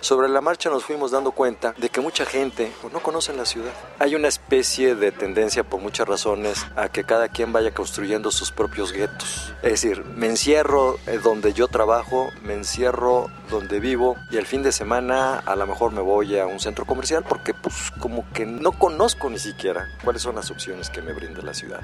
Sobre 0.00 0.30
la 0.30 0.40
marcha 0.40 0.70
nos 0.70 0.84
fuimos 0.84 1.10
dando 1.10 1.32
cuenta 1.32 1.74
de 1.76 1.90
que 1.90 2.00
mucha 2.00 2.24
gente 2.24 2.72
pues, 2.80 2.90
no 2.90 3.02
conoce 3.02 3.34
la 3.34 3.44
ciudad. 3.44 3.72
Hay 3.98 4.14
una 4.14 4.28
especie 4.28 4.94
de 4.94 5.12
tendencia 5.12 5.62
por 5.62 5.82
muchas 5.82 6.08
razones 6.08 6.66
a 6.74 6.88
que 6.88 7.04
cada 7.04 7.28
quien 7.28 7.52
vaya 7.52 7.74
construyendo 7.74 8.30
sus 8.30 8.50
propios 8.50 8.92
guetos. 8.94 9.52
Es 9.62 9.82
decir, 9.82 10.02
me 10.06 10.26
encierro 10.26 10.96
eh, 11.06 11.20
donde 11.22 11.52
yo 11.52 11.68
trabajo, 11.68 12.30
me 12.42 12.54
encierro 12.54 13.26
donde 13.50 13.78
vivo 13.78 14.16
y 14.30 14.38
el 14.38 14.46
fin 14.46 14.62
de 14.62 14.72
semana 14.72 15.38
a 15.38 15.54
lo 15.54 15.66
mejor 15.66 15.92
me 15.92 16.00
voy 16.00 16.38
a 16.38 16.46
un 16.46 16.60
centro 16.60 16.86
comercial 16.86 17.22
porque 17.28 17.52
pues 17.52 17.90
como 18.00 18.24
que 18.32 18.46
no 18.46 18.72
conozco 18.72 19.28
ni 19.28 19.38
siquiera 19.38 19.86
cuáles 20.02 20.22
son 20.22 20.36
las 20.36 20.50
opciones 20.50 20.88
que 20.88 21.02
me 21.02 21.12
brinda 21.12 21.42
la 21.42 21.52
ciudad. 21.52 21.80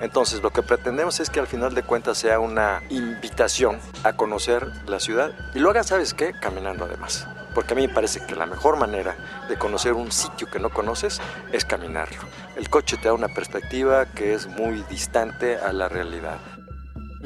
Entonces 0.00 0.42
lo 0.42 0.50
que 0.50 0.62
pretendemos 0.62 1.20
es 1.20 1.30
que 1.30 1.40
al 1.40 1.46
final 1.46 1.74
de 1.74 1.82
cuentas 1.82 2.18
sea 2.18 2.38
una 2.38 2.82
invitación 2.90 3.78
a 4.04 4.12
conocer 4.14 4.70
la 4.86 5.00
ciudad 5.00 5.32
y 5.54 5.58
lo 5.58 5.72
¿sabes 5.84 6.14
qué? 6.14 6.32
Caminando 6.32 6.84
además. 6.84 7.26
Porque 7.54 7.72
a 7.72 7.76
mí 7.76 7.86
me 7.86 7.94
parece 7.94 8.20
que 8.26 8.34
la 8.34 8.46
mejor 8.46 8.76
manera 8.76 9.16
de 9.48 9.56
conocer 9.56 9.94
un 9.94 10.12
sitio 10.12 10.46
que 10.50 10.58
no 10.58 10.70
conoces 10.70 11.20
es 11.52 11.64
caminarlo. 11.64 12.18
El 12.56 12.68
coche 12.68 12.98
te 12.98 13.08
da 13.08 13.14
una 13.14 13.28
perspectiva 13.28 14.04
que 14.06 14.34
es 14.34 14.46
muy 14.46 14.82
distante 14.90 15.56
a 15.56 15.72
la 15.72 15.88
realidad. 15.88 16.38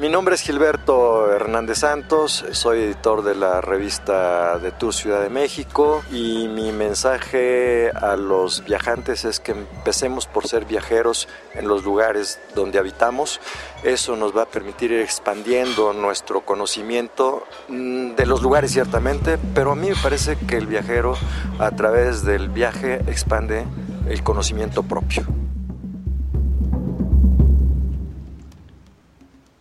Mi 0.01 0.09
nombre 0.09 0.33
es 0.33 0.41
Gilberto 0.41 1.31
Hernández 1.31 1.77
Santos, 1.77 2.43
soy 2.53 2.79
editor 2.79 3.23
de 3.23 3.35
la 3.35 3.61
revista 3.61 4.57
de 4.57 4.71
Tour 4.71 4.95
Ciudad 4.95 5.21
de 5.21 5.29
México 5.29 6.01
y 6.11 6.47
mi 6.47 6.71
mensaje 6.71 7.91
a 7.91 8.15
los 8.15 8.65
viajantes 8.65 9.25
es 9.25 9.39
que 9.39 9.51
empecemos 9.51 10.25
por 10.25 10.47
ser 10.47 10.65
viajeros 10.65 11.27
en 11.53 11.67
los 11.67 11.83
lugares 11.83 12.39
donde 12.55 12.79
habitamos. 12.79 13.39
Eso 13.83 14.15
nos 14.15 14.35
va 14.35 14.41
a 14.41 14.47
permitir 14.47 14.91
ir 14.91 15.01
expandiendo 15.01 15.93
nuestro 15.93 16.41
conocimiento 16.41 17.45
mm, 17.67 18.15
de 18.15 18.25
los 18.25 18.41
lugares 18.41 18.71
ciertamente, 18.71 19.37
pero 19.53 19.73
a 19.73 19.75
mí 19.75 19.89
me 19.89 20.01
parece 20.01 20.35
que 20.35 20.57
el 20.57 20.65
viajero 20.65 21.15
a 21.59 21.69
través 21.75 22.25
del 22.25 22.49
viaje 22.49 22.95
expande 23.05 23.67
el 24.09 24.23
conocimiento 24.23 24.81
propio. 24.81 25.27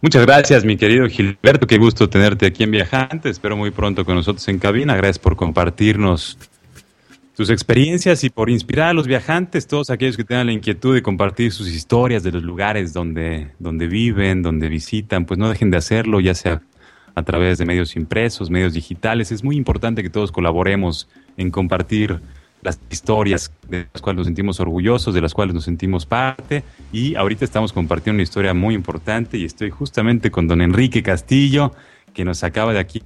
Muchas 0.03 0.25
gracias, 0.25 0.65
mi 0.65 0.79
querido 0.79 1.07
Gilberto. 1.09 1.67
Qué 1.67 1.77
gusto 1.77 2.09
tenerte 2.09 2.47
aquí 2.47 2.63
en 2.63 2.71
Viajante. 2.71 3.29
Espero 3.29 3.55
muy 3.55 3.71
pronto 3.71 4.07
con 4.07 4.15
nosotros 4.15 4.49
en 4.49 4.59
cabina. 4.59 4.97
Gracias 4.97 5.19
por 5.19 5.37
compartirnos 5.37 6.39
tus 7.37 7.51
experiencias 7.51 8.25
y 8.25 8.31
por 8.31 8.49
inspirar 8.49 8.89
a 8.89 8.93
los 8.95 9.07
viajantes, 9.07 9.67
todos 9.67 9.91
aquellos 9.91 10.17
que 10.17 10.25
tengan 10.25 10.47
la 10.47 10.53
inquietud 10.53 10.95
de 10.95 11.03
compartir 11.03 11.53
sus 11.53 11.69
historias 11.69 12.23
de 12.23 12.33
los 12.33 12.43
lugares 12.43 12.95
donde, 12.95 13.51
donde 13.59 13.89
viven, 13.89 14.41
donde 14.43 14.71
visitan, 14.71 15.27
pues 15.27 15.37
no 15.39 15.51
dejen 15.51 15.71
de 15.71 15.77
hacerlo, 15.77 16.21
ya 16.21 16.35
sea 16.35 16.63
a 17.15 17.23
través 17.23 17.59
de 17.59 17.67
medios 17.67 17.95
impresos, 17.95 18.49
medios 18.49 18.73
digitales. 18.73 19.33
Es 19.33 19.45
muy 19.45 19.57
importante 19.57 20.03
que 20.03 20.09
todos 20.09 20.33
colaboremos 20.33 21.09
en 21.37 21.51
compartir 21.51 22.21
las 22.63 22.81
historias 22.91 23.53
de 23.69 23.89
las 23.93 24.03
cuales 24.03 24.19
nos 24.19 24.27
sentimos 24.27 24.61
orgullosos, 24.61 25.15
de 25.15 25.21
las 25.21 25.35
cuales 25.35 25.55
nos 25.55 25.65
sentimos 25.65 26.07
parte. 26.07 26.63
Y 26.93 27.15
ahorita 27.15 27.45
estamos 27.45 27.73
compartiendo 27.73 28.17
una 28.17 28.23
historia 28.23 28.55
muy 28.55 28.75
importante 28.75 29.39
y 29.39 29.45
estoy 29.45 29.71
justamente 29.71 30.31
con 30.31 30.47
don 30.47 30.61
Enrique 30.61 31.03
Castillo, 31.03 31.73
que 32.13 32.25
nos 32.25 32.43
acaba 32.45 32.73
de 32.73 32.81
aquí, 32.81 33.03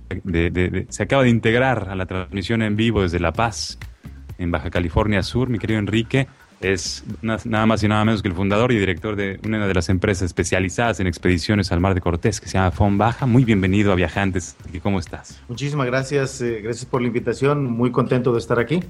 se 0.89 1.03
acaba 1.03 1.23
de 1.23 1.29
integrar 1.29 1.89
a 1.91 1.95
la 1.95 2.07
transmisión 2.07 2.63
en 2.63 2.77
vivo 2.77 3.03
desde 3.03 3.21
La 3.21 3.33
Paz, 3.33 3.79
en 4.39 4.51
Baja 4.51 4.71
California 4.71 5.23
Sur. 5.23 5.49
Mi 5.49 5.59
querido 5.59 5.79
Enrique, 5.79 6.27
es 6.61 7.05
nada 7.23 7.67
más 7.67 7.83
y 7.83 7.89
nada 7.89 8.05
menos 8.05 8.23
que 8.23 8.29
el 8.29 8.35
fundador 8.35 8.73
y 8.73 8.79
director 8.79 9.17
de 9.17 9.39
una 9.45 9.67
de 9.67 9.75
las 9.75 9.89
empresas 9.89 10.23
especializadas 10.23 11.01
en 11.01 11.07
expediciones 11.07 11.73
al 11.73 11.81
Mar 11.81 11.95
de 11.95 12.01
Cortés, 12.01 12.41
que 12.41 12.49
se 12.49 12.55
llama 12.55 12.71
FON 12.71 12.99
Baja. 12.99 13.27
Muy 13.27 13.45
bienvenido 13.45 13.93
a 13.93 13.95
Viajantes. 13.95 14.57
¿Cómo 14.83 14.99
estás? 14.99 15.41
Muchísimas 15.49 15.87
gracias, 15.87 16.41
eh, 16.41 16.61
gracias 16.63 16.87
por 16.87 17.01
la 17.01 17.09
invitación. 17.09 17.65
Muy 17.65 17.91
contento 17.91 18.33
de 18.33 18.39
estar 18.39 18.59
aquí 18.59 18.81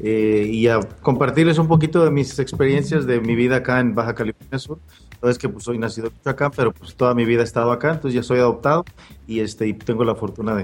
eh, 0.00 0.48
y 0.50 0.68
a 0.68 0.80
compartirles 1.00 1.58
un 1.58 1.68
poquito 1.68 2.04
de 2.04 2.10
mis 2.10 2.38
experiencias 2.38 3.06
de 3.06 3.20
mi 3.20 3.34
vida 3.34 3.56
acá 3.56 3.80
en 3.80 3.94
Baja 3.94 4.14
California 4.14 4.58
Sur. 4.58 4.78
es 5.22 5.38
que 5.38 5.48
pues 5.48 5.64
soy 5.64 5.78
nacido 5.78 6.12
acá, 6.24 6.50
pero 6.50 6.72
pues 6.72 6.94
toda 6.94 7.14
mi 7.14 7.24
vida 7.24 7.42
he 7.42 7.44
estado 7.44 7.72
acá, 7.72 7.92
entonces 7.92 8.14
ya 8.14 8.22
soy 8.22 8.38
adoptado 8.38 8.84
y 9.26 9.40
este 9.40 9.66
y 9.66 9.74
tengo 9.74 10.04
la 10.04 10.14
fortuna 10.14 10.54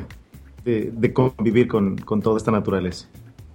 de, 0.64 0.90
de, 0.90 1.12
convivir 1.12 1.68
con, 1.68 1.96
con 1.96 2.20
toda 2.20 2.36
esta 2.36 2.50
naturaleza. 2.50 3.08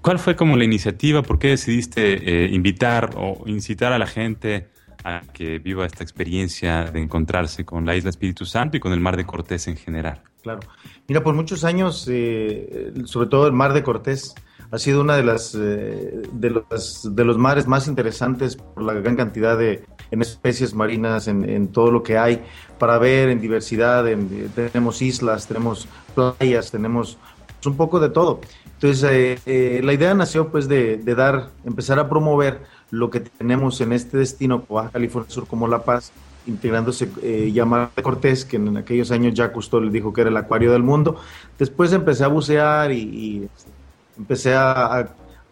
¿Cuál 0.04 0.20
fue 0.20 0.36
como 0.36 0.58
la 0.58 0.66
iniciativa? 0.66 1.22
¿Por 1.22 1.40
qué 1.40 1.48
decidiste 1.48 2.46
eh, 2.46 2.50
invitar 2.54 3.12
o 3.16 3.44
incitar 3.46 3.94
a 3.94 3.98
la 3.98 4.06
gente 4.06 4.68
a 5.02 5.22
que 5.32 5.60
viva 5.60 5.86
esta 5.86 6.04
experiencia 6.04 6.92
de 6.92 7.02
encontrarse 7.02 7.64
con 7.64 7.86
la 7.86 7.96
isla 7.96 8.10
Espíritu 8.10 8.44
Santo 8.46 8.76
y 8.76 8.82
con 8.82 8.92
el 8.92 9.00
Mar 9.00 9.16
de 9.16 9.26
Cortés 9.26 9.66
en 9.70 9.78
general? 9.78 10.22
Claro. 10.42 10.60
Mira, 11.08 11.24
por 11.24 11.34
muchos 11.36 11.64
años, 11.64 12.06
eh, 12.12 12.92
sobre 13.06 13.30
todo 13.30 13.48
el 13.48 13.54
Mar 13.54 13.72
de 13.72 13.82
Cortés, 13.82 14.36
ha 14.72 14.78
sido 14.78 15.00
una 15.00 15.16
de 15.16 15.24
las 15.24 15.56
eh, 15.56 16.24
de, 16.34 16.50
los, 16.50 17.16
de 17.16 17.24
los 17.24 17.38
mares 17.38 17.66
más 17.66 17.88
interesantes 17.88 18.58
por 18.58 18.84
la 18.84 18.92
gran 18.96 19.16
cantidad 19.16 19.58
de 19.58 19.86
especies 20.12 20.74
marinas, 20.74 21.30
en, 21.30 21.70
todo 21.70 21.92
lo 21.92 22.04
que 22.04 22.18
hay 22.18 22.44
para 22.78 22.98
ver, 22.98 23.30
en 23.30 23.40
diversidad, 23.40 24.06
tenemos 24.54 25.02
islas, 25.02 25.48
tenemos 25.48 25.88
playas, 26.14 26.72
tenemos 26.72 27.18
un 27.66 27.78
poco 27.78 28.00
de 28.00 28.10
todo. 28.10 28.42
Entonces, 28.84 29.10
eh, 29.10 29.40
eh, 29.46 29.82
la 29.82 29.94
idea 29.94 30.14
nació 30.14 30.50
pues 30.50 30.68
de, 30.68 30.98
dar, 31.16 31.52
empezar 31.64 32.00
a 32.00 32.10
promover 32.10 32.60
lo 32.92 33.10
que 33.10 33.22
tenemos 33.22 33.80
en 33.80 33.94
este 33.94 34.18
destino, 34.18 34.66
Baja 34.68 34.90
California 34.90 35.32
Sur 35.32 35.48
como 35.48 35.70
La 35.70 35.86
Paz, 35.86 36.12
integrándose 36.48 37.08
eh, 37.22 37.54
Cortés, 38.02 38.44
que 38.44 38.58
en 38.58 38.76
aquellos 38.76 39.10
años 39.12 39.36
ya 39.36 39.54
Cousteau 39.54 39.80
le 39.80 39.90
dijo 39.90 40.12
que 40.12 40.20
era 40.20 40.30
el 40.30 40.36
acuario 40.36 40.74
del 40.74 40.84
mundo. 40.84 41.16
Después 41.58 41.94
empecé 41.94 42.26
a 42.26 42.28
bucear 42.28 42.92
y, 42.92 43.48
empecé 44.18 44.54
a, 44.54 45.08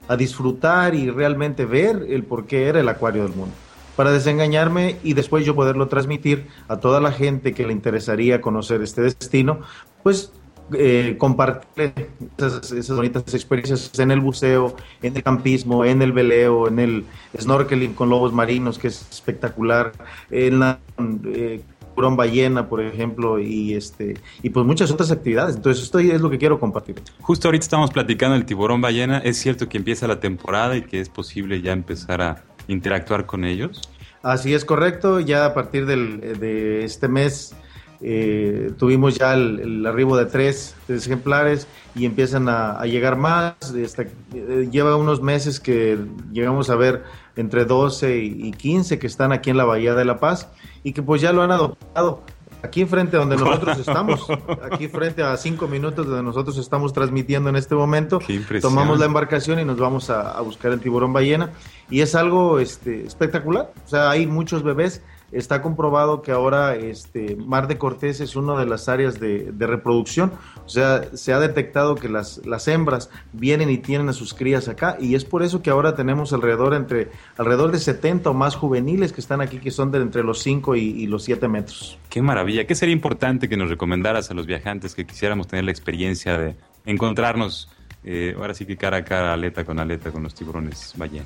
a, 0.09 0.17
disfrutar 0.17 0.93
y 0.93 1.09
realmente 1.09 1.63
ver 1.63 2.05
el 2.09 2.25
por 2.25 2.47
qué 2.47 2.67
era 2.67 2.81
el 2.81 2.89
acuario 2.89 3.23
del 3.23 3.33
mundo. 3.33 3.55
Para 3.95 4.11
desengañarme 4.11 4.97
y 5.03 5.13
después 5.13 5.45
yo 5.45 5.55
poderlo 5.55 5.87
transmitir 5.87 6.47
a 6.67 6.81
toda 6.81 6.99
la 6.99 7.13
gente 7.13 7.53
que 7.53 7.65
le 7.65 7.71
interesaría 7.71 8.41
conocer 8.41 8.81
este 8.81 9.03
destino, 9.03 9.61
pues 10.03 10.33
eh, 10.73 11.15
compartir 11.17 11.93
esas, 12.37 12.89
bonitas 12.89 13.33
experiencias 13.33 13.91
en 13.99 14.11
el 14.11 14.19
buceo, 14.19 14.75
en 15.01 15.15
el 15.15 15.23
campismo, 15.23 15.85
en 15.85 16.01
el 16.01 16.11
veleo, 16.11 16.67
en 16.67 16.79
el 16.79 17.05
snorkeling 17.39 17.93
con 17.93 18.09
lobos 18.09 18.33
marinos, 18.33 18.77
que 18.77 18.87
es 18.87 19.07
espectacular, 19.09 19.91
en 20.29 20.59
la 20.59 20.79
eh, 21.25 21.61
ballena, 21.95 22.67
por 22.67 22.81
ejemplo, 22.81 23.39
y 23.39 23.73
este 23.73 24.15
y 24.41 24.49
pues 24.49 24.65
muchas 24.65 24.91
otras 24.91 25.11
actividades. 25.11 25.55
Entonces, 25.55 25.83
esto 25.83 25.99
es 25.99 26.19
lo 26.19 26.29
que 26.29 26.37
quiero 26.37 26.59
compartir. 26.59 26.95
Justo 27.21 27.47
ahorita 27.47 27.63
estamos 27.63 27.91
platicando 27.91 28.35
del 28.35 28.45
tiburón 28.45 28.81
ballena. 28.81 29.19
¿Es 29.19 29.37
cierto 29.37 29.69
que 29.69 29.77
empieza 29.77 30.07
la 30.07 30.19
temporada 30.19 30.75
y 30.75 30.81
que 30.81 30.99
es 30.99 31.09
posible 31.09 31.61
ya 31.61 31.71
empezar 31.71 32.21
a 32.21 32.43
interactuar 32.67 33.25
con 33.25 33.45
ellos? 33.45 33.81
Así 34.23 34.53
es 34.53 34.65
correcto. 34.65 35.19
Ya 35.19 35.45
a 35.45 35.53
partir 35.53 35.85
del, 35.85 36.39
de 36.39 36.83
este 36.83 37.07
mes 37.07 37.55
eh, 38.03 38.71
tuvimos 38.77 39.15
ya 39.15 39.33
el, 39.35 39.85
arribo 39.85 40.17
de 40.17 40.25
tres, 40.25 40.75
ejemplares 40.89 41.67
y 41.95 42.05
empiezan 42.05 42.49
a, 42.49 42.83
llegar 42.85 43.15
más. 43.15 43.55
Eh, 43.75 44.69
lleva 44.71 44.95
unos 44.95 45.21
meses 45.21 45.59
que 45.59 45.99
llegamos 46.31 46.69
a 46.69 46.75
ver 46.75 47.03
entre 47.35 47.65
12 47.65 48.17
y 48.17 48.51
15 48.51 48.97
que 48.97 49.07
están 49.07 49.31
aquí 49.31 49.51
en 49.51 49.57
la 49.57 49.65
Bahía 49.65 49.93
de 49.93 50.05
La 50.05 50.19
Paz 50.19 50.49
y 50.83 50.93
que 50.93 51.03
pues 51.03 51.21
ya 51.21 51.31
lo 51.31 51.43
han 51.43 51.51
adoptado. 51.51 52.23
Aquí 52.63 52.85
frente 52.85 53.17
a 53.17 53.21
donde 53.21 53.37
nosotros 53.37 53.79
estamos, 53.87 54.27
aquí 54.71 54.87
frente 54.87 55.23
a 55.23 55.35
cinco 55.37 55.67
minutos 55.67 56.05
donde 56.05 56.21
nosotros 56.21 56.57
estamos 56.57 56.93
transmitiendo 56.93 57.49
en 57.49 57.55
este 57.55 57.73
momento, 57.73 58.19
tomamos 58.61 58.99
la 58.99 59.05
embarcación 59.07 59.59
y 59.59 59.65
nos 59.65 59.77
vamos 59.77 60.11
a, 60.11 60.31
a, 60.31 60.41
buscar 60.41 60.71
el 60.71 60.79
tiburón 60.79 61.11
ballena 61.11 61.51
y 61.89 62.01
es 62.01 62.13
algo 62.13 62.59
este, 62.59 63.05
espectacular. 63.05 63.71
O 63.85 63.89
sea, 63.89 64.11
hay 64.11 64.27
muchos 64.27 64.61
bebés 64.61 65.01
está 65.31 65.61
comprobado 65.61 66.21
que 66.21 66.31
ahora 66.31 66.75
este 66.75 67.35
Mar 67.35 67.67
de 67.67 67.77
Cortés 67.77 68.19
es 68.19 68.35
una 68.35 68.59
de 68.59 68.65
las 68.65 68.89
áreas 68.89 69.19
de, 69.19 69.51
reproducción. 69.59 70.33
O 70.65 70.69
sea, 70.69 71.15
se 71.15 71.33
ha 71.33 71.39
detectado 71.39 71.95
que 71.95 72.09
las, 72.09 72.45
las 72.45 72.67
hembras 72.67 73.09
vienen 73.31 73.69
y 73.69 73.77
tienen 73.77 74.09
a 74.09 74.13
sus 74.13 74.33
crías 74.33 74.67
acá 74.67 74.97
y 74.99 75.15
es 75.15 75.23
por 75.23 75.43
eso 75.43 75.61
que 75.61 75.69
ahora 75.69 75.95
tenemos 75.95 76.33
alrededor 76.33 76.73
entre 76.73 77.09
alrededor 77.37 77.71
de 77.71 77.79
70 77.79 78.29
o 78.29 78.33
más 78.33 78.55
juveniles 78.55 79.13
que 79.13 79.21
están 79.21 79.41
aquí 79.41 79.59
que 79.59 79.71
son 79.71 79.91
de 79.91 79.99
entre 79.99 80.23
los 80.23 80.41
5 80.41 80.75
y, 80.75 81.07
los 81.07 81.23
7 81.23 81.47
metros. 81.47 81.97
Qué 82.09 82.21
maravilla. 82.21 82.65
¿Qué 82.65 82.75
sería 82.75 82.93
importante 82.93 83.47
que 83.47 83.57
nos 83.57 83.69
recomendaras 83.69 84.31
a 84.31 84.33
los 84.33 84.45
viajantes 84.45 84.95
que 84.95 85.05
quisiéramos 85.05 85.47
tener 85.47 85.65
la 85.65 85.71
experiencia 85.71 86.37
de 86.37 86.55
encontrarnos 86.85 87.69
eh, 88.03 88.33
ahora 88.37 88.53
sí 88.53 88.65
que 88.65 88.77
cara 88.77 88.97
a 88.97 89.03
cara, 89.03 89.33
aleta 89.33 89.63
con 89.63 89.79
aleta 89.79 90.11
con 90.11 90.23
los 90.23 90.33
tiburones 90.33 90.93
ballena? 90.97 91.25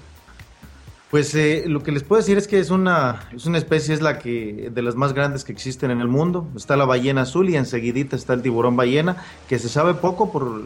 Pues 1.11 1.35
eh, 1.35 1.63
lo 1.67 1.83
que 1.83 1.91
les 1.91 2.03
puedo 2.03 2.19
decir 2.19 2.37
es 2.37 2.47
que 2.47 2.59
es 2.59 2.71
una, 2.71 3.29
es 3.33 3.45
una 3.45 3.57
especie, 3.57 3.93
es 3.93 4.01
la 4.01 4.17
que 4.17 4.69
de 4.73 4.81
las 4.81 4.95
más 4.95 5.13
grandes 5.13 5.43
que 5.43 5.51
existen 5.51 5.91
en 5.91 6.01
el 6.01 6.07
mundo. 6.07 6.47
Está 6.55 6.75
la 6.75 6.85
ballena 6.85 7.21
azul 7.21 7.49
y 7.49 7.55
enseguidita 7.55 8.15
está 8.15 8.33
el 8.33 8.41
tiburón 8.41 8.75
ballena, 8.75 9.17
que 9.47 9.59
se 9.59 9.69
sabe 9.69 9.93
poco 9.93 10.31
por 10.31 10.59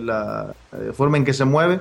la, 0.00 0.54
eh, 0.72 0.92
forma 0.94 1.18
en 1.18 1.24
que 1.24 1.34
se 1.34 1.44
mueve. 1.44 1.80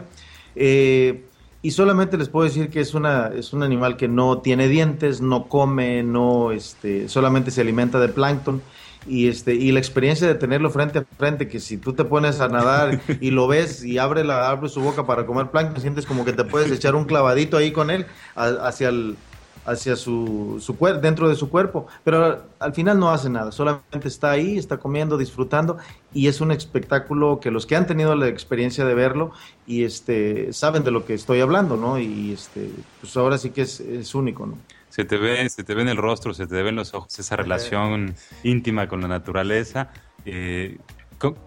Eh, 0.55 1.26
y 1.64 1.72
solamente 1.72 2.18
les 2.18 2.28
puedo 2.28 2.45
decir 2.45 2.70
que 2.70 2.80
es 2.82 2.93
una 2.95 3.28
es 3.28 3.53
un 3.53 3.64
animal 3.64 3.95
que 3.95 4.07
no 4.07 4.39
tiene 4.39 4.68
dientes, 4.68 5.22
no 5.22 5.47
come, 5.47 6.03
no 6.03 6.51
este 6.51 7.07
solamente 7.07 7.51
se 7.51 7.62
alimenta 7.62 7.99
de 7.99 8.09
plancton 8.09 8.62
y 9.08 9.28
este 9.28 9.56
y 9.56 9.72
la 9.72 9.80
experiencia 9.80 10.28
de 10.28 10.36
tenerlo 10.36 10.70
frente 10.70 10.99
a 10.99 11.06
frente 11.18 11.47
que 11.47 11.60
si 11.60 11.78
tú 11.78 11.93
te 11.93 12.06
pones 12.06 12.39
a 12.39 12.47
nadar 12.47 13.02
y 13.20 13.32
lo 13.32 13.47
ves 13.47 13.84
y 13.84 13.97
abre 13.97 14.24
la 14.24 14.49
abre 14.49 14.70
su 14.70 14.82
boca 14.82 15.06
para 15.06 15.26
comer 15.26 15.47
plancton 15.47 15.82
sientes 15.82 16.06
como 16.06 16.24
que 16.24 16.34
te 16.34 16.43
puedes 16.43 16.72
echar 16.72 16.95
un 16.95 17.06
clavadito 17.06 17.58
ahí 17.58 17.72
con 17.72 17.89
él 17.89 18.06
hacia 18.36 18.89
el 18.89 19.18
hacia 19.66 19.95
su, 19.95 20.58
su 20.60 20.76
cuerpo, 20.76 21.02
dentro 21.02 21.30
de 21.30 21.36
su 21.36 21.49
cuerpo, 21.49 21.88
pero 22.04 22.43
al 22.60 22.74
final 22.74 22.99
no 22.99 23.12
hace 23.12 23.30
nada, 23.30 23.52
solamente 23.52 24.08
está 24.08 24.32
ahí, 24.32 24.58
está 24.58 24.78
comiendo, 24.78 25.18
disfrutando 25.18 25.78
y 26.14 26.28
es 26.28 26.41
un 26.41 26.52
espectáculo 26.52 27.39
que 27.39 27.52
los 27.52 27.66
que 27.66 27.76
han 27.76 27.86
tenido 27.86 28.16
la 28.16 28.28
experiencia 28.28 28.86
de 28.86 28.95
verlo 28.95 29.32
y 29.68 29.84
este 29.84 30.52
saben 30.54 30.84
de 30.84 30.91
lo 30.91 31.06
que 31.06 31.14
estoy 31.14 31.41
hablando, 31.41 31.78
¿no? 31.78 31.99
Y 31.99 32.32
este 32.34 32.72
pues 32.99 33.16
ahora 33.18 33.38
sí 33.38 33.52
que 33.52 33.62
es, 33.62 33.80
es 33.80 34.16
único, 34.16 34.45
¿no? 34.47 34.58
Se 34.92 35.06
te 35.06 35.18
ve, 35.18 35.50
se 35.50 35.64
te 35.64 35.74
ve 35.74 35.82
en 35.82 35.89
el 35.89 35.98
rostro, 35.98 36.34
se 36.34 36.46
te 36.46 36.62
ve 36.62 36.70
en 36.70 36.76
los 36.76 36.94
ojos 36.94 37.18
esa 37.18 37.36
relación 37.36 38.14
íntima 38.44 38.88
con 38.88 39.02
la 39.02 39.08
naturaleza. 39.08 39.89
Eh, 40.26 40.78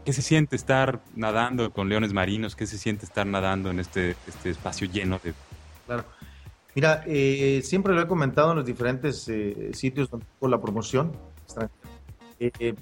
¿Qué 0.04 0.12
se 0.12 0.22
siente 0.22 0.56
estar 0.56 1.00
nadando 1.14 1.70
con 1.70 1.88
leones 1.88 2.12
marinos? 2.12 2.56
¿Qué 2.56 2.66
se 2.66 2.78
siente 2.78 3.04
estar 3.04 3.26
nadando 3.26 3.70
en 3.70 3.80
este, 3.80 4.16
este 4.26 4.50
espacio 4.50 4.88
lleno 4.90 5.20
de... 5.22 5.34
Claro. 5.86 6.04
Mira, 6.74 7.04
eh, 7.06 7.60
siempre 7.62 7.94
lo 7.94 8.00
he 8.00 8.06
comentado 8.06 8.50
en 8.50 8.56
los 8.56 8.66
diferentes 8.66 9.28
eh, 9.28 9.70
sitios 9.72 10.10
donde 10.10 10.26
hago 10.36 10.48
la 10.48 10.60
promoción. 10.60 11.12
Eh, 12.40 12.74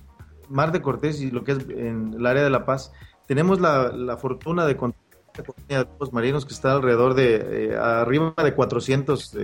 Mar 0.49 0.73
de 0.73 0.81
Cortés 0.81 1.21
y 1.21 1.31
lo 1.31 1.45
que 1.45 1.53
es 1.53 1.59
en 1.69 2.15
el 2.15 2.27
área 2.27 2.43
de 2.43 2.51
La 2.51 2.65
Paz, 2.65 2.93
tenemos 3.27 3.61
la, 3.61 4.17
fortuna 4.17 4.67
de 4.67 4.77
contar 4.77 5.02
con 5.33 5.55
lobos 5.69 6.13
marinos 6.13 6.45
que 6.45 6.53
está 6.53 6.73
alrededor 6.73 7.15
de 7.15 7.77
arriba 7.81 8.35
de 8.37 8.55
400 8.55 9.37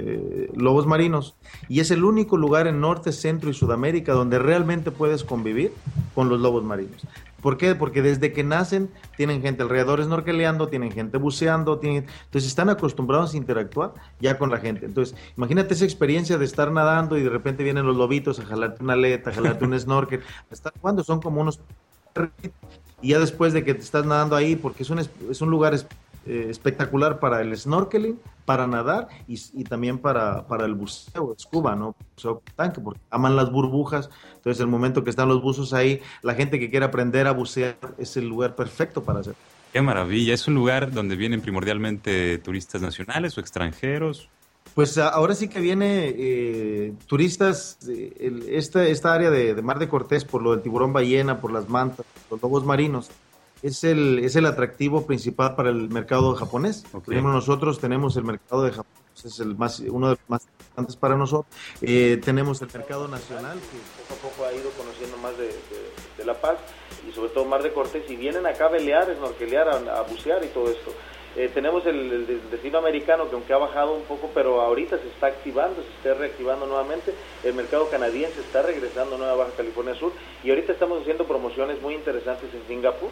lobos 0.55 0.87
marinos 0.87 1.37
y 1.69 1.81
es 1.81 1.91
el 1.91 2.05
único 2.05 2.37
lugar 2.37 2.67
en 2.67 2.81
Norte, 2.81 3.13
Centro 3.13 3.49
y 3.49 3.55
Sudamérica 3.55 4.13
donde 4.13 4.39
realmente 4.39 4.91
puedes 4.91 5.25
convivir 5.25 5.73
con 6.15 6.29
los 6.29 6.41
lobos 6.41 6.65
marinos. 6.65 7.07
¿Por 7.41 7.57
qué? 7.57 7.75
Porque 7.75 8.03
desde 8.03 8.33
que 8.33 8.43
nacen 8.43 8.91
tienen 9.17 9.43
gente 9.43 9.63
alrededor 9.63 10.03
snorkeleando, 10.03 10.69
tienen 10.69 10.91
gente 10.91 11.19
buceando, 11.19 11.79
tienen... 11.79 12.07
entonces 12.25 12.49
están 12.49 12.69
acostumbrados 12.69 13.35
a 13.35 13.37
interactuar 13.37 13.95
ya 14.21 14.39
con 14.39 14.51
la 14.51 14.59
gente. 14.59 14.87
Entonces, 14.87 15.17
imagínate 15.37 15.75
esa 15.75 15.85
experiencia 15.85 16.37
de 16.37 16.45
estar 16.45 16.73
nadando 16.73 17.17
y 17.17 17.23
de 17.23 17.31
repente 17.31 17.63
vienen 17.63 17.87
los 17.87 17.97
lobitos 17.97 18.41
a 18.41 18.45
jalarte 18.45 18.83
una 18.83 18.95
aleta, 18.95 19.31
a 19.31 19.33
jalarte 19.33 19.65
un 19.65 19.79
snorkel, 19.79 20.21
estar 20.51 20.73
jugando, 20.81 21.05
son 21.05 21.21
como 21.21 21.41
unos... 21.41 21.61
Y 23.01 23.09
ya 23.09 23.19
después 23.19 23.53
de 23.53 23.65
que 23.65 23.75
te 23.75 23.81
estás 23.81 24.05
nadando 24.05 24.37
ahí, 24.37 24.57
porque 24.57 24.83
es 24.83 24.91
un, 24.91 24.99
es 24.99 25.41
un 25.41 25.51
lugar 25.51 25.75
eh, 25.75 26.47
espectacular 26.51 27.21
para 27.21 27.41
el 27.41 27.57
snorkeling, 27.57 28.19
para 28.45 28.67
nadar 28.67 29.09
y, 29.27 29.65
también 29.65 29.99
para, 29.99 30.47
para, 30.47 30.65
el 30.65 30.75
buceo, 30.75 31.35
scuba, 31.39 31.77
¿no? 31.77 31.95
Buceo 32.15 32.43
tanque, 32.57 32.81
porque 32.81 33.01
aman 33.11 33.37
las 33.37 33.53
burbujas. 33.53 34.11
Entonces, 34.37 34.61
el 34.61 34.67
momento 34.67 35.05
que 35.05 35.11
están 35.11 35.29
los 35.29 35.43
buzos 35.43 35.73
ahí, 35.73 36.01
la 36.23 36.35
gente 36.35 36.59
que 36.59 36.71
quiere 36.71 36.87
aprender 36.87 37.27
a 37.27 37.33
bucear 37.33 37.77
es 37.99 38.17
el 38.17 38.27
lugar 38.27 38.57
perfecto 38.57 39.03
para 39.03 39.21
hacer. 39.21 39.35
Qué 39.73 39.83
maravilla. 39.83 40.35
¿Es 40.35 40.49
un 40.49 40.55
lugar 40.55 40.93
donde 40.93 41.15
vienen 41.15 41.41
primordialmente 41.41 42.39
turistas 42.39 42.81
nacionales 42.81 43.37
o 43.37 43.41
extranjeros? 43.41 44.29
Pues 44.75 44.97
ahora 44.99 45.35
sí 45.35 45.49
que 45.49 45.61
viene 45.61 46.15
eh, 46.17 46.93
turistas, 47.07 47.79
eh, 47.89 48.45
esta, 48.49 48.87
esta 48.87 49.13
área 49.13 49.31
de, 49.31 49.55
de, 49.55 49.63
Mar 49.63 49.79
de 49.79 49.89
Cortés, 49.89 50.25
por 50.25 50.43
lo 50.43 50.53
del 50.53 50.63
tiburón 50.63 50.93
ballena, 50.93 51.41
por 51.41 51.53
las 51.53 51.69
mantas, 51.69 52.07
los 52.31 52.41
lobos 52.41 52.65
marinos, 52.65 53.11
es 53.63 53.85
el, 53.85 54.21
es 54.21 54.37
el 54.37 54.47
atractivo 54.47 55.07
principal 55.07 55.55
para 55.57 55.71
el 55.71 55.89
mercado 55.89 56.35
japonés. 56.35 56.85
nosotros 57.07 57.81
tenemos 57.81 58.17
el 58.17 58.25
mercado 58.25 58.63
de 58.63 58.71
Japón, 58.71 58.93
es 59.25 59.41
el 59.41 59.57
más, 59.57 59.81
uno 59.81 60.11
de 60.11 60.13
los 60.13 60.29
más 60.31 60.47
importantes 60.47 60.97
para 60.97 61.17
nosotros. 61.17 61.55
Eh, 61.83 62.21
tenemos 62.25 62.63
el 62.63 62.69
mercado 62.73 63.09
nacional, 63.09 63.59
que 63.59 64.15
poco 64.15 64.29
a 64.29 64.31
poco 64.31 64.45
ha 64.47 64.53
ido 64.53 64.71
conociendo 64.71 65.17
más 65.19 65.33
de, 65.37 66.25
La 66.25 66.41
Paz 66.41 66.59
y 67.09 67.13
sobre 67.13 67.31
todo 67.31 67.45
Mar 67.45 67.63
de 67.63 67.73
Cortés, 67.73 68.09
y 68.09 68.17
vienen 68.17 68.47
acá 68.47 68.67
a 68.67 68.71
velear, 68.71 69.13
snorkelear, 69.17 69.69
a, 69.69 69.99
a 69.99 70.03
bucear 70.03 70.45
y 70.45 70.49
todo 70.49 70.71
esto. 70.71 70.93
Eh, 71.39 71.49
tenemos 71.55 71.87
el, 71.87 72.27
destino 72.51 72.79
americano 72.79 73.29
que 73.29 73.37
aunque 73.37 73.53
ha 73.53 73.59
bajado 73.59 73.95
un 73.95 74.03
poco, 74.03 74.29
pero 74.35 74.61
ahorita 74.61 74.99
se 74.99 75.07
está 75.07 75.29
activando, 75.29 75.81
se 75.83 75.89
está 75.91 76.15
reactivando 76.15 76.67
nuevamente. 76.67 77.15
El 77.45 77.55
mercado 77.55 77.89
canadiense 77.89 78.41
está 78.41 78.61
regresando 78.63 79.15
a 79.15 79.19
Nueva 79.19 79.37
Baja 79.37 79.53
California 79.57 79.95
Sur 79.95 80.13
y 80.43 80.51
ahorita 80.51 80.73
estamos 80.73 81.01
haciendo 81.01 81.29
promociones 81.29 81.81
muy 81.81 81.95
interesantes 81.95 82.53
en 82.53 82.67
Singapur. 82.67 83.11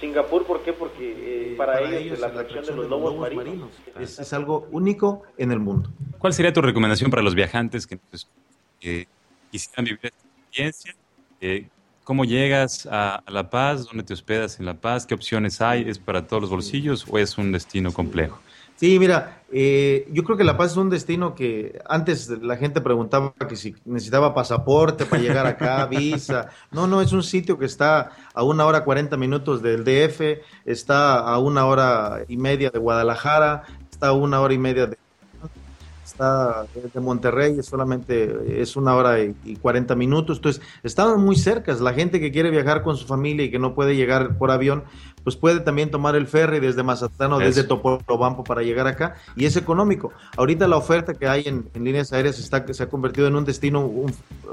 Singapur, 0.00 0.44
¿por 0.44 0.62
qué? 0.62 0.74
Porque 0.74 1.52
eh, 1.52 1.54
para, 1.56 1.80
ellos, 1.80 2.18
la 2.18 2.26
atracción 2.26 2.62
de 2.62 2.76
los 2.76 2.88
lobos, 2.90 3.16
marinos, 3.16 3.70
Es, 3.98 4.32
algo 4.34 4.68
único 4.70 5.22
en 5.38 5.50
el 5.50 5.60
mundo. 5.60 5.88
¿Cuál 6.18 6.34
sería 6.34 6.52
tu 6.52 6.60
recomendación 6.60 7.10
para 7.10 7.22
los 7.22 7.34
viajantes 7.34 7.86
que 7.86 7.96
pues, 7.96 8.28
quisieran 9.50 9.86
vivir 9.86 10.00
esta 10.02 10.26
experiencia? 10.42 10.94
¿Cómo 12.10 12.24
llegas 12.24 12.88
a, 12.90 13.22
La 13.28 13.50
Paz? 13.50 13.86
¿Dónde 13.86 14.02
te 14.02 14.14
hospedas 14.14 14.58
en 14.58 14.66
La 14.66 14.74
Paz? 14.74 15.06
¿Qué 15.06 15.14
opciones 15.14 15.60
hay? 15.60 15.88
¿Es 15.88 16.00
para 16.00 16.26
todos 16.26 16.42
los 16.42 16.50
bolsillos 16.50 17.06
o 17.08 17.18
es 17.18 17.38
un 17.38 17.52
destino 17.52 17.92
complejo? 17.92 18.40
Sí, 18.74 18.98
mira, 18.98 19.44
eh, 19.52 20.08
yo 20.10 20.24
creo 20.24 20.36
que 20.36 20.42
La 20.42 20.56
Paz 20.56 20.72
es 20.72 20.76
un 20.76 20.90
destino 20.90 21.36
que 21.36 21.80
antes 21.88 22.28
la 22.28 22.56
gente 22.56 22.80
preguntaba 22.80 23.32
que 23.48 23.54
si 23.54 23.76
necesitaba 23.84 24.34
pasaporte 24.34 25.06
para 25.06 25.22
llegar 25.22 25.46
acá, 25.46 25.86
visa. 25.90 26.48
No, 26.72 26.88
no, 26.88 27.00
es 27.00 27.12
un 27.12 27.22
sitio 27.22 27.56
que 27.60 27.66
está 27.66 28.10
a 28.34 28.42
una 28.42 28.66
hora 28.66 28.82
cuarenta 28.82 29.16
minutos 29.16 29.62
del 29.62 29.84
DF, 29.84 30.42
está 30.64 31.16
a 31.16 31.38
una 31.38 31.64
hora 31.66 32.24
y 32.26 32.36
media 32.36 32.70
de 32.70 32.80
Guadalajara, 32.80 33.62
está 33.88 34.08
a 34.08 34.12
una 34.14 34.40
hora 34.40 34.52
y 34.52 34.58
media 34.58 34.88
de 34.88 34.98
está 36.20 36.66
de 36.92 37.00
Monterrey, 37.00 37.62
solamente 37.62 38.60
es 38.60 38.76
una 38.76 38.94
hora 38.94 39.20
y, 39.20 39.56
40 39.56 39.94
minutos, 39.94 40.36
entonces 40.38 40.62
estaban 40.82 41.20
muy 41.22 41.36
cercas. 41.36 41.80
La 41.80 41.94
gente 41.94 42.20
que 42.20 42.30
quiere 42.30 42.50
viajar 42.50 42.82
con 42.82 42.96
su 42.96 43.06
familia 43.06 43.46
y 43.46 43.50
que 43.50 43.58
no 43.58 43.74
puede 43.74 43.96
llegar 43.96 44.36
por 44.36 44.50
avión, 44.50 44.84
pues 45.24 45.36
puede 45.36 45.60
también 45.60 45.90
tomar 45.90 46.16
el 46.16 46.26
ferry 46.26 46.60
desde 46.60 46.82
Mazatlán 46.82 47.32
o 47.32 47.38
desde 47.38 47.64
Topolobampo 47.64 48.44
para 48.44 48.62
llegar 48.62 48.86
acá 48.86 49.16
y 49.36 49.44
es 49.44 49.56
económico. 49.56 50.12
Ahorita 50.36 50.68
la 50.68 50.76
oferta 50.76 51.14
que 51.14 51.28
hay 51.28 51.44
en, 51.46 51.68
líneas 51.74 52.12
aéreas 52.12 52.38
está, 52.38 52.64
se 52.72 52.82
ha 52.82 52.88
convertido 52.88 53.26
en 53.26 53.36
un 53.36 53.44
destino 53.44 53.90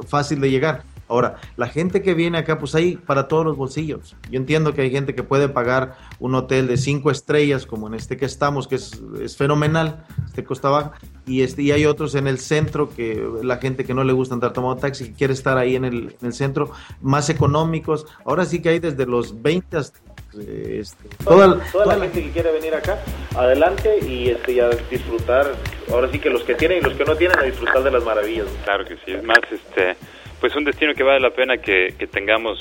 fácil 0.08 0.42
de 0.42 0.50
llegar. 0.50 0.84
Ahora, 1.10 1.38
la 1.56 1.68
gente 1.68 2.02
que 2.02 2.14
viene 2.14 2.38
acá, 2.38 2.60
pues 2.60 2.76
hay 2.76 2.98
para 2.98 3.30
todos 3.30 3.46
los 3.46 3.56
bolsillos. 3.56 4.16
Yo 4.30 4.38
entiendo 4.38 4.74
que 4.74 4.82
hay 4.82 4.92
gente 4.92 5.16
que 5.16 5.24
puede 5.24 5.48
pagar 5.48 5.96
un 6.20 6.36
hotel 6.36 6.68
de 6.68 6.76
cinco 6.76 7.12
estrellas, 7.12 7.66
como 7.66 7.88
en 7.88 7.94
este 7.94 8.18
que 8.18 8.26
estamos, 8.26 8.68
que 8.68 8.76
es, 8.76 9.02
es 9.22 9.38
fenomenal, 9.38 10.06
este 10.26 10.44
Costa 10.44 10.70
Baja, 10.70 10.92
y, 11.26 11.44
este, 11.44 11.62
y 11.62 11.72
hay 11.72 11.86
otros 11.86 12.16
en 12.16 12.28
el 12.28 12.40
centro 12.40 12.90
que 12.90 13.26
la 13.42 13.58
gente 13.58 13.86
que 13.86 13.94
no 13.94 14.04
le 14.04 14.12
gusta 14.12 14.34
andar 14.34 14.52
tomando 14.52 14.82
taxi, 14.82 15.06
que 15.06 15.14
quiere 15.14 15.34
estar 15.34 15.58
ahí 15.58 15.78
en 15.78 15.86
el, 15.86 16.16
en 16.20 16.28
el 16.28 16.34
centro, 16.34 16.72
más 17.02 17.30
económicos. 17.30 18.06
Ahora 18.26 18.46
sí 18.46 18.62
que 18.62 18.70
hay 18.70 18.80
desde 18.80 19.06
los 19.06 19.42
20 19.42 19.78
hasta 19.78 20.00
este, 20.38 21.10
toda, 21.24 21.60
toda, 21.72 21.86
la 21.96 22.04
gente 22.04 22.24
que 22.24 22.32
quiere 22.32 22.52
venir 22.52 22.74
acá, 22.76 23.00
adelante 23.36 24.00
y, 24.08 24.30
este, 24.30 24.62
a 24.62 24.70
disfrutar, 24.90 25.54
ahora 25.92 26.10
sí 26.12 26.20
que 26.20 26.30
los 26.30 26.44
que 26.44 26.56
tienen 26.56 26.80
y 26.80 26.82
los 26.82 26.94
que 26.94 27.06
no 27.06 27.16
tienen, 27.16 27.38
a 27.40 27.44
disfrutar 27.44 27.84
de 27.84 27.92
las 27.92 28.04
maravillas. 28.04 28.48
Claro 28.64 28.86
que 28.86 28.96
sí, 29.06 29.14
es 29.14 29.24
más, 29.24 29.40
este, 29.52 29.96
pues 30.40 30.56
un 30.56 30.64
destino 30.64 30.94
que 30.94 31.04
vale 31.04 31.20
la 31.20 31.32
pena 31.32 31.58
que, 31.58 31.96
que 31.98 32.08
tengamos 32.08 32.60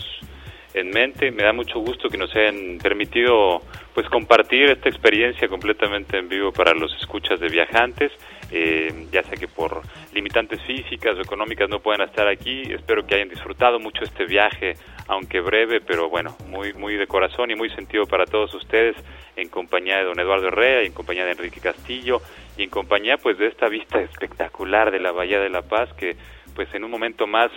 en 0.76 0.90
mente. 0.90 1.30
Me 1.30 1.42
da 1.42 1.52
mucho 1.52 1.80
gusto 1.80 2.08
que 2.08 2.18
nos 2.18 2.34
hayan 2.36 2.78
permitido 2.82 3.62
pues 3.94 4.08
compartir 4.08 4.70
esta 4.70 4.88
experiencia 4.88 5.48
completamente 5.48 6.18
en 6.18 6.28
vivo 6.28 6.52
para 6.52 6.74
los 6.74 6.94
escuchas 7.00 7.40
de 7.40 7.48
viajantes. 7.48 8.12
Eh, 8.52 9.06
ya 9.10 9.22
sea 9.24 9.36
que 9.36 9.48
por 9.48 9.82
limitantes 10.12 10.60
físicas 10.62 11.16
o 11.16 11.22
económicas 11.22 11.68
no 11.68 11.80
puedan 11.80 12.02
estar 12.02 12.28
aquí. 12.28 12.62
Espero 12.70 13.04
que 13.06 13.16
hayan 13.16 13.28
disfrutado 13.28 13.80
mucho 13.80 14.04
este 14.04 14.26
viaje, 14.26 14.74
aunque 15.08 15.40
breve, 15.40 15.80
pero 15.80 16.08
bueno, 16.08 16.36
muy, 16.48 16.72
muy 16.72 16.96
de 16.96 17.06
corazón 17.06 17.50
y 17.50 17.54
muy 17.54 17.70
sentido 17.70 18.06
para 18.06 18.24
todos 18.24 18.52
ustedes, 18.54 18.96
en 19.36 19.48
compañía 19.48 19.98
de 19.98 20.04
don 20.04 20.18
Eduardo 20.18 20.48
Herrera 20.48 20.82
en 20.82 20.92
compañía 20.92 21.24
de 21.24 21.32
Enrique 21.32 21.60
Castillo 21.60 22.20
y 22.56 22.62
en 22.62 22.70
compañía 22.70 23.18
pues 23.18 23.38
de 23.38 23.48
esta 23.48 23.68
vista 23.68 24.00
espectacular 24.00 24.90
de 24.90 24.98
la 24.98 25.12
Bahía 25.12 25.40
de 25.40 25.50
la 25.50 25.62
Paz 25.62 25.92
que 25.94 26.16
pues 26.54 26.72
en 26.74 26.84
un 26.84 26.90
momento 26.90 27.26
más 27.26 27.50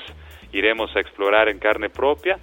iremos 0.51 0.93
a 0.95 0.99
explorar 0.99 1.47
en 1.47 1.59
carne 1.59 1.89
propia 1.89 2.37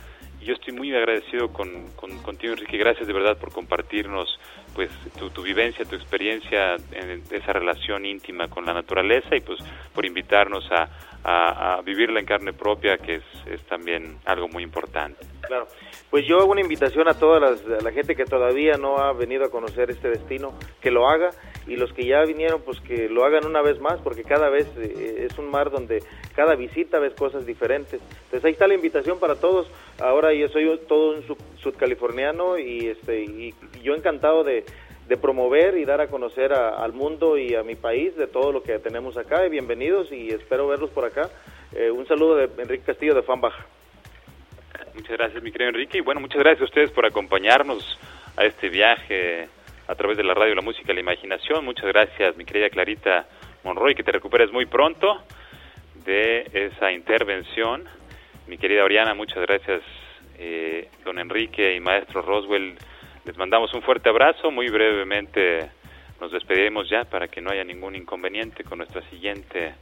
yo 0.47 0.55
estoy 0.55 0.73
muy 0.73 0.95
agradecido 0.95 1.53
con, 1.53 1.89
contigo, 1.97 2.53
Enrique. 2.53 2.79
Gracias 2.79 3.07
de 3.07 3.13
verdad 3.13 3.37
por 3.37 3.53
compartirnos 3.53 4.39
pues 4.75 4.91
tu, 5.35 5.43
vivencia, 5.43 5.85
tu 5.85 5.97
experiencia 5.97 6.77
en 6.93 7.23
esa 7.31 7.53
relación 7.53 8.07
íntima 8.07 8.49
con 8.49 8.65
la 8.65 8.73
naturaleza 8.73 9.35
y 9.35 9.41
pues 9.41 9.59
por 9.93 10.07
invitarnos 10.07 10.71
a, 10.71 10.89
a, 11.25 11.83
vivirla 11.83 12.21
en 12.21 12.27
carne 12.27 12.53
propia, 12.53 12.97
que 12.99 13.17
es, 13.17 13.25
es, 13.51 13.61
también 13.63 14.19
algo 14.25 14.49
muy 14.49 14.63
importante. 14.63 15.27
Claro, 15.41 15.67
pues 16.11 16.25
yo 16.27 16.39
hago 16.39 16.53
una 16.53 16.61
invitación 16.61 17.09
a 17.09 17.15
toda 17.15 17.41
la 17.41 17.91
gente 17.91 18.15
que 18.15 18.25
todavía 18.25 18.77
no 18.77 18.99
ha 18.99 19.13
venido 19.13 19.45
a 19.45 19.51
conocer 19.51 19.91
este 19.91 20.09
destino, 20.09 20.57
que 20.81 20.93
lo 20.93 21.09
haga 21.09 21.31
y 21.67 21.77
los 21.77 21.93
que 21.93 22.07
ya 22.07 22.23
vinieron, 22.25 22.63
pues 22.63 22.81
que 22.81 23.09
lo 23.09 23.25
hagan 23.25 23.45
una 23.45 23.63
vez 23.63 23.81
más, 23.81 24.01
porque 24.01 24.23
cada 24.23 24.49
vez 24.49 24.67
eh, 24.77 25.27
es 25.29 25.39
un 25.39 25.51
mar 25.51 25.71
donde 25.71 26.03
cada 26.35 26.55
visita 26.55 26.99
ves 26.99 27.15
cosas 27.15 27.45
diferentes. 27.45 28.01
Entonces 28.25 28.45
ahí 28.45 28.53
está 28.53 28.69
la 28.69 28.75
invitación 28.75 29.19
para 29.19 29.37
todos. 29.37 29.69
Ahora 29.99 30.33
yo 30.33 30.49
soy 30.49 30.79
todo 30.89 31.17
un 31.17 31.25
sudcaliforniano 31.59 32.59
y, 32.59 32.89
este, 32.89 33.23
y 33.25 33.55
yo 33.83 33.95
encantado 33.95 34.45
de 34.45 34.65
promover 35.21 35.77
y 35.79 35.85
dar 35.85 36.01
a 36.01 36.09
conocer 36.09 36.53
al 36.53 36.93
mundo 36.93 37.39
y 37.39 37.55
a 37.55 37.63
mi 37.63 37.75
país 37.75 38.17
de 38.17 38.27
todo 38.27 38.53
lo 38.53 38.63
que 38.63 38.79
tenemos 38.79 39.17
acá. 39.17 39.47
Y 39.47 39.51
bienvenidos 39.51 40.13
y 40.13 40.31
espero 40.31 40.69
verlos 40.69 40.91
por 40.91 41.05
acá. 41.05 41.31
Eh, 41.73 41.91
un 41.91 42.07
saludo 42.07 42.37
de 42.37 42.51
Enrique 42.59 42.85
Castillo 42.85 43.15
de 43.15 43.23
Fan 43.23 43.41
Baja. 43.41 43.67
Muchas 44.95 45.17
gracias, 45.17 45.43
mi 45.43 45.51
querido 45.53 45.71
Enrique. 45.71 45.99
Y 45.99 46.01
bueno, 46.01 46.21
muchas 46.21 46.39
gracias 46.39 46.63
a 46.63 46.65
ustedes 46.65 46.91
por 46.91 47.07
acompañarnos 47.07 47.99
a 48.37 48.45
este 48.45 48.69
viaje 48.69 49.49
a 49.89 49.95
través 49.95 50.17
de 50.17 50.25
la 50.25 50.35
radio, 50.35 50.55
la 50.55 50.63
música, 50.63 50.93
la 50.93 51.01
imaginación. 51.01 51.65
Muchas 51.65 51.87
gracias, 51.87 52.37
mi 52.37 52.45
querida 52.45 52.69
Clarita 52.71 53.27
Monroy, 53.65 53.95
que 53.95 54.03
te 54.03 54.13
recuperes 54.13 54.53
muy 54.53 54.67
pronto 54.67 55.23
de 56.05 56.49
esa 56.53 56.93
intervención. 56.93 57.85
Mi 58.47 58.59
querida 58.59 58.85
Oriana, 58.85 59.15
muchas 59.15 59.39
gracias, 59.43 59.83
eh, 60.39 60.89
don 61.05 61.19
Enrique 61.19 61.75
y 61.75 61.81
maestro 61.81 62.23
Roswell. 62.23 62.77
Les 63.25 63.37
mandamos 63.37 63.73
un 63.75 63.83
fuerte 63.83 64.09
abrazo. 64.09 64.51
Muy 64.51 64.69
brevemente 64.69 65.71
nos 66.21 66.33
despediremos 66.33 66.89
ya 66.89 67.05
para 67.05 67.29
que 67.29 67.41
no 67.41 67.51
haya 67.51 67.65
ningún 67.65 67.95
inconveniente 67.95 68.65
con 68.65 68.79
nuestra 68.79 69.03
siguiente 69.11 69.75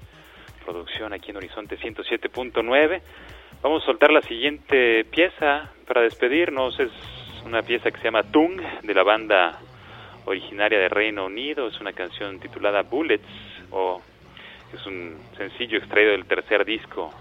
producción 0.64 1.12
aquí 1.12 1.30
en 1.30 1.36
Horizonte 1.36 1.78
107.9. 1.78 3.02
Vamos 3.62 3.82
a 3.82 3.86
soltar 3.86 4.11
la 4.11 4.22
siguiente 4.22 5.05
pieza 5.05 5.70
para 5.86 6.02
despedirnos. 6.02 6.78
Es 6.80 6.90
una 7.44 7.62
pieza 7.62 7.90
que 7.90 7.98
se 7.98 8.05
llama 8.05 8.22
Tung 8.22 8.61
de 8.82 8.94
la 8.94 9.02
banda 9.02 9.61
originaria 10.25 10.79
de 10.79 10.89
Reino 10.89 11.27
Unido. 11.27 11.68
Es 11.68 11.81
una 11.81 11.93
canción 11.93 12.39
titulada 12.39 12.83
Bullets 12.83 13.25
o 13.70 14.01
es 14.72 14.87
un 14.87 15.16
sencillo 15.37 15.79
extraído 15.79 16.12
del 16.12 16.27
tercer 16.27 16.64
disco 16.64 17.12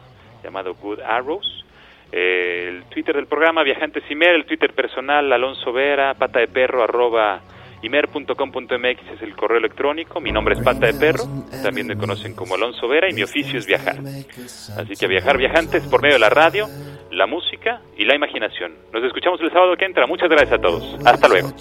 llamado 0.44 0.74
Good 0.76 1.00
Arrows. 1.02 1.66
Eh, 2.12 2.68
el 2.70 2.84
Twitter 2.86 3.16
del 3.16 3.28
programa 3.28 3.64
Viajantes 3.64 4.04
Imer, 4.10 4.36
el 4.36 4.46
Twitter 4.46 4.74
personal 4.74 5.32
Alonso 5.32 5.74
Vera, 5.74 6.14
pata 6.14 6.40
de 6.40 6.48
perro 6.48 6.84
arroba 6.84 7.42
imer.com.mx 7.84 9.12
es 9.14 9.22
el 9.22 9.36
correo 9.36 9.58
electrónico, 9.58 10.22
mi 10.22 10.32
nombre 10.32 10.56
es 10.56 10.64
Pata 10.64 10.88
de 10.88 10.94
Perro, 10.94 11.26
también 11.62 11.86
me 11.86 11.98
conocen 11.98 12.34
como 12.34 12.56
Alonso 12.56 12.88
Vera 12.88 13.10
y 13.10 13.14
mi 13.14 13.24
oficio 13.24 13.60
es 13.60 13.66
viajar. 13.66 13.98
Así 14.00 14.96
que 14.98 15.08
viajar 15.08 15.38
viajantes 15.38 15.84
por 15.88 16.02
medio 16.02 16.16
de 16.16 16.20
la 16.20 16.30
radio, 16.30 16.68
la 17.12 17.28
música 17.28 17.82
y 17.98 18.06
la 18.06 18.16
imaginación. 18.16 18.72
Nos 18.94 19.04
escuchamos 19.04 19.40
el 19.42 19.52
sábado 19.52 19.76
que 19.76 19.86
entra. 19.86 20.08
Muchas 20.08 20.30
gracias 20.30 20.54
a 20.54 20.62
todos. 20.62 20.98
Hasta 21.06 21.28
luego. 21.28 21.52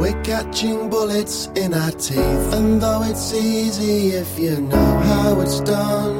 We're 0.00 0.22
catching 0.24 0.90
bullets 0.90 1.46
in 1.54 1.72
our 1.72 1.92
teeth, 1.92 2.52
and 2.52 2.80
though 2.82 3.02
it's 3.04 3.32
easy 3.32 4.08
if 4.16 4.38
you 4.38 4.60
know 4.60 4.98
how 5.10 5.40
it's 5.40 5.60
done, 5.60 6.16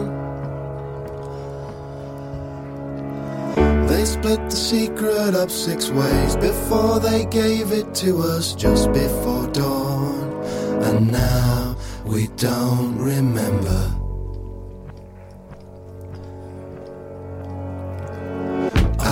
they 3.88 4.04
split 4.04 4.48
the 4.48 4.56
secret 4.56 5.34
up 5.34 5.50
six 5.50 5.90
ways 5.90 6.36
before 6.36 7.00
they 7.00 7.24
gave 7.26 7.72
it 7.72 7.94
to 7.96 8.18
us 8.18 8.54
just 8.54 8.92
before 8.92 9.48
dawn, 9.48 10.44
and 10.84 11.10
now 11.10 11.76
we 12.04 12.28
don't 12.36 12.96
remember. 12.96 14.01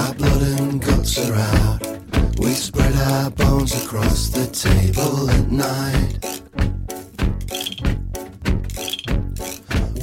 Our 0.01 0.15
blood 0.15 0.43
and 0.61 0.81
guts 0.81 1.19
are 1.29 1.35
out. 1.35 2.39
We 2.39 2.53
spread 2.53 2.95
our 2.95 3.31
bones 3.33 3.73
across 3.85 4.31
the 4.31 4.47
table 4.47 5.29
at 5.29 5.51
night. 5.51 6.13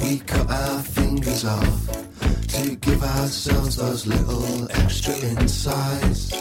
We 0.00 0.20
cut 0.20 0.48
our 0.48 0.82
fingers 0.82 1.44
off 1.44 1.78
to 2.54 2.76
give 2.76 3.02
ourselves 3.02 3.76
those 3.76 4.06
little 4.06 4.70
extra 4.82 5.16
insides. 5.32 6.32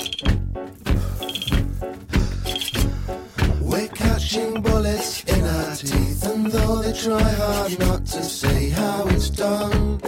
We're 3.59 3.87
catching 3.87 4.61
bullets 4.61 5.23
in 5.23 5.43
our 5.43 5.75
teeth, 5.75 6.23
and 6.25 6.45
though 6.45 6.75
they 6.83 6.93
try 6.93 7.29
hard 7.41 7.79
not 7.79 8.05
to 8.05 8.23
say 8.23 8.69
how 8.69 9.07
it's 9.07 9.31
done. 9.31 9.99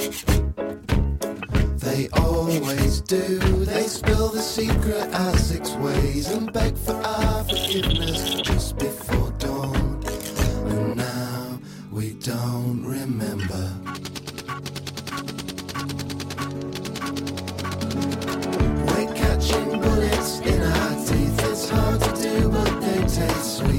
They 2.00 2.08
always 2.12 3.02
do. 3.02 3.40
They 3.66 3.84
spill 3.88 4.30
the 4.30 4.42
secret 4.42 5.14
out 5.14 5.36
six 5.36 5.72
ways 5.72 6.32
and 6.32 6.50
beg 6.54 6.78
for 6.78 6.94
our 6.94 7.44
forgiveness 7.44 8.40
just 8.40 8.78
before 8.78 9.32
dawn. 9.32 10.02
And 10.68 10.96
now 10.96 11.60
we 11.92 12.14
don't 12.14 12.86
remember. 12.86 13.74
We're 18.88 19.14
catching 19.14 19.82
bullets 19.82 20.40
in 20.40 20.62
our 20.62 21.06
teeth. 21.06 21.52
It's 21.52 21.70
hard 21.70 22.00
to 22.00 22.22
do, 22.22 22.50
but 22.50 22.80
they 22.80 23.00
taste 23.02 23.58
sweet. 23.58 23.79